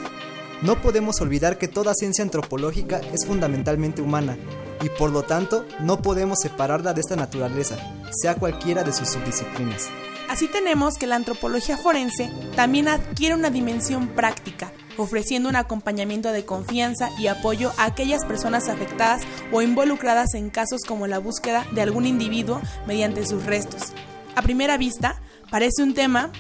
no 0.63 0.81
podemos 0.83 1.21
olvidar 1.21 1.59
que 1.59 1.69
toda 1.69 1.95
ciencia 1.95 2.25
antropológica 2.25 3.01
es 3.13 3.27
fundamentalmente 3.27 4.03
humana 4.03 4.37
y 4.83 4.89
por 4.89 5.11
lo 5.11 5.23
tanto 5.23 5.65
no 5.81 6.03
podemos 6.03 6.39
separarla 6.41 6.95
de 6.95 7.01
esta 7.01 7.17
naturaleza, 7.17 7.77
sea 8.11 8.35
cualquiera 8.35 8.83
de 8.83 8.93
sus 8.93 9.09
subdisciplinas. 9.09 9.89
Así 10.29 10.47
tenemos 10.47 10.99
que 10.99 11.07
la 11.07 11.17
antropología 11.17 11.79
forense 11.79 12.31
también 12.55 12.89
adquiere 12.89 13.35
una 13.35 13.51
dimensión 13.51 14.09
práctica, 14.09 14.73
ofreciendo 14.99 15.49
un 15.49 15.57
acompañamiento 15.57 16.33
de 16.33 16.45
confianza 16.45 17.09
y 17.19 17.29
apoyo 17.29 17.73
a 17.79 17.85
aquellas 17.85 18.25
personas 18.27 18.69
afectadas 18.69 19.23
o 19.53 19.63
involucradas 19.63 20.35
en 20.35 20.51
casos 20.51 20.83
como 20.87 21.07
la 21.07 21.19
búsqueda 21.19 21.67
de 21.73 21.81
algún 21.81 22.05
individuo 22.05 22.61
mediante 22.87 23.25
sus 23.25 23.47
restos. 23.47 23.93
A 24.37 24.43
primera 24.43 24.77
vista, 24.77 25.21
parece 25.51 25.83
un 25.83 25.95
tema 25.95 26.31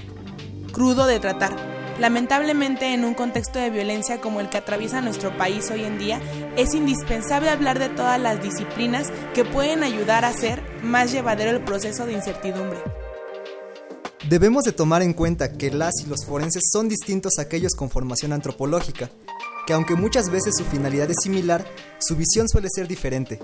crudo 0.72 1.06
de 1.06 1.18
tratar, 1.18 1.77
Lamentablemente, 1.98 2.94
en 2.94 3.04
un 3.04 3.14
contexto 3.14 3.58
de 3.58 3.70
violencia 3.70 4.20
como 4.20 4.40
el 4.40 4.48
que 4.48 4.58
atraviesa 4.58 5.00
nuestro 5.00 5.36
país 5.36 5.68
hoy 5.70 5.82
en 5.82 5.98
día, 5.98 6.20
es 6.56 6.72
indispensable 6.74 7.50
hablar 7.50 7.80
de 7.80 7.88
todas 7.88 8.20
las 8.20 8.40
disciplinas 8.40 9.10
que 9.34 9.44
pueden 9.44 9.82
ayudar 9.82 10.24
a 10.24 10.28
hacer 10.28 10.62
más 10.82 11.10
llevadero 11.10 11.50
el 11.50 11.64
proceso 11.64 12.06
de 12.06 12.12
incertidumbre. 12.12 12.78
Debemos 14.28 14.64
de 14.64 14.72
tomar 14.72 15.02
en 15.02 15.12
cuenta 15.12 15.52
que 15.52 15.70
las 15.70 15.94
y 16.04 16.08
los 16.08 16.24
forenses 16.24 16.62
son 16.70 16.88
distintos 16.88 17.38
a 17.38 17.42
aquellos 17.42 17.74
con 17.74 17.90
formación 17.90 18.32
antropológica, 18.32 19.10
que 19.66 19.72
aunque 19.72 19.96
muchas 19.96 20.30
veces 20.30 20.54
su 20.56 20.64
finalidad 20.64 21.10
es 21.10 21.16
similar, 21.22 21.64
su 21.98 22.14
visión 22.14 22.48
suele 22.48 22.68
ser 22.72 22.86
diferente. 22.86 23.40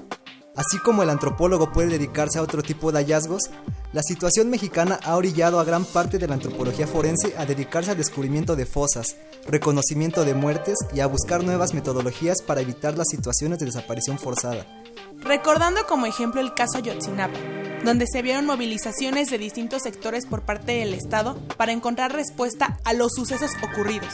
Así 0.56 0.78
como 0.78 1.02
el 1.02 1.10
antropólogo 1.10 1.72
puede 1.72 1.88
dedicarse 1.88 2.38
a 2.38 2.42
otro 2.42 2.62
tipo 2.62 2.92
de 2.92 2.98
hallazgos, 2.98 3.50
la 3.92 4.02
situación 4.02 4.50
mexicana 4.50 5.00
ha 5.04 5.16
orillado 5.16 5.58
a 5.58 5.64
gran 5.64 5.84
parte 5.84 6.18
de 6.18 6.28
la 6.28 6.34
antropología 6.34 6.86
forense 6.86 7.34
a 7.36 7.44
dedicarse 7.44 7.90
al 7.90 7.96
descubrimiento 7.96 8.54
de 8.54 8.66
fosas, 8.66 9.16
reconocimiento 9.46 10.24
de 10.24 10.34
muertes 10.34 10.76
y 10.92 11.00
a 11.00 11.06
buscar 11.06 11.42
nuevas 11.42 11.74
metodologías 11.74 12.40
para 12.40 12.60
evitar 12.60 12.96
las 12.96 13.08
situaciones 13.08 13.58
de 13.58 13.66
desaparición 13.66 14.18
forzada. 14.18 14.64
Recordando 15.20 15.86
como 15.88 16.06
ejemplo 16.06 16.40
el 16.40 16.54
caso 16.54 16.78
Ayotzinapa, 16.78 17.38
donde 17.84 18.06
se 18.06 18.22
vieron 18.22 18.46
movilizaciones 18.46 19.30
de 19.30 19.38
distintos 19.38 19.82
sectores 19.82 20.26
por 20.26 20.42
parte 20.42 20.72
del 20.72 20.94
Estado 20.94 21.38
para 21.56 21.72
encontrar 21.72 22.12
respuesta 22.12 22.78
a 22.84 22.92
los 22.92 23.12
sucesos 23.14 23.50
ocurridos. 23.62 24.12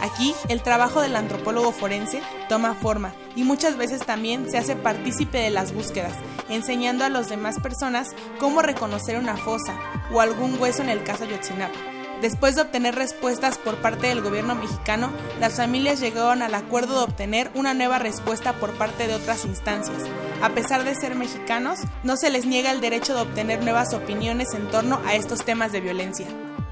Aquí, 0.00 0.34
el 0.48 0.62
trabajo 0.62 1.00
del 1.00 1.14
antropólogo 1.14 1.70
forense 1.70 2.20
toma 2.48 2.74
forma 2.74 3.14
y 3.36 3.44
muchas 3.44 3.76
veces 3.76 4.04
también 4.04 4.50
se 4.50 4.58
hace 4.58 4.74
partícipe 4.74 5.38
de 5.38 5.50
las 5.50 5.72
búsquedas, 5.72 6.14
enseñando 6.48 7.04
a 7.04 7.08
las 7.08 7.28
demás 7.28 7.60
personas 7.60 8.08
cómo 8.40 8.62
reconocer 8.62 9.16
una 9.16 9.36
fosa 9.36 9.78
o 10.12 10.20
algún 10.20 10.60
hueso 10.60 10.82
en 10.82 10.88
el 10.88 11.04
caso 11.04 11.24
Ayotzinapa. 11.24 12.01
Después 12.22 12.54
de 12.54 12.62
obtener 12.62 12.94
respuestas 12.94 13.58
por 13.58 13.78
parte 13.78 14.06
del 14.06 14.22
gobierno 14.22 14.54
mexicano, 14.54 15.10
las 15.40 15.54
familias 15.54 15.98
llegaron 15.98 16.40
al 16.42 16.54
acuerdo 16.54 16.98
de 16.98 17.04
obtener 17.04 17.50
una 17.56 17.74
nueva 17.74 17.98
respuesta 17.98 18.52
por 18.52 18.70
parte 18.74 19.08
de 19.08 19.16
otras 19.16 19.44
instancias. 19.44 20.04
A 20.40 20.50
pesar 20.50 20.84
de 20.84 20.94
ser 20.94 21.16
mexicanos, 21.16 21.80
no 22.04 22.16
se 22.16 22.30
les 22.30 22.46
niega 22.46 22.70
el 22.70 22.80
derecho 22.80 23.12
de 23.14 23.22
obtener 23.22 23.64
nuevas 23.64 23.92
opiniones 23.92 24.54
en 24.54 24.68
torno 24.68 25.00
a 25.04 25.16
estos 25.16 25.44
temas 25.44 25.72
de 25.72 25.80
violencia. 25.80 26.28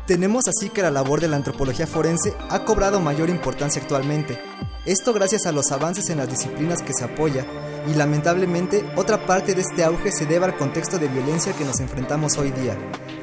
Tenemos 0.07 0.47
así 0.47 0.71
que 0.71 0.83
la 0.83 0.93
labor 0.93 1.21
de 1.21 1.27
la 1.27 1.37
antropología 1.37 1.89
forense 1.89 2.33
ha 2.49 2.65
cobrado 2.65 3.01
mayor 3.01 3.29
importancia 3.29 3.83
actualmente. 3.83 4.41
Esto 4.87 5.13
gracias 5.13 5.47
a 5.47 5.53
los 5.53 5.73
avances 5.73 6.11
en 6.11 6.19
las 6.19 6.31
disciplinas 6.31 6.81
que 6.81 6.95
se 6.95 7.03
apoya 7.03 7.45
y 7.89 7.95
lamentablemente 7.95 8.85
otra 8.97 9.27
parte 9.27 9.55
de 9.55 9.63
este 9.63 9.85
auge 9.85 10.13
se 10.13 10.27
debe 10.27 10.47
al 10.47 10.57
contexto 10.57 10.99
de 10.99 11.09
violencia 11.09 11.53
que 11.53 11.65
nos 11.65 11.81
enfrentamos 11.81 12.39
hoy 12.39 12.51
día, 12.51 12.77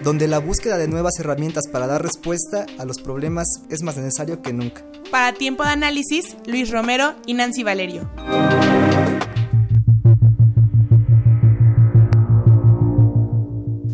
donde 0.04 0.28
la 0.28 0.40
búsqueda 0.40 0.78
de 0.78 0.88
nuevas 0.88 1.20
herramientas 1.20 1.66
para 1.72 1.88
dar 1.88 2.02
respuesta 2.02 2.66
a 2.78 2.86
los 2.86 3.00
problemas 3.00 3.48
es 3.70 3.84
más 3.84 3.98
necesario 3.98 4.42
que 4.42 4.54
nunca. 4.54 4.84
Para 5.12 5.34
tiempo 5.34 5.64
de 5.64 5.70
análisis, 5.70 6.36
Luis 6.46 6.70
Romero 6.70 7.16
y 7.26 7.34
Nancy 7.34 7.64
Valerio. 7.64 8.10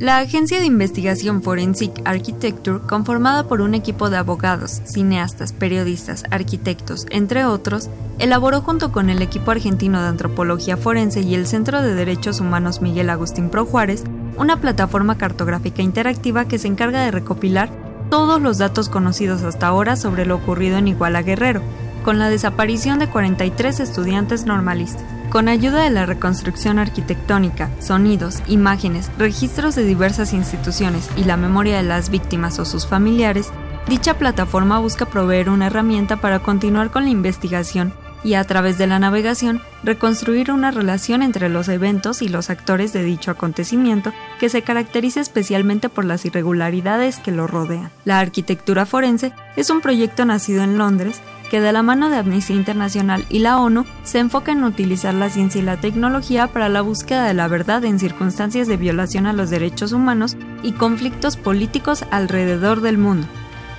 La 0.03 0.17
agencia 0.17 0.59
de 0.59 0.65
investigación 0.65 1.41
Forensic 1.41 2.01
Architecture, 2.03 2.79
conformada 2.89 3.47
por 3.47 3.61
un 3.61 3.73
equipo 3.73 4.09
de 4.09 4.17
abogados, 4.17 4.81
cineastas, 4.83 5.53
periodistas, 5.53 6.25
arquitectos, 6.29 7.05
entre 7.09 7.45
otros, 7.45 7.89
elaboró 8.19 8.59
junto 8.59 8.91
con 8.91 9.09
el 9.09 9.21
equipo 9.21 9.51
argentino 9.51 10.01
de 10.01 10.09
antropología 10.09 10.75
forense 10.75 11.21
y 11.21 11.35
el 11.35 11.47
Centro 11.47 11.81
de 11.81 11.95
Derechos 11.95 12.41
Humanos 12.41 12.81
Miguel 12.81 13.09
Agustín 13.09 13.49
Pro 13.49 13.65
Juárez 13.65 14.03
una 14.35 14.59
plataforma 14.59 15.17
cartográfica 15.17 15.81
interactiva 15.81 16.49
que 16.49 16.59
se 16.59 16.67
encarga 16.67 16.99
de 16.99 17.11
recopilar 17.11 17.69
todos 18.09 18.41
los 18.41 18.57
datos 18.57 18.89
conocidos 18.89 19.43
hasta 19.43 19.67
ahora 19.67 19.95
sobre 19.95 20.25
lo 20.25 20.35
ocurrido 20.35 20.77
en 20.79 20.89
Iguala 20.89 21.21
Guerrero, 21.21 21.61
con 22.03 22.19
la 22.19 22.27
desaparición 22.27 22.99
de 22.99 23.07
43 23.07 23.79
estudiantes 23.79 24.45
normalistas. 24.45 25.05
Con 25.33 25.47
ayuda 25.47 25.81
de 25.81 25.89
la 25.89 26.05
reconstrucción 26.05 26.77
arquitectónica, 26.77 27.71
sonidos, 27.79 28.43
imágenes, 28.45 29.09
registros 29.17 29.73
de 29.73 29.83
diversas 29.83 30.31
instituciones 30.31 31.09
y 31.17 31.23
la 31.23 31.37
memoria 31.37 31.77
de 31.77 31.81
las 31.81 32.11
víctimas 32.11 32.59
o 32.59 32.65
sus 32.65 32.85
familiares, 32.85 33.49
dicha 33.87 34.19
plataforma 34.19 34.77
busca 34.77 35.07
proveer 35.07 35.49
una 35.49 35.65
herramienta 35.65 36.17
para 36.17 36.37
continuar 36.37 36.91
con 36.91 37.05
la 37.05 37.09
investigación 37.09 37.95
y 38.23 38.35
a 38.35 38.43
través 38.43 38.77
de 38.77 38.85
la 38.85 38.99
navegación 38.99 39.59
reconstruir 39.83 40.51
una 40.51 40.69
relación 40.69 41.23
entre 41.23 41.49
los 41.49 41.67
eventos 41.67 42.21
y 42.21 42.29
los 42.29 42.51
actores 42.51 42.93
de 42.93 43.03
dicho 43.03 43.31
acontecimiento 43.31 44.13
que 44.39 44.49
se 44.49 44.61
caracteriza 44.61 45.19
especialmente 45.19 45.89
por 45.89 46.05
las 46.05 46.25
irregularidades 46.25 47.17
que 47.17 47.31
lo 47.31 47.47
rodean. 47.47 47.89
La 48.05 48.19
arquitectura 48.19 48.85
forense 48.85 49.33
es 49.55 49.71
un 49.71 49.81
proyecto 49.81 50.25
nacido 50.25 50.61
en 50.61 50.77
Londres 50.77 51.21
que 51.53 51.61
de 51.61 51.71
la 51.71 51.83
mano 51.83 52.09
de 52.09 52.17
Amnistía 52.17 52.55
Internacional 52.55 53.27
y 53.29 53.37
la 53.37 53.59
ONU 53.59 53.85
se 54.03 54.17
enfoca 54.17 54.51
en 54.51 54.63
utilizar 54.63 55.13
la 55.13 55.29
ciencia 55.29 55.61
y 55.61 55.63
la 55.63 55.77
tecnología 55.77 56.47
para 56.47 56.67
la 56.67 56.81
búsqueda 56.81 57.27
de 57.27 57.35
la 57.35 57.47
verdad 57.47 57.85
en 57.85 57.99
circunstancias 57.99 58.67
de 58.67 58.75
violación 58.75 59.27
a 59.27 59.33
los 59.33 59.51
derechos 59.51 59.91
humanos 59.91 60.35
y 60.63 60.71
conflictos 60.71 61.37
políticos 61.37 62.05
alrededor 62.09 62.81
del 62.81 62.97
mundo. 62.97 63.27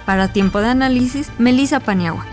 Para 0.06 0.32
tiempo 0.32 0.60
de 0.60 0.68
análisis, 0.68 1.32
Melissa 1.40 1.80
Paniagua. 1.80 2.24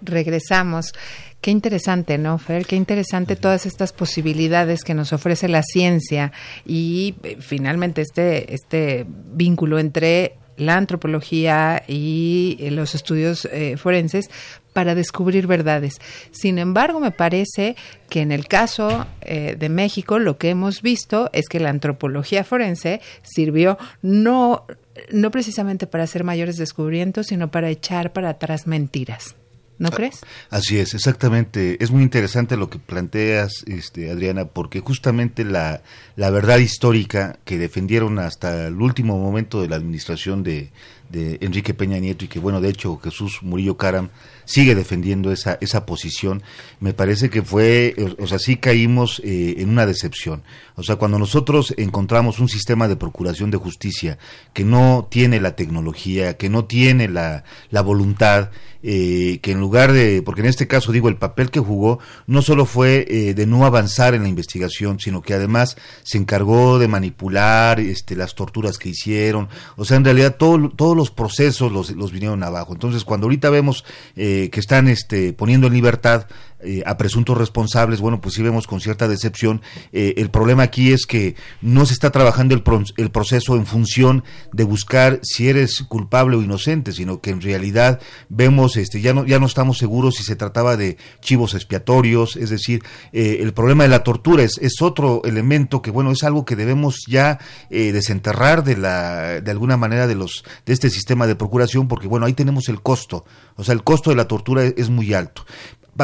Regresamos. 0.00 0.94
Qué 1.40 1.50
interesante, 1.50 2.18
¿no, 2.18 2.38
Fer? 2.38 2.66
Qué 2.66 2.76
interesante 2.76 3.34
todas 3.34 3.64
estas 3.64 3.92
posibilidades 3.92 4.84
que 4.84 4.94
nos 4.94 5.12
ofrece 5.12 5.48
la 5.48 5.62
ciencia 5.62 6.32
y 6.66 7.14
eh, 7.22 7.38
finalmente 7.40 8.02
este, 8.02 8.54
este 8.54 9.06
vínculo 9.08 9.78
entre 9.78 10.36
la 10.60 10.76
antropología 10.76 11.82
y 11.88 12.58
eh, 12.60 12.70
los 12.70 12.94
estudios 12.94 13.46
eh, 13.46 13.76
forenses 13.76 14.30
para 14.72 14.94
descubrir 14.94 15.46
verdades. 15.46 16.00
Sin 16.30 16.58
embargo, 16.58 17.00
me 17.00 17.10
parece 17.10 17.76
que 18.08 18.20
en 18.20 18.30
el 18.30 18.46
caso 18.46 19.06
eh, 19.22 19.56
de 19.58 19.68
México 19.68 20.18
lo 20.18 20.36
que 20.36 20.50
hemos 20.50 20.82
visto 20.82 21.30
es 21.32 21.48
que 21.48 21.60
la 21.60 21.70
antropología 21.70 22.44
forense 22.44 23.00
sirvió 23.22 23.78
no, 24.02 24.66
no 25.10 25.30
precisamente 25.30 25.86
para 25.86 26.04
hacer 26.04 26.24
mayores 26.24 26.58
descubrimientos, 26.58 27.28
sino 27.28 27.50
para 27.50 27.70
echar 27.70 28.12
para 28.12 28.28
atrás 28.28 28.66
mentiras. 28.66 29.34
¿No 29.80 29.90
crees? 29.90 30.20
Así 30.50 30.78
es, 30.78 30.92
exactamente. 30.92 31.82
Es 31.82 31.90
muy 31.90 32.02
interesante 32.02 32.58
lo 32.58 32.68
que 32.68 32.78
planteas, 32.78 33.64
este, 33.66 34.10
Adriana, 34.10 34.44
porque 34.44 34.80
justamente 34.80 35.42
la, 35.42 35.80
la 36.16 36.28
verdad 36.28 36.58
histórica 36.58 37.38
que 37.46 37.56
defendieron 37.56 38.18
hasta 38.18 38.66
el 38.66 38.74
último 38.74 39.18
momento 39.18 39.62
de 39.62 39.68
la 39.68 39.76
administración 39.76 40.42
de, 40.42 40.70
de 41.10 41.38
Enrique 41.40 41.74
Peña 41.74 41.98
Nieto 41.98 42.24
y 42.24 42.28
que 42.28 42.38
bueno, 42.38 42.60
de 42.60 42.68
hecho 42.68 42.98
Jesús 42.98 43.40
Murillo 43.42 43.76
Caram 43.76 44.10
sigue 44.44 44.74
defendiendo 44.74 45.32
esa, 45.32 45.58
esa 45.60 45.86
posición, 45.86 46.42
me 46.80 46.92
parece 46.92 47.30
que 47.30 47.42
fue, 47.42 47.94
o 48.18 48.26
sea, 48.26 48.38
sí 48.38 48.56
caímos 48.56 49.20
eh, 49.24 49.56
en 49.58 49.70
una 49.70 49.86
decepción. 49.86 50.42
O 50.74 50.82
sea, 50.82 50.96
cuando 50.96 51.18
nosotros 51.18 51.74
encontramos 51.76 52.40
un 52.40 52.48
sistema 52.48 52.88
de 52.88 52.96
procuración 52.96 53.50
de 53.50 53.58
justicia 53.58 54.18
que 54.52 54.64
no 54.64 55.06
tiene 55.10 55.40
la 55.40 55.54
tecnología, 55.54 56.36
que 56.36 56.48
no 56.48 56.64
tiene 56.64 57.08
la, 57.08 57.44
la 57.70 57.82
voluntad, 57.82 58.50
eh, 58.82 59.40
que 59.42 59.52
en 59.52 59.60
lugar 59.60 59.92
de, 59.92 60.22
porque 60.22 60.40
en 60.40 60.46
este 60.46 60.66
caso 60.66 60.90
digo, 60.90 61.10
el 61.10 61.16
papel 61.16 61.50
que 61.50 61.60
jugó 61.60 61.98
no 62.26 62.40
solo 62.40 62.64
fue 62.64 63.06
eh, 63.10 63.34
de 63.34 63.46
no 63.46 63.66
avanzar 63.66 64.14
en 64.14 64.22
la 64.22 64.30
investigación, 64.30 64.98
sino 64.98 65.20
que 65.20 65.34
además 65.34 65.76
se 66.02 66.16
encargó 66.16 66.78
de 66.78 66.88
manipular 66.88 67.78
este, 67.78 68.16
las 68.16 68.34
torturas 68.34 68.78
que 68.78 68.88
hicieron, 68.88 69.48
o 69.76 69.84
sea, 69.84 69.98
en 69.98 70.04
realidad 70.04 70.36
todo, 70.36 70.70
todos 70.70 70.96
los 71.00 71.10
procesos 71.10 71.72
los, 71.72 71.90
los 71.90 72.12
vinieron 72.12 72.42
abajo. 72.42 72.72
Entonces, 72.72 73.04
cuando 73.04 73.26
ahorita 73.26 73.50
vemos 73.50 73.84
eh, 74.16 74.50
que 74.52 74.60
están 74.60 74.86
este, 74.88 75.32
poniendo 75.32 75.66
en 75.66 75.72
libertad 75.72 76.26
eh, 76.62 76.82
a 76.84 76.98
presuntos 76.98 77.38
responsables, 77.38 78.00
bueno, 78.00 78.20
pues 78.20 78.34
sí 78.34 78.42
vemos 78.42 78.66
con 78.66 78.80
cierta 78.80 79.08
decepción. 79.08 79.62
Eh, 79.92 80.14
el 80.18 80.30
problema 80.30 80.62
aquí 80.64 80.92
es 80.92 81.06
que 81.06 81.34
no 81.62 81.86
se 81.86 81.94
está 81.94 82.10
trabajando 82.10 82.54
el, 82.54 82.62
el, 82.98 83.10
proceso 83.10 83.56
en 83.56 83.64
función 83.64 84.24
de 84.52 84.64
buscar 84.64 85.20
si 85.22 85.48
eres 85.48 85.82
culpable 85.88 86.36
o 86.36 86.42
inocente, 86.42 86.92
sino 86.92 87.22
que 87.22 87.30
en 87.30 87.40
realidad 87.40 88.00
vemos, 88.28 88.76
este, 88.76 89.00
ya 89.00 89.14
no, 89.14 89.24
ya 89.24 89.38
no 89.38 89.46
estamos 89.46 89.78
seguros 89.78 90.16
si 90.16 90.22
se 90.22 90.36
trataba 90.36 90.76
de 90.76 90.98
chivos 91.20 91.54
expiatorios, 91.54 92.36
es 92.36 92.50
decir, 92.50 92.82
eh, 93.12 93.38
el 93.40 93.54
problema 93.54 93.84
de 93.84 93.88
la 93.88 94.02
tortura 94.02 94.42
es, 94.42 94.58
es 94.60 94.82
otro 94.82 95.22
elemento 95.24 95.80
que, 95.80 95.90
bueno, 95.90 96.12
es 96.12 96.24
algo 96.24 96.44
que 96.44 96.56
debemos 96.56 97.04
ya 97.08 97.38
desenterrar 97.70 98.64
de 98.64 98.76
la, 98.76 99.40
de 99.40 99.50
alguna 99.50 99.76
manera 99.76 100.06
de 100.06 100.14
los, 100.14 100.44
de 100.66 100.72
este 100.72 100.90
sistema 100.90 101.26
de 101.26 101.36
procuración, 101.36 101.88
porque 101.88 102.08
bueno, 102.08 102.26
ahí 102.26 102.34
tenemos 102.34 102.68
el 102.68 102.82
costo, 102.82 103.24
o 103.56 103.64
sea, 103.64 103.74
el 103.74 103.82
costo 103.82 104.10
de 104.10 104.16
la 104.16 104.28
tortura 104.28 104.64
es 104.64 104.90
muy 104.90 105.14
alto 105.14 105.44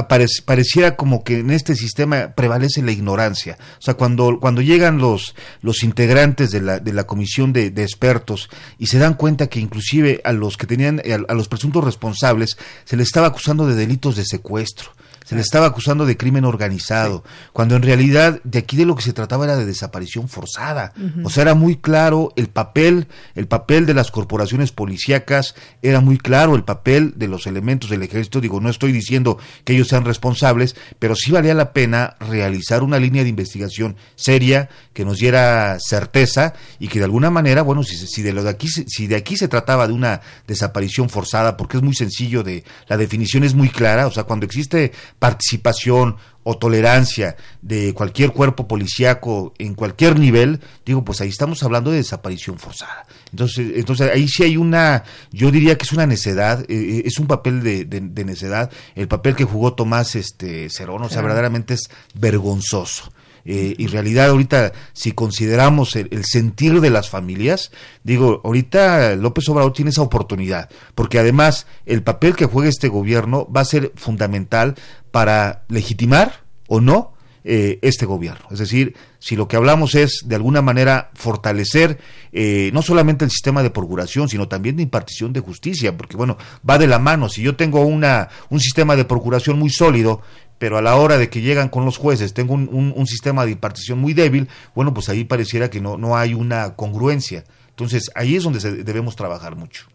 pareciera 0.04 0.96
como 0.96 1.24
que 1.24 1.38
en 1.38 1.50
este 1.50 1.74
sistema 1.74 2.32
prevalece 2.34 2.82
la 2.82 2.92
ignorancia. 2.92 3.58
O 3.78 3.82
sea, 3.82 3.94
cuando, 3.94 4.38
cuando 4.40 4.60
llegan 4.60 4.98
los, 4.98 5.34
los 5.62 5.82
integrantes 5.82 6.50
de 6.50 6.60
la, 6.60 6.78
de 6.78 6.92
la 6.92 7.04
comisión 7.04 7.52
de, 7.52 7.66
expertos 7.66 8.50
y 8.78 8.86
se 8.86 8.98
dan 8.98 9.14
cuenta 9.14 9.46
que 9.46 9.60
inclusive 9.60 10.20
a 10.24 10.32
los 10.32 10.56
que 10.56 10.66
tenían, 10.66 11.00
a 11.28 11.34
los 11.34 11.48
presuntos 11.48 11.84
responsables, 11.84 12.56
se 12.84 12.96
les 12.96 13.06
estaba 13.06 13.28
acusando 13.28 13.66
de 13.66 13.74
delitos 13.74 14.16
de 14.16 14.24
secuestro 14.24 14.92
se 15.26 15.34
le 15.34 15.40
estaba 15.40 15.66
acusando 15.66 16.06
de 16.06 16.16
crimen 16.16 16.44
organizado, 16.44 17.24
cuando 17.52 17.74
en 17.74 17.82
realidad 17.82 18.40
de 18.44 18.60
aquí 18.60 18.76
de 18.76 18.86
lo 18.86 18.94
que 18.94 19.02
se 19.02 19.12
trataba 19.12 19.44
era 19.44 19.56
de 19.56 19.66
desaparición 19.66 20.28
forzada. 20.28 20.92
O 21.24 21.30
sea, 21.30 21.42
era 21.42 21.54
muy 21.56 21.74
claro 21.74 22.32
el 22.36 22.46
papel, 22.46 23.08
el 23.34 23.48
papel 23.48 23.86
de 23.86 23.94
las 23.94 24.12
corporaciones 24.12 24.70
policíacas, 24.70 25.56
era 25.82 26.00
muy 26.00 26.16
claro 26.16 26.54
el 26.54 26.62
papel 26.62 27.14
de 27.16 27.26
los 27.26 27.48
elementos 27.48 27.90
del 27.90 28.04
ejército. 28.04 28.40
Digo, 28.40 28.60
no 28.60 28.70
estoy 28.70 28.92
diciendo 28.92 29.36
que 29.64 29.72
ellos 29.72 29.88
sean 29.88 30.04
responsables, 30.04 30.76
pero 31.00 31.16
sí 31.16 31.32
valía 31.32 31.54
la 31.54 31.72
pena 31.72 32.14
realizar 32.20 32.84
una 32.84 33.00
línea 33.00 33.24
de 33.24 33.30
investigación 33.30 33.96
seria 34.14 34.68
que 34.92 35.04
nos 35.04 35.18
diera 35.18 35.76
certeza 35.80 36.54
y 36.78 36.86
que 36.86 37.00
de 37.00 37.06
alguna 37.06 37.30
manera, 37.30 37.62
bueno, 37.62 37.82
si, 37.82 37.96
si 37.96 38.22
de 38.22 38.32
lo 38.32 38.44
de 38.44 38.50
aquí, 38.50 38.68
si 38.68 39.08
de 39.08 39.16
aquí 39.16 39.36
se 39.36 39.48
trataba 39.48 39.88
de 39.88 39.92
una 39.92 40.20
desaparición 40.46 41.10
forzada, 41.10 41.56
porque 41.56 41.78
es 41.78 41.82
muy 41.82 41.96
sencillo 41.96 42.44
de, 42.44 42.62
la 42.86 42.96
definición 42.96 43.42
es 43.42 43.54
muy 43.54 43.70
clara, 43.70 44.06
o 44.06 44.12
sea, 44.12 44.22
cuando 44.22 44.46
existe 44.46 44.92
participación 45.18 46.16
o 46.48 46.58
tolerancia 46.58 47.36
de 47.60 47.92
cualquier 47.92 48.30
cuerpo 48.30 48.68
policíaco 48.68 49.52
en 49.58 49.74
cualquier 49.74 50.16
nivel, 50.16 50.60
digo, 50.84 51.04
pues 51.04 51.20
ahí 51.20 51.28
estamos 51.28 51.60
hablando 51.64 51.90
de 51.90 51.96
desaparición 51.96 52.58
forzada. 52.58 53.04
Entonces, 53.32 53.72
entonces 53.74 54.08
ahí 54.12 54.28
sí 54.28 54.44
hay 54.44 54.56
una, 54.56 55.02
yo 55.32 55.50
diría 55.50 55.76
que 55.76 55.82
es 55.82 55.92
una 55.92 56.06
necedad, 56.06 56.60
eh, 56.68 56.98
eh, 56.98 57.02
es 57.04 57.18
un 57.18 57.26
papel 57.26 57.64
de, 57.64 57.84
de, 57.84 58.24
necedad, 58.24 58.70
el 58.94 59.08
papel 59.08 59.34
que 59.34 59.42
jugó 59.42 59.74
Tomás 59.74 60.14
este 60.14 60.70
Cerón, 60.70 61.02
o 61.02 61.08
sea, 61.08 61.20
verdaderamente 61.20 61.74
es 61.74 61.90
vergonzoso. 62.14 63.10
Eh, 63.46 63.74
y 63.78 63.86
realidad 63.86 64.30
ahorita, 64.30 64.72
si 64.92 65.12
consideramos 65.12 65.94
el, 65.94 66.24
sentir 66.24 66.80
de 66.80 66.90
las 66.90 67.08
familias, 67.08 67.70
digo, 68.02 68.40
ahorita 68.44 69.14
López 69.14 69.48
Obrador 69.48 69.72
tiene 69.72 69.90
esa 69.90 70.02
oportunidad, 70.02 70.68
porque 70.96 71.20
además 71.20 71.66
el 71.86 72.02
papel 72.02 72.34
que 72.34 72.46
juega 72.46 72.68
este 72.68 72.88
gobierno 72.88 73.48
va 73.50 73.60
a 73.60 73.66
ser 73.66 73.92
fundamental 73.94 74.74
para 75.12 75.62
legitimar 75.68 76.42
o 76.66 76.80
no 76.80 77.14
eh, 77.44 77.78
este 77.82 78.04
gobierno. 78.04 78.44
Es 78.50 78.58
decir, 78.58 78.96
si 79.20 79.36
lo 79.36 79.46
que 79.46 79.54
hablamos 79.54 79.94
es 79.94 80.24
de 80.24 80.34
alguna 80.34 80.62
manera 80.62 81.10
fortalecer 81.14 81.98
eh, 82.32 82.70
no 82.72 82.82
solamente 82.82 83.24
el 83.24 83.30
sistema 83.30 83.62
de 83.62 83.70
procuración, 83.70 84.28
sino 84.28 84.48
también 84.48 84.74
de 84.74 84.82
impartición 84.82 85.32
de 85.32 85.38
justicia, 85.38 85.96
porque 85.96 86.16
bueno, 86.16 86.36
va 86.68 86.76
de 86.76 86.88
la 86.88 86.98
mano. 86.98 87.28
Si 87.28 87.42
yo 87.42 87.54
tengo 87.54 87.82
una, 87.82 88.28
un 88.50 88.58
sistema 88.58 88.96
de 88.96 89.04
procuración 89.04 89.60
muy 89.60 89.70
sólido, 89.70 90.22
pero 90.58 90.78
a 90.78 90.82
la 90.82 90.96
hora 90.96 91.18
de 91.18 91.28
que 91.28 91.40
llegan 91.40 91.68
con 91.68 91.84
los 91.84 91.98
jueces 91.98 92.34
tengo 92.34 92.54
un, 92.54 92.92
un, 92.94 93.06
sistema 93.06 93.44
de 93.44 93.52
impartición 93.52 93.98
muy 93.98 94.14
débil, 94.14 94.48
bueno, 94.74 94.94
pues 94.94 95.08
ahí 95.08 95.24
pareciera 95.24 95.70
que 95.70 95.80
no, 95.80 95.96
no 95.96 96.16
hay 96.16 96.34
una 96.34 96.74
congruencia. 96.74 97.44
Entonces, 97.70 98.10
ahí 98.14 98.36
es 98.36 98.44
donde 98.44 98.60
debemos 98.82 99.16
trabajar 99.16 99.56
mucho. 99.56 99.86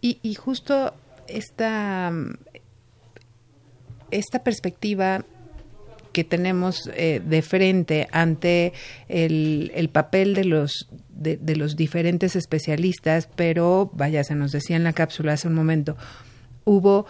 Y, 0.00 0.18
y 0.22 0.34
justo 0.34 0.94
esta, 1.28 2.12
esta 4.10 4.42
perspectiva 4.42 5.24
que 6.12 6.24
tenemos 6.24 6.90
eh, 6.94 7.22
de 7.24 7.42
frente 7.42 8.08
ante 8.12 8.72
el, 9.08 9.72
el 9.74 9.88
papel 9.88 10.34
de 10.34 10.44
los 10.44 10.88
de, 11.22 11.56
los 11.56 11.76
diferentes 11.76 12.36
especialistas, 12.36 13.28
pero 13.36 13.90
vaya, 13.94 14.24
se 14.24 14.34
nos 14.34 14.52
decía 14.52 14.76
en 14.76 14.84
la 14.84 14.92
cápsula 14.92 15.34
hace 15.34 15.48
un 15.48 15.54
momento, 15.54 15.96
hubo 16.64 17.06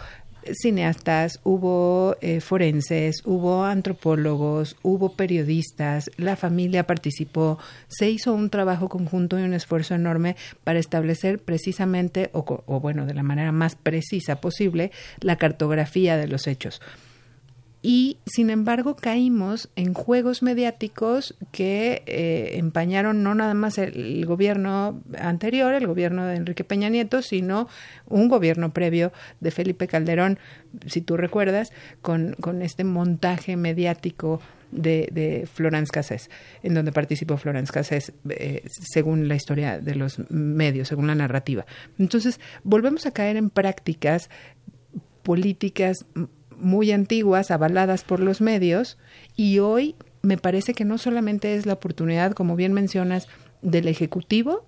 cineastas, 0.53 1.39
hubo 1.43 2.15
eh, 2.21 2.41
forenses, 2.41 3.21
hubo 3.25 3.63
antropólogos, 3.63 4.75
hubo 4.81 5.13
periodistas, 5.13 6.11
la 6.17 6.35
familia 6.35 6.85
participó, 6.85 7.59
se 7.87 8.09
hizo 8.09 8.33
un 8.33 8.49
trabajo 8.49 8.89
conjunto 8.89 9.39
y 9.39 9.43
un 9.43 9.53
esfuerzo 9.53 9.95
enorme 9.95 10.35
para 10.63 10.79
establecer 10.79 11.39
precisamente, 11.39 12.29
o, 12.33 12.63
o 12.65 12.79
bueno, 12.79 13.05
de 13.05 13.13
la 13.13 13.23
manera 13.23 13.51
más 13.51 13.75
precisa 13.75 14.41
posible, 14.41 14.91
la 15.19 15.37
cartografía 15.37 16.17
de 16.17 16.27
los 16.27 16.47
hechos 16.47 16.81
y 17.85 18.17
sin 18.25 18.49
embargo 18.49 18.95
caímos 18.95 19.69
en 19.75 19.93
juegos 19.93 20.41
mediáticos 20.41 21.35
que 21.51 22.01
eh, 22.05 22.53
empañaron 22.55 23.23
no 23.23 23.35
nada 23.35 23.53
más 23.53 23.77
el, 23.77 24.25
gobierno 24.25 25.01
anterior, 25.19 25.73
el 25.73 25.85
gobierno 25.85 26.25
de 26.25 26.37
Enrique 26.37 26.63
Peña 26.63 26.87
Nieto, 26.87 27.21
sino 27.21 27.67
un 28.07 28.29
gobierno 28.29 28.73
previo 28.73 29.11
de 29.41 29.51
Felipe 29.51 29.87
Calderón, 29.87 30.39
si 30.87 31.01
tú 31.01 31.17
recuerdas, 31.17 31.73
con, 32.01 32.37
con 32.39 32.61
este 32.61 32.85
montaje 32.85 33.57
mediático 33.57 34.39
de, 34.71 35.09
de 35.11 35.45
Florence 35.45 35.91
Cassés, 35.91 36.29
en 36.63 36.73
donde 36.73 36.93
participó 36.93 37.35
Florence 37.35 37.71
Cassés, 37.71 38.13
eh, 38.29 38.63
según 38.69 39.27
la 39.27 39.35
historia 39.35 39.79
de 39.79 39.95
los 39.95 40.19
medios, 40.31 40.87
según 40.87 41.07
la 41.07 41.15
narrativa. 41.15 41.65
Entonces, 41.99 42.39
volvemos 42.63 43.05
a 43.05 43.11
caer 43.11 43.35
en 43.35 43.49
prácticas 43.49 44.29
políticas 45.21 46.05
muy 46.63 46.91
antiguas, 46.91 47.51
avaladas 47.51 48.03
por 48.03 48.19
los 48.19 48.41
medios, 48.41 48.97
y 49.35 49.59
hoy 49.59 49.95
me 50.21 50.37
parece 50.37 50.73
que 50.73 50.85
no 50.85 50.97
solamente 50.97 51.55
es 51.55 51.65
la 51.65 51.73
oportunidad, 51.73 52.33
como 52.33 52.55
bien 52.55 52.73
mencionas, 52.73 53.27
del 53.61 53.87
Ejecutivo, 53.87 54.65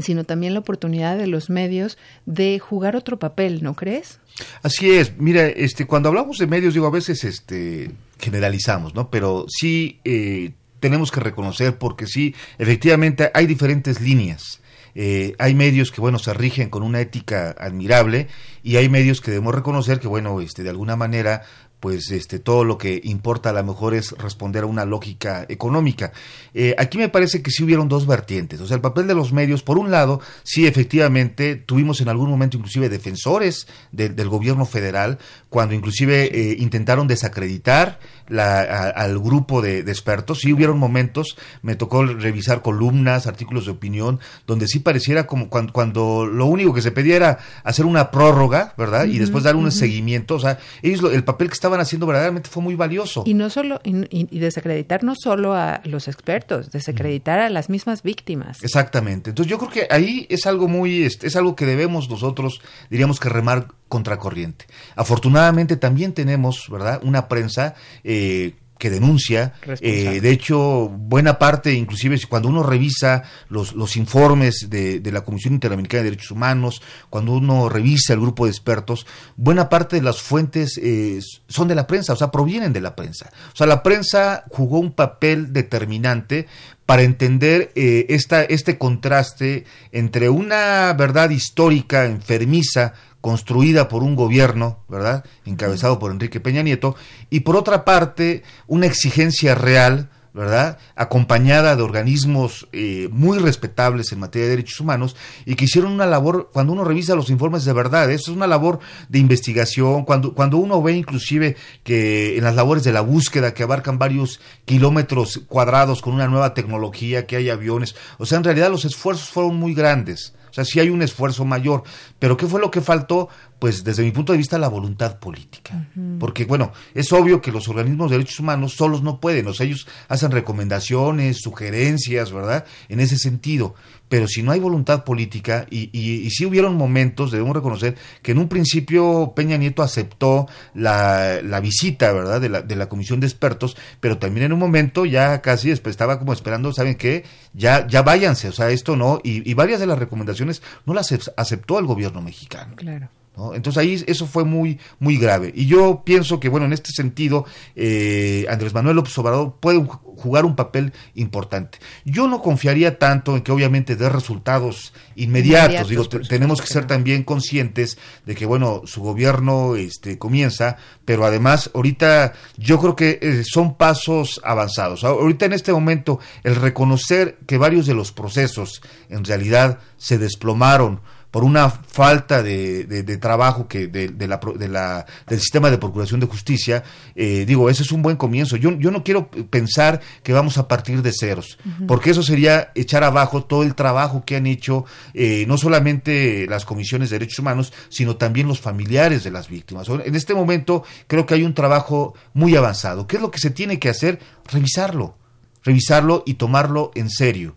sino 0.00 0.24
también 0.24 0.54
la 0.54 0.60
oportunidad 0.60 1.16
de 1.16 1.26
los 1.26 1.50
medios 1.50 1.98
de 2.26 2.58
jugar 2.58 2.96
otro 2.96 3.18
papel, 3.18 3.62
¿no 3.62 3.74
crees? 3.74 4.20
Así 4.62 4.90
es, 4.90 5.18
mira, 5.18 5.46
este, 5.46 5.86
cuando 5.86 6.08
hablamos 6.08 6.38
de 6.38 6.46
medios, 6.46 6.74
digo, 6.74 6.86
a 6.86 6.90
veces 6.90 7.24
este, 7.24 7.90
generalizamos, 8.18 8.94
¿no? 8.94 9.10
Pero 9.10 9.46
sí 9.48 10.00
eh, 10.04 10.52
tenemos 10.80 11.10
que 11.10 11.20
reconocer, 11.20 11.78
porque 11.78 12.06
sí, 12.06 12.34
efectivamente 12.58 13.30
hay 13.34 13.46
diferentes 13.46 14.00
líneas 14.00 14.60
eh, 15.00 15.36
hay 15.38 15.54
medios 15.54 15.92
que, 15.92 16.00
bueno, 16.00 16.18
se 16.18 16.34
rigen 16.34 16.70
con 16.70 16.82
una 16.82 17.00
ética 17.00 17.54
admirable 17.56 18.26
y 18.64 18.78
hay 18.78 18.88
medios 18.88 19.20
que 19.20 19.30
debemos 19.30 19.54
reconocer 19.54 20.00
que, 20.00 20.08
bueno, 20.08 20.40
este, 20.40 20.64
de 20.64 20.70
alguna 20.70 20.96
manera 20.96 21.44
pues 21.80 22.10
este 22.10 22.38
todo 22.38 22.64
lo 22.64 22.76
que 22.76 23.00
importa 23.04 23.50
a 23.50 23.52
lo 23.52 23.62
mejor 23.64 23.94
es 23.94 24.12
responder 24.12 24.64
a 24.64 24.66
una 24.66 24.84
lógica 24.84 25.46
económica. 25.48 26.12
Eh, 26.54 26.74
aquí 26.78 26.98
me 26.98 27.08
parece 27.08 27.42
que 27.42 27.50
sí 27.50 27.62
hubieron 27.62 27.88
dos 27.88 28.06
vertientes. 28.06 28.60
O 28.60 28.66
sea, 28.66 28.74
el 28.74 28.80
papel 28.80 29.06
de 29.06 29.14
los 29.14 29.32
medios, 29.32 29.62
por 29.62 29.78
un 29.78 29.90
lado, 29.90 30.20
sí 30.42 30.66
efectivamente 30.66 31.56
tuvimos 31.56 32.00
en 32.00 32.08
algún 32.08 32.30
momento 32.30 32.56
inclusive 32.56 32.88
defensores 32.88 33.66
del 33.92 34.28
gobierno 34.28 34.66
federal, 34.66 35.18
cuando 35.48 35.74
inclusive 35.74 36.24
eh, 36.24 36.56
intentaron 36.58 37.06
desacreditar 37.06 37.98
la, 38.28 38.60
al 38.62 39.18
grupo 39.18 39.62
de, 39.62 39.80
expertos. 39.80 40.40
Sí 40.40 40.52
hubieron 40.52 40.78
momentos, 40.78 41.36
me 41.62 41.76
tocó 41.76 42.04
revisar 42.04 42.62
columnas, 42.62 43.26
artículos 43.26 43.66
de 43.66 43.72
opinión, 43.72 44.20
donde 44.46 44.66
sí 44.68 44.80
pareciera 44.80 45.26
como 45.26 45.48
cuando, 45.48 45.72
cuando 45.72 46.26
lo 46.26 46.46
único 46.46 46.74
que 46.74 46.82
se 46.82 46.90
pedía 46.90 47.16
era 47.16 47.38
hacer 47.64 47.86
una 47.86 48.10
prórroga, 48.10 48.74
¿verdad? 48.76 49.06
y 49.06 49.18
después 49.18 49.44
dar 49.44 49.56
un 49.56 49.70
seguimiento. 49.70 50.34
O 50.34 50.40
sea, 50.40 50.58
ellos 50.82 51.12
el 51.12 51.24
papel 51.24 51.48
que 51.48 51.54
estaban 51.68 51.80
haciendo 51.80 52.06
verdaderamente 52.06 52.48
fue 52.48 52.62
muy 52.62 52.74
valioso. 52.74 53.22
Y 53.26 53.34
no 53.34 53.50
solo, 53.50 53.80
y, 53.84 54.38
desacreditar 54.38 55.04
no 55.04 55.14
solo 55.14 55.54
a 55.54 55.80
los 55.84 56.08
expertos, 56.08 56.70
desacreditar 56.70 57.40
a 57.40 57.50
las 57.50 57.68
mismas 57.68 58.02
víctimas. 58.02 58.62
Exactamente. 58.62 59.30
Entonces 59.30 59.50
yo 59.50 59.58
creo 59.58 59.70
que 59.70 59.86
ahí 59.90 60.26
es 60.30 60.46
algo 60.46 60.66
muy, 60.66 61.02
es 61.04 61.36
algo 61.36 61.54
que 61.54 61.66
debemos 61.66 62.08
nosotros, 62.08 62.62
diríamos 62.88 63.20
que 63.20 63.28
remar 63.28 63.68
contracorriente. 63.88 64.66
Afortunadamente 64.96 65.76
también 65.76 66.14
tenemos, 66.14 66.68
¿verdad?, 66.70 67.00
una 67.02 67.28
prensa 67.28 67.74
eh, 68.02 68.54
que 68.78 68.90
denuncia. 68.90 69.54
Eh, 69.80 70.20
de 70.20 70.30
hecho, 70.30 70.88
buena 70.88 71.38
parte, 71.38 71.72
inclusive 71.74 72.18
cuando 72.28 72.48
uno 72.48 72.62
revisa 72.62 73.24
los, 73.48 73.74
los 73.74 73.96
informes 73.96 74.68
de, 74.70 75.00
de, 75.00 75.12
la 75.12 75.22
Comisión 75.22 75.54
Interamericana 75.54 76.04
de 76.04 76.10
Derechos 76.10 76.30
Humanos, 76.30 76.80
cuando 77.10 77.32
uno 77.32 77.68
revisa 77.68 78.14
el 78.14 78.20
grupo 78.20 78.44
de 78.44 78.52
expertos, 78.52 79.06
buena 79.36 79.68
parte 79.68 79.96
de 79.96 80.02
las 80.02 80.22
fuentes 80.22 80.78
eh, 80.82 81.20
son 81.48 81.68
de 81.68 81.74
la 81.74 81.86
prensa, 81.86 82.12
o 82.12 82.16
sea, 82.16 82.30
provienen 82.30 82.72
de 82.72 82.80
la 82.80 82.94
prensa. 82.94 83.30
O 83.52 83.56
sea, 83.56 83.66
la 83.66 83.82
prensa 83.82 84.44
jugó 84.50 84.78
un 84.78 84.92
papel 84.92 85.52
determinante 85.52 86.46
para 86.86 87.02
entender 87.02 87.70
eh, 87.74 88.06
esta, 88.08 88.44
este 88.44 88.78
contraste 88.78 89.64
entre 89.92 90.30
una 90.30 90.90
verdad 90.94 91.28
histórica 91.28 92.06
enfermiza 92.06 92.94
construida 93.20 93.88
por 93.88 94.02
un 94.02 94.14
gobierno, 94.14 94.84
¿verdad? 94.88 95.24
Encabezado 95.44 95.98
por 95.98 96.10
Enrique 96.10 96.40
Peña 96.40 96.62
Nieto, 96.62 96.96
y 97.30 97.40
por 97.40 97.56
otra 97.56 97.84
parte, 97.84 98.42
una 98.66 98.86
exigencia 98.86 99.54
real, 99.54 100.08
¿verdad? 100.38 100.78
Acompañada 100.94 101.74
de 101.74 101.82
organismos 101.82 102.68
eh, 102.72 103.08
muy 103.10 103.38
respetables 103.38 104.12
en 104.12 104.20
materia 104.20 104.46
de 104.46 104.50
derechos 104.50 104.78
humanos 104.78 105.16
y 105.44 105.56
que 105.56 105.64
hicieron 105.64 105.90
una 105.90 106.06
labor, 106.06 106.50
cuando 106.52 106.72
uno 106.72 106.84
revisa 106.84 107.16
los 107.16 107.30
informes 107.30 107.64
de 107.64 107.72
verdad, 107.72 108.08
eso 108.10 108.30
es 108.30 108.36
una 108.36 108.46
labor 108.46 108.78
de 109.08 109.18
investigación, 109.18 110.04
cuando, 110.04 110.34
cuando 110.34 110.58
uno 110.58 110.80
ve 110.80 110.92
inclusive 110.92 111.56
que 111.82 112.36
en 112.38 112.44
las 112.44 112.54
labores 112.54 112.84
de 112.84 112.92
la 112.92 113.00
búsqueda 113.00 113.52
que 113.52 113.64
abarcan 113.64 113.98
varios 113.98 114.40
kilómetros 114.64 115.42
cuadrados 115.48 116.02
con 116.02 116.14
una 116.14 116.28
nueva 116.28 116.54
tecnología, 116.54 117.26
que 117.26 117.36
hay 117.36 117.50
aviones, 117.50 117.96
o 118.18 118.26
sea, 118.26 118.38
en 118.38 118.44
realidad 118.44 118.70
los 118.70 118.84
esfuerzos 118.84 119.30
fueron 119.30 119.56
muy 119.56 119.74
grandes. 119.74 120.34
Sea, 120.58 120.64
sí 120.64 120.80
hay 120.80 120.90
un 120.90 121.02
esfuerzo 121.02 121.44
mayor. 121.44 121.84
Pero 122.18 122.36
¿qué 122.36 122.46
fue 122.46 122.60
lo 122.60 122.70
que 122.70 122.80
faltó? 122.80 123.28
Pues 123.58 123.82
desde 123.82 124.04
mi 124.04 124.12
punto 124.12 124.32
de 124.32 124.38
vista 124.38 124.58
la 124.58 124.68
voluntad 124.68 125.18
política. 125.18 125.88
Porque 126.20 126.44
bueno, 126.44 126.72
es 126.94 127.12
obvio 127.12 127.40
que 127.40 127.50
los 127.50 127.68
organismos 127.68 128.10
de 128.10 128.18
derechos 128.18 128.40
humanos 128.40 128.74
solos 128.74 129.02
no 129.02 129.20
pueden. 129.20 129.48
O 129.48 129.54
sea, 129.54 129.66
ellos 129.66 129.88
hacen 130.08 130.30
recomendaciones, 130.30 131.40
sugerencias, 131.40 132.32
¿verdad? 132.32 132.64
En 132.88 133.00
ese 133.00 133.18
sentido 133.18 133.74
pero 134.08 134.26
si 134.26 134.42
no 134.42 134.52
hay 134.52 134.60
voluntad 134.60 135.04
política, 135.04 135.66
y, 135.70 135.90
y, 135.92 136.26
y 136.26 136.30
sí 136.30 136.46
hubieron 136.46 136.76
momentos, 136.76 137.30
debemos 137.30 137.54
reconocer, 137.54 137.96
que 138.22 138.32
en 138.32 138.38
un 138.38 138.48
principio 138.48 139.32
Peña 139.36 139.56
Nieto 139.56 139.82
aceptó 139.82 140.48
la, 140.74 141.40
la 141.42 141.60
visita, 141.60 142.12
¿verdad?, 142.12 142.40
de 142.40 142.48
la, 142.48 142.62
de 142.62 142.76
la 142.76 142.88
comisión 142.88 143.20
de 143.20 143.26
expertos, 143.26 143.76
pero 144.00 144.18
también 144.18 144.46
en 144.46 144.52
un 144.52 144.58
momento 144.58 145.04
ya 145.04 145.40
casi 145.42 145.70
estaba 145.70 146.18
como 146.18 146.32
esperando, 146.32 146.72
¿saben 146.72 146.96
qué? 146.96 147.24
Ya, 147.52 147.86
ya 147.86 148.02
váyanse, 148.02 148.48
o 148.48 148.52
sea, 148.52 148.70
esto 148.70 148.96
no, 148.96 149.20
y, 149.22 149.48
y 149.48 149.54
varias 149.54 149.80
de 149.80 149.86
las 149.86 149.98
recomendaciones 149.98 150.62
no 150.86 150.94
las 150.94 151.12
aceptó 151.36 151.78
el 151.78 151.86
gobierno 151.86 152.22
mexicano. 152.22 152.74
Claro. 152.76 153.10
Entonces 153.54 153.78
ahí 153.78 154.04
eso 154.06 154.26
fue 154.26 154.44
muy, 154.44 154.78
muy 154.98 155.16
grave. 155.16 155.52
Y 155.54 155.66
yo 155.66 156.02
pienso 156.04 156.40
que, 156.40 156.48
bueno, 156.48 156.66
en 156.66 156.72
este 156.72 156.90
sentido, 156.92 157.44
eh, 157.76 158.46
Andrés 158.48 158.74
Manuel 158.74 158.96
López 158.96 159.16
Obrador 159.18 159.56
puede 159.60 159.84
jugar 160.18 160.44
un 160.44 160.56
papel 160.56 160.92
importante. 161.14 161.78
Yo 162.04 162.26
no 162.26 162.42
confiaría 162.42 162.98
tanto 162.98 163.36
en 163.36 163.42
que 163.42 163.52
obviamente 163.52 163.96
dé 163.96 164.08
resultados 164.08 164.92
inmediatos. 165.14 165.88
Digo, 165.88 166.08
tenemos 166.08 166.60
que 166.60 166.66
ser 166.66 166.86
también 166.86 167.22
conscientes 167.22 167.98
de 168.26 168.34
que, 168.34 168.46
bueno, 168.46 168.82
su 168.84 169.00
gobierno 169.00 169.76
este, 169.76 170.18
comienza, 170.18 170.76
pero 171.04 171.24
además 171.24 171.70
ahorita 171.74 172.32
yo 172.56 172.80
creo 172.80 172.96
que 172.96 173.18
eh, 173.22 173.42
son 173.44 173.76
pasos 173.76 174.40
avanzados. 174.44 175.04
Ahorita 175.04 175.46
en 175.46 175.52
este 175.52 175.72
momento, 175.72 176.18
el 176.42 176.56
reconocer 176.56 177.38
que 177.46 177.58
varios 177.58 177.86
de 177.86 177.94
los 177.94 178.12
procesos 178.12 178.82
en 179.08 179.24
realidad 179.24 179.78
se 179.96 180.18
desplomaron, 180.18 181.00
por 181.30 181.44
una 181.44 181.68
falta 181.68 182.42
de, 182.42 182.84
de, 182.84 183.16
trabajo 183.18 183.68
que 183.68 183.86
de, 183.86 184.08
de, 184.08 184.26
la, 184.26 184.40
de 184.56 184.68
la, 184.68 185.04
del 185.26 185.40
sistema 185.40 185.70
de 185.70 185.76
procuración 185.76 186.20
de 186.20 186.26
justicia, 186.26 186.84
eh, 187.14 187.44
digo, 187.46 187.68
ese 187.68 187.82
es 187.82 187.92
un 187.92 188.00
buen 188.00 188.16
comienzo. 188.16 188.56
Yo, 188.56 188.72
yo 188.78 188.90
no 188.90 189.04
quiero 189.04 189.30
pensar 189.30 190.00
que 190.22 190.32
vamos 190.32 190.56
a 190.56 190.68
partir 190.68 191.02
de 191.02 191.12
ceros, 191.12 191.58
porque 191.86 192.10
eso 192.10 192.22
sería 192.22 192.72
echar 192.74 193.04
abajo 193.04 193.44
todo 193.44 193.62
el 193.62 193.74
trabajo 193.74 194.24
que 194.24 194.36
han 194.36 194.46
hecho 194.46 194.86
eh, 195.12 195.44
no 195.46 195.58
solamente 195.58 196.46
las 196.48 196.64
comisiones 196.64 197.10
de 197.10 197.18
derechos 197.18 197.40
humanos, 197.40 197.72
sino 197.90 198.16
también 198.16 198.48
los 198.48 198.60
familiares 198.60 199.22
de 199.22 199.30
las 199.30 199.48
víctimas. 199.48 199.88
En 199.88 200.14
este 200.14 200.34
momento 200.34 200.82
creo 201.06 201.26
que 201.26 201.34
hay 201.34 201.42
un 201.42 201.54
trabajo 201.54 202.14
muy 202.32 202.56
avanzado. 202.56 203.06
¿Qué 203.06 203.16
es 203.16 203.22
lo 203.22 203.30
que 203.30 203.38
se 203.38 203.50
tiene 203.50 203.78
que 203.78 203.90
hacer? 203.90 204.18
Revisarlo, 204.50 205.16
revisarlo 205.62 206.22
y 206.24 206.34
tomarlo 206.34 206.90
en 206.94 207.10
serio 207.10 207.54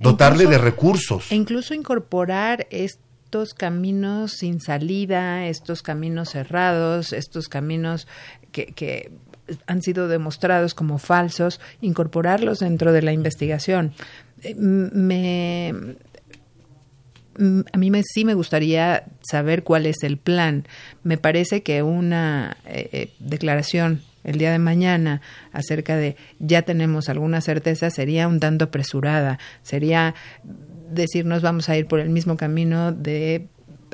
dotarle 0.00 0.46
de 0.46 0.58
recursos. 0.58 1.30
E 1.30 1.36
incluso 1.36 1.74
incorporar 1.74 2.66
estos 2.70 3.54
caminos 3.54 4.32
sin 4.32 4.60
salida, 4.60 5.46
estos 5.46 5.82
caminos 5.82 6.30
cerrados, 6.30 7.12
estos 7.12 7.48
caminos 7.48 8.08
que, 8.50 8.66
que 8.66 9.12
han 9.66 9.82
sido 9.82 10.08
demostrados 10.08 10.74
como 10.74 10.98
falsos, 10.98 11.60
incorporarlos 11.80 12.60
dentro 12.60 12.92
de 12.92 13.02
la 13.02 13.12
investigación. 13.12 13.92
Eh, 14.42 14.54
me, 14.54 15.96
a 17.72 17.78
mí 17.78 17.90
me, 17.90 18.02
sí 18.02 18.24
me 18.24 18.34
gustaría 18.34 19.04
saber 19.22 19.62
cuál 19.64 19.86
es 19.86 20.02
el 20.02 20.16
plan. 20.16 20.66
Me 21.02 21.18
parece 21.18 21.62
que 21.62 21.82
una 21.82 22.56
eh, 22.66 22.88
eh, 22.92 23.12
declaración 23.18 24.02
el 24.24 24.38
día 24.38 24.52
de 24.52 24.58
mañana 24.58 25.20
acerca 25.52 25.96
de 25.96 26.16
ya 26.38 26.62
tenemos 26.62 27.08
alguna 27.08 27.40
certeza 27.40 27.90
sería 27.90 28.28
un 28.28 28.40
tanto 28.40 28.66
apresurada, 28.66 29.38
sería 29.62 30.14
decirnos 30.90 31.42
vamos 31.42 31.68
a 31.68 31.76
ir 31.76 31.86
por 31.86 32.00
el 32.00 32.10
mismo 32.10 32.36
camino 32.36 32.92
de 32.92 33.48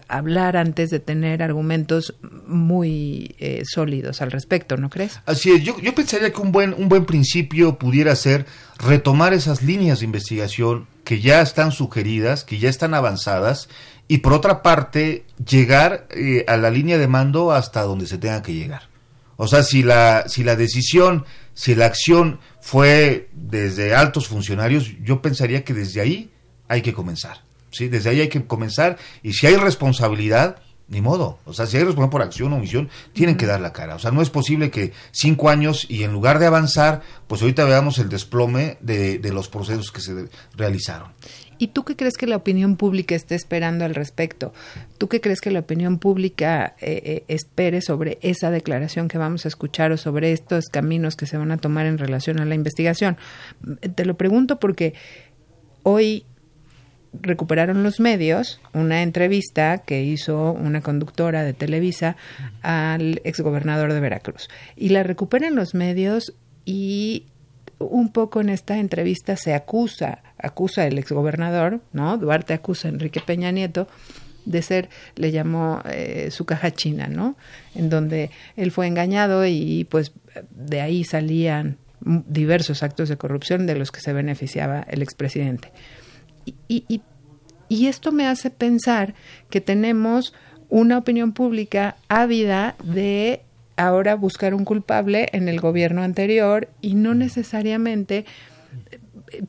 hablar 0.08 0.56
antes 0.56 0.90
de 0.90 1.00
tener 1.00 1.42
argumentos 1.42 2.14
muy 2.46 3.34
eh, 3.38 3.62
sólidos 3.64 4.22
al 4.22 4.30
respecto, 4.30 4.76
¿no 4.76 4.90
crees? 4.90 5.20
Así 5.26 5.50
es, 5.50 5.62
yo, 5.62 5.78
yo 5.80 5.94
pensaría 5.94 6.32
que 6.32 6.40
un 6.40 6.52
buen, 6.52 6.74
un 6.74 6.88
buen 6.88 7.04
principio 7.04 7.78
pudiera 7.78 8.14
ser 8.14 8.46
retomar 8.78 9.32
esas 9.32 9.62
líneas 9.62 10.00
de 10.00 10.04
investigación 10.04 10.86
que 11.04 11.20
ya 11.20 11.40
están 11.40 11.72
sugeridas, 11.72 12.44
que 12.44 12.58
ya 12.58 12.68
están 12.68 12.94
avanzadas, 12.94 13.68
y 14.08 14.18
por 14.18 14.32
otra 14.32 14.62
parte, 14.62 15.24
llegar 15.44 16.06
eh, 16.10 16.44
a 16.46 16.56
la 16.56 16.70
línea 16.70 16.98
de 16.98 17.08
mando 17.08 17.52
hasta 17.52 17.82
donde 17.82 18.06
se 18.06 18.18
tenga 18.18 18.42
que 18.42 18.54
llegar. 18.54 18.82
O 19.36 19.46
sea, 19.46 19.62
si 19.62 19.82
la, 19.82 20.28
si 20.28 20.44
la 20.44 20.56
decisión, 20.56 21.24
si 21.54 21.74
la 21.74 21.86
acción 21.86 22.40
fue 22.60 23.28
desde 23.32 23.94
altos 23.94 24.28
funcionarios, 24.28 24.92
yo 25.02 25.22
pensaría 25.22 25.64
que 25.64 25.74
desde 25.74 26.00
ahí 26.00 26.30
hay 26.68 26.82
que 26.82 26.92
comenzar. 26.92 27.42
¿sí? 27.70 27.88
Desde 27.88 28.10
ahí 28.10 28.20
hay 28.20 28.28
que 28.28 28.46
comenzar 28.46 28.98
y 29.22 29.34
si 29.34 29.46
hay 29.46 29.56
responsabilidad, 29.56 30.56
ni 30.88 31.00
modo. 31.00 31.38
O 31.44 31.52
sea, 31.52 31.66
si 31.66 31.76
hay 31.76 31.82
responsabilidad 31.82 32.12
por 32.12 32.22
acción 32.22 32.52
o 32.52 32.56
omisión, 32.56 32.88
tienen 33.12 33.36
que 33.36 33.46
dar 33.46 33.60
la 33.60 33.72
cara. 33.72 33.96
O 33.96 33.98
sea, 33.98 34.10
no 34.10 34.22
es 34.22 34.30
posible 34.30 34.70
que 34.70 34.92
cinco 35.12 35.50
años 35.50 35.86
y 35.88 36.04
en 36.04 36.12
lugar 36.12 36.38
de 36.38 36.46
avanzar, 36.46 37.02
pues 37.26 37.42
ahorita 37.42 37.64
veamos 37.64 37.98
el 37.98 38.08
desplome 38.08 38.78
de, 38.80 39.18
de 39.18 39.32
los 39.32 39.48
procesos 39.48 39.90
que 39.90 40.00
se 40.00 40.28
realizaron. 40.54 41.12
¿Y 41.58 41.68
tú 41.68 41.84
qué 41.84 41.96
crees 41.96 42.16
que 42.16 42.26
la 42.26 42.36
opinión 42.36 42.76
pública 42.76 43.14
esté 43.14 43.34
esperando 43.34 43.84
al 43.84 43.94
respecto? 43.94 44.52
¿Tú 44.98 45.08
qué 45.08 45.20
crees 45.20 45.40
que 45.40 45.50
la 45.50 45.60
opinión 45.60 45.98
pública 45.98 46.74
eh, 46.80 47.02
eh, 47.04 47.24
espere 47.28 47.80
sobre 47.80 48.18
esa 48.22 48.50
declaración 48.50 49.08
que 49.08 49.18
vamos 49.18 49.44
a 49.44 49.48
escuchar 49.48 49.92
o 49.92 49.96
sobre 49.96 50.32
estos 50.32 50.66
caminos 50.66 51.16
que 51.16 51.26
se 51.26 51.36
van 51.36 51.50
a 51.50 51.56
tomar 51.56 51.86
en 51.86 51.98
relación 51.98 52.40
a 52.40 52.44
la 52.44 52.54
investigación? 52.54 53.16
Te 53.94 54.04
lo 54.04 54.16
pregunto 54.16 54.58
porque 54.58 54.94
hoy 55.82 56.24
recuperaron 57.22 57.82
los 57.82 58.00
medios 58.00 58.60
una 58.72 59.02
entrevista 59.02 59.78
que 59.78 60.02
hizo 60.02 60.52
una 60.52 60.80
conductora 60.80 61.42
de 61.44 61.52
Televisa 61.52 62.16
al 62.62 63.20
exgobernador 63.24 63.92
de 63.92 64.00
Veracruz. 64.00 64.48
Y 64.76 64.90
la 64.90 65.02
recuperan 65.02 65.54
los 65.54 65.74
medios 65.74 66.34
y 66.64 67.26
un 67.78 68.12
poco 68.12 68.40
en 68.40 68.48
esta 68.48 68.78
entrevista 68.78 69.36
se 69.36 69.54
acusa, 69.54 70.22
acusa 70.46 70.86
el 70.86 70.98
exgobernador, 70.98 71.80
¿no? 71.92 72.16
Duarte 72.16 72.54
acusa 72.54 72.88
a 72.88 72.90
Enrique 72.90 73.20
Peña 73.20 73.50
Nieto 73.50 73.88
de 74.44 74.62
ser, 74.62 74.88
le 75.16 75.32
llamó 75.32 75.82
eh, 75.90 76.28
su 76.30 76.44
caja 76.44 76.70
china, 76.70 77.08
¿no? 77.08 77.36
En 77.74 77.90
donde 77.90 78.30
él 78.56 78.70
fue 78.70 78.86
engañado 78.86 79.44
y 79.44 79.86
pues 79.90 80.12
de 80.50 80.80
ahí 80.80 81.04
salían 81.04 81.78
diversos 82.00 82.82
actos 82.82 83.08
de 83.08 83.16
corrupción 83.16 83.66
de 83.66 83.74
los 83.74 83.90
que 83.90 84.00
se 84.00 84.12
beneficiaba 84.12 84.86
el 84.88 85.02
expresidente. 85.02 85.72
Y, 86.44 86.54
y, 86.68 87.00
y 87.68 87.86
esto 87.88 88.12
me 88.12 88.26
hace 88.26 88.50
pensar 88.50 89.14
que 89.50 89.60
tenemos 89.60 90.32
una 90.68 90.98
opinión 90.98 91.32
pública 91.32 91.96
ávida 92.08 92.76
de 92.84 93.42
ahora 93.76 94.14
buscar 94.14 94.54
un 94.54 94.64
culpable 94.64 95.28
en 95.32 95.48
el 95.48 95.60
gobierno 95.60 96.02
anterior 96.02 96.68
y 96.80 96.94
no 96.94 97.14
necesariamente 97.14 98.24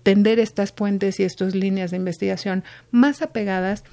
tender 0.04 0.40
estas 0.40 0.72
puentes 0.72 1.20
y 1.20 1.24
estas 1.24 1.56
líneas 1.56 1.92
de 1.92 1.98
investigación 1.98 2.64
más 2.92 3.22
apegadas 3.22 3.84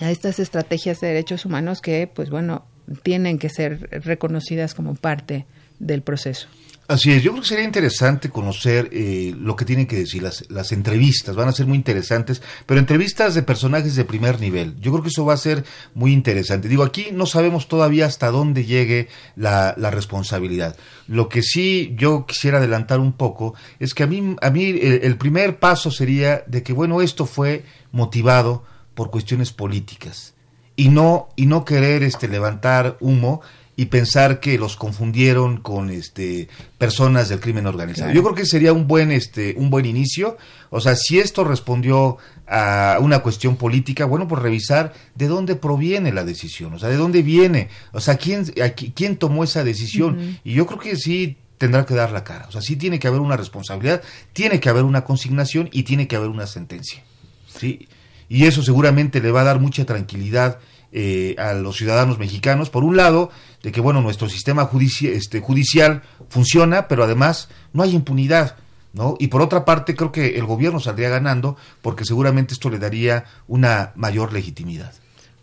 a 0.00 0.10
estas 0.10 0.38
estrategias 0.38 1.00
de 1.00 1.08
derechos 1.08 1.44
humanos 1.44 1.80
que, 1.80 2.06
pues 2.06 2.30
bueno, 2.30 2.64
tienen 3.02 3.38
que 3.38 3.48
ser 3.48 3.88
reconocidas 4.04 4.74
como 4.74 4.94
parte 4.94 5.46
del 5.78 6.02
proceso. 6.02 6.48
Así 6.92 7.10
es, 7.10 7.22
yo 7.22 7.30
creo 7.30 7.42
que 7.42 7.48
sería 7.48 7.64
interesante 7.64 8.28
conocer 8.28 8.90
eh, 8.92 9.34
lo 9.40 9.56
que 9.56 9.64
tienen 9.64 9.86
que 9.86 9.96
decir 9.96 10.22
las, 10.22 10.44
las 10.50 10.72
entrevistas, 10.72 11.34
van 11.34 11.48
a 11.48 11.52
ser 11.52 11.64
muy 11.66 11.78
interesantes, 11.78 12.42
pero 12.66 12.78
entrevistas 12.78 13.34
de 13.34 13.42
personajes 13.42 13.96
de 13.96 14.04
primer 14.04 14.38
nivel, 14.42 14.78
yo 14.78 14.92
creo 14.92 15.02
que 15.02 15.08
eso 15.08 15.24
va 15.24 15.32
a 15.32 15.38
ser 15.38 15.64
muy 15.94 16.12
interesante. 16.12 16.68
Digo, 16.68 16.82
aquí 16.82 17.06
no 17.10 17.24
sabemos 17.24 17.66
todavía 17.66 18.04
hasta 18.04 18.30
dónde 18.30 18.66
llegue 18.66 19.08
la, 19.36 19.72
la 19.78 19.90
responsabilidad. 19.90 20.76
Lo 21.08 21.30
que 21.30 21.40
sí 21.40 21.94
yo 21.96 22.26
quisiera 22.26 22.58
adelantar 22.58 23.00
un 23.00 23.14
poco 23.14 23.54
es 23.78 23.94
que 23.94 24.02
a 24.02 24.06
mí, 24.06 24.36
a 24.42 24.50
mí 24.50 24.66
el, 24.66 25.00
el 25.02 25.16
primer 25.16 25.58
paso 25.58 25.90
sería 25.90 26.44
de 26.46 26.62
que, 26.62 26.74
bueno, 26.74 27.00
esto 27.00 27.24
fue 27.24 27.64
motivado 27.90 28.64
por 28.92 29.10
cuestiones 29.10 29.50
políticas 29.50 30.34
y 30.76 30.90
no, 30.90 31.30
y 31.36 31.46
no 31.46 31.64
querer 31.64 32.02
este, 32.02 32.28
levantar 32.28 32.98
humo 33.00 33.40
y 33.74 33.86
pensar 33.86 34.38
que 34.40 34.58
los 34.58 34.76
confundieron 34.76 35.56
con 35.56 35.88
este 35.90 36.48
personas 36.78 37.28
del 37.30 37.40
crimen 37.40 37.66
organizado. 37.66 38.06
Claro. 38.06 38.14
Yo 38.16 38.22
creo 38.22 38.34
que 38.34 38.44
sería 38.46 38.72
un 38.72 38.86
buen 38.86 39.10
este 39.10 39.54
un 39.56 39.70
buen 39.70 39.86
inicio, 39.86 40.36
o 40.70 40.80
sea, 40.80 40.94
si 40.94 41.18
esto 41.18 41.42
respondió 41.44 42.18
a 42.46 42.98
una 43.00 43.20
cuestión 43.20 43.56
política, 43.56 44.04
bueno, 44.04 44.28
pues 44.28 44.42
revisar 44.42 44.92
de 45.14 45.26
dónde 45.26 45.56
proviene 45.56 46.12
la 46.12 46.24
decisión, 46.24 46.74
o 46.74 46.78
sea, 46.78 46.90
de 46.90 46.96
dónde 46.96 47.22
viene, 47.22 47.68
o 47.92 48.00
sea, 48.00 48.16
quién 48.16 48.44
aquí- 48.62 48.92
quién 48.94 49.16
tomó 49.16 49.42
esa 49.42 49.64
decisión 49.64 50.38
y 50.44 50.52
yo 50.52 50.66
creo 50.66 50.78
que 50.78 50.96
sí 50.96 51.38
tendrá 51.56 51.86
que 51.86 51.94
dar 51.94 52.10
la 52.12 52.24
cara, 52.24 52.46
o 52.48 52.52
sea, 52.52 52.60
sí 52.60 52.76
tiene 52.76 52.98
que 52.98 53.08
haber 53.08 53.20
una 53.20 53.36
responsabilidad, 53.38 54.02
tiene 54.34 54.60
que 54.60 54.68
haber 54.68 54.82
una 54.84 55.04
consignación 55.04 55.70
y 55.72 55.84
tiene 55.84 56.08
que 56.08 56.16
haber 56.16 56.28
una 56.28 56.46
sentencia. 56.46 57.02
¿sí? 57.46 57.88
Y 58.28 58.44
eso 58.46 58.62
seguramente 58.62 59.20
le 59.20 59.30
va 59.30 59.42
a 59.42 59.44
dar 59.44 59.60
mucha 59.60 59.84
tranquilidad 59.84 60.58
eh, 60.92 61.34
a 61.38 61.54
los 61.54 61.76
ciudadanos 61.76 62.18
mexicanos, 62.18 62.70
por 62.70 62.84
un 62.84 62.96
lado, 62.96 63.30
de 63.62 63.72
que 63.72 63.80
bueno, 63.80 64.00
nuestro 64.02 64.28
sistema 64.28 64.68
judici- 64.70 65.08
este, 65.08 65.40
judicial 65.40 66.02
funciona, 66.28 66.86
pero 66.88 67.04
además 67.04 67.48
no 67.72 67.82
hay 67.82 67.94
impunidad. 67.94 68.56
¿No? 68.94 69.16
Y 69.18 69.28
por 69.28 69.40
otra 69.40 69.64
parte, 69.64 69.94
creo 69.96 70.12
que 70.12 70.36
el 70.36 70.44
gobierno 70.44 70.78
saldría 70.78 71.08
ganando 71.08 71.56
porque 71.80 72.04
seguramente 72.04 72.52
esto 72.52 72.68
le 72.68 72.78
daría 72.78 73.24
una 73.48 73.92
mayor 73.94 74.34
legitimidad. 74.34 74.92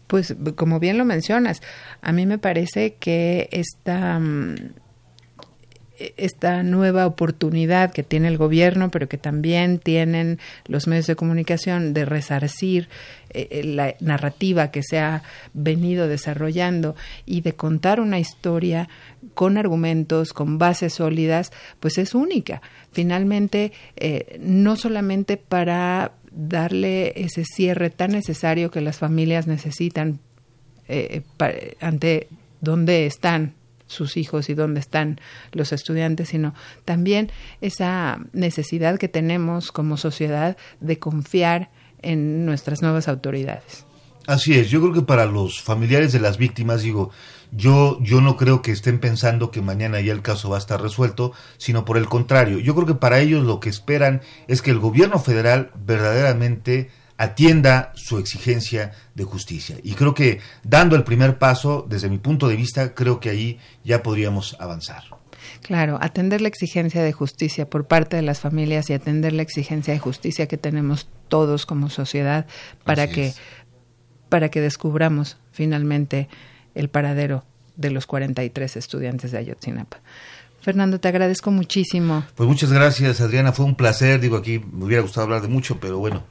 Pues 0.05 0.35
como 0.55 0.79
bien 0.79 0.99
lo 0.99 1.05
mencionas, 1.05 1.63
a 2.03 2.11
mí 2.11 2.27
me 2.27 2.37
parece 2.37 2.93
que 2.99 3.49
esta, 3.51 4.19
mm, 4.19 4.55
esta 6.17 6.63
nueva 6.63 7.05
oportunidad 7.05 7.91
que 7.91 8.03
tiene 8.03 8.27
el 8.27 8.37
gobierno, 8.37 8.89
pero 8.91 9.07
que 9.07 9.17
también 9.17 9.79
tienen 9.79 10.39
los 10.65 10.87
medios 10.87 11.07
de 11.07 11.15
comunicación 11.15 11.93
de 11.93 12.05
resarcir 12.05 12.89
eh, 13.31 13.47
eh, 13.51 13.63
la 13.63 13.95
narrativa 13.99 14.71
que 14.71 14.81
se 14.83 14.99
ha 14.99 15.23
venido 15.53 16.07
desarrollando 16.07 16.95
y 17.25 17.41
de 17.41 17.53
contar 17.53 17.99
una 17.99 18.19
historia 18.19 18.89
con 19.33 19.57
argumentos, 19.57 20.33
con 20.33 20.57
bases 20.57 20.93
sólidas, 20.93 21.51
pues 21.79 21.97
es 21.97 22.15
única. 22.15 22.61
Finalmente, 22.91 23.71
eh, 23.95 24.39
no 24.41 24.75
solamente 24.75 25.37
para 25.37 26.13
darle 26.31 27.13
ese 27.15 27.43
cierre 27.43 27.89
tan 27.89 28.11
necesario 28.11 28.71
que 28.71 28.81
las 28.81 28.97
familias 28.97 29.47
necesitan 29.47 30.19
eh, 30.87 31.21
ante 31.79 32.27
dónde 32.61 33.05
están 33.05 33.53
sus 33.89 34.17
hijos 34.17 34.49
y 34.49 34.53
dónde 34.53 34.79
están 34.79 35.19
los 35.51 35.73
estudiantes, 35.73 36.29
sino 36.29 36.53
también 36.85 37.31
esa 37.59 38.19
necesidad 38.31 38.97
que 38.97 39.09
tenemos 39.09 39.71
como 39.71 39.97
sociedad 39.97 40.55
de 40.79 40.99
confiar 40.99 41.71
en 42.01 42.45
nuestras 42.45 42.81
nuevas 42.81 43.07
autoridades. 43.07 43.85
Así 44.27 44.53
es, 44.53 44.69
yo 44.69 44.79
creo 44.79 44.93
que 44.93 45.01
para 45.01 45.25
los 45.25 45.61
familiares 45.61 46.13
de 46.13 46.19
las 46.19 46.37
víctimas, 46.37 46.83
digo, 46.83 47.09
yo, 47.51 47.97
yo 48.01 48.21
no 48.21 48.37
creo 48.37 48.61
que 48.61 48.71
estén 48.71 48.99
pensando 48.99 49.49
que 49.49 49.61
mañana 49.61 50.01
ya 50.01 50.13
el 50.13 50.21
caso 50.21 50.51
va 50.51 50.57
a 50.57 50.59
estar 50.59 50.79
resuelto, 50.79 51.33
sino 51.57 51.83
por 51.83 51.97
el 51.97 52.07
contrario, 52.07 52.59
yo 52.59 52.75
creo 52.75 52.85
que 52.85 52.93
para 52.93 53.19
ellos 53.19 53.43
lo 53.43 53.59
que 53.59 53.69
esperan 53.69 54.21
es 54.47 54.61
que 54.61 54.69
el 54.69 54.77
gobierno 54.77 55.17
federal 55.17 55.71
verdaderamente 55.83 56.91
atienda 57.19 57.91
su 57.95 58.17
exigencia 58.17 58.93
de 59.13 59.25
justicia. 59.25 59.75
Y 59.83 59.93
creo 59.93 60.13
que 60.13 60.39
dando 60.63 60.95
el 60.95 61.03
primer 61.03 61.37
paso, 61.37 61.85
desde 61.87 62.09
mi 62.09 62.17
punto 62.17 62.47
de 62.47 62.55
vista, 62.55 62.95
creo 62.95 63.19
que 63.19 63.29
ahí 63.29 63.59
ya 63.83 64.01
podríamos 64.01 64.55
avanzar. 64.57 65.03
Claro, 65.61 65.97
atender 66.01 66.39
la 66.39 66.47
exigencia 66.47 67.03
de 67.03 67.11
justicia 67.11 67.69
por 67.69 67.87
parte 67.87 68.15
de 68.15 68.21
las 68.21 68.39
familias 68.39 68.89
y 68.89 68.93
atender 68.93 69.33
la 69.33 69.41
exigencia 69.41 69.93
de 69.93 69.99
justicia 69.99 70.47
que 70.47 70.57
tenemos 70.57 71.09
todos 71.27 71.65
como 71.65 71.89
sociedad 71.89 72.47
para 72.85 73.03
Así 73.03 73.13
que 73.13 73.27
es. 73.27 73.37
para 74.29 74.47
que 74.47 74.61
descubramos 74.61 75.37
finalmente 75.51 76.29
el 76.73 76.87
paradero 76.87 77.43
de 77.75 77.91
los 77.91 78.05
43 78.05 78.77
estudiantes 78.77 79.33
de 79.33 79.39
Ayotzinapa. 79.39 79.99
Fernando, 80.61 81.01
te 81.01 81.09
agradezco 81.09 81.51
muchísimo. 81.51 82.23
Pues 82.35 82.47
muchas 82.47 82.71
gracias, 82.71 83.19
Adriana, 83.19 83.51
fue 83.51 83.65
un 83.65 83.75
placer. 83.75 84.21
Digo, 84.21 84.37
aquí 84.37 84.59
me 84.59 84.85
hubiera 84.85 85.01
gustado 85.01 85.25
hablar 85.25 85.41
de 85.41 85.49
mucho, 85.49 85.79
pero 85.81 85.99
bueno, 85.99 86.23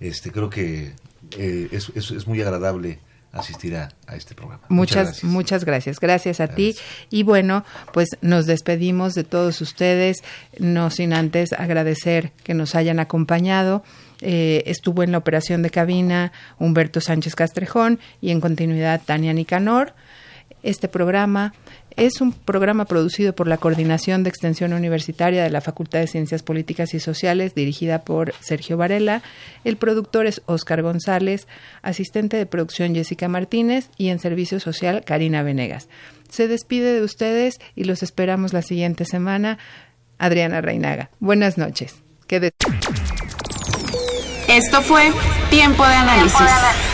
este 0.00 0.30
creo 0.32 0.50
que 0.50 0.92
eh, 1.38 1.68
es, 1.72 1.90
es- 1.94 2.10
es 2.10 2.26
muy 2.26 2.40
agradable 2.42 2.98
asistir 3.32 3.74
a, 3.76 3.88
a 4.06 4.14
este 4.14 4.34
programa. 4.36 4.62
Muchas, 4.68 5.24
muchas 5.24 5.64
gracias. 5.64 5.98
Gracias 5.98 6.38
a 6.38 6.46
ti. 6.48 6.76
Y 7.10 7.24
bueno, 7.24 7.64
pues 7.92 8.10
nos 8.20 8.46
despedimos 8.46 9.14
de 9.14 9.24
todos 9.24 9.60
ustedes, 9.60 10.22
no 10.60 10.88
sin 10.90 11.12
antes 11.12 11.52
agradecer 11.52 12.30
que 12.44 12.54
nos 12.54 12.76
hayan 12.76 13.00
acompañado. 13.00 13.82
Eh, 14.20 14.62
estuvo 14.66 15.02
en 15.02 15.10
la 15.10 15.18
operación 15.18 15.62
de 15.62 15.70
cabina 15.70 16.30
Humberto 16.60 17.00
Sánchez 17.00 17.34
Castrejón 17.34 17.98
y 18.20 18.30
en 18.30 18.40
continuidad 18.40 19.02
Tania 19.04 19.32
Nicanor. 19.32 19.94
Este 20.62 20.86
programa 20.88 21.52
es 21.96 22.20
un 22.20 22.32
programa 22.32 22.84
producido 22.84 23.34
por 23.34 23.46
la 23.46 23.56
Coordinación 23.56 24.22
de 24.22 24.30
Extensión 24.30 24.72
Universitaria 24.72 25.42
de 25.42 25.50
la 25.50 25.60
Facultad 25.60 26.00
de 26.00 26.06
Ciencias 26.06 26.42
Políticas 26.42 26.94
y 26.94 27.00
Sociales, 27.00 27.54
dirigida 27.54 28.02
por 28.02 28.34
Sergio 28.40 28.76
Varela. 28.76 29.22
El 29.64 29.76
productor 29.76 30.26
es 30.26 30.42
Óscar 30.46 30.82
González, 30.82 31.46
asistente 31.82 32.36
de 32.36 32.46
producción 32.46 32.94
Jessica 32.94 33.28
Martínez 33.28 33.88
y 33.96 34.08
en 34.08 34.18
servicio 34.18 34.60
social 34.60 35.04
Karina 35.04 35.42
Venegas. 35.42 35.88
Se 36.28 36.48
despide 36.48 36.94
de 36.94 37.02
ustedes 37.02 37.60
y 37.76 37.84
los 37.84 38.02
esperamos 38.02 38.52
la 38.52 38.62
siguiente 38.62 39.04
semana. 39.04 39.58
Adriana 40.18 40.60
Reinaga. 40.60 41.10
Buenas 41.20 41.58
noches. 41.58 41.96
Esto 44.48 44.82
fue 44.82 45.12
Tiempo 45.50 45.86
de 45.86 45.94
Análisis. 45.94 46.93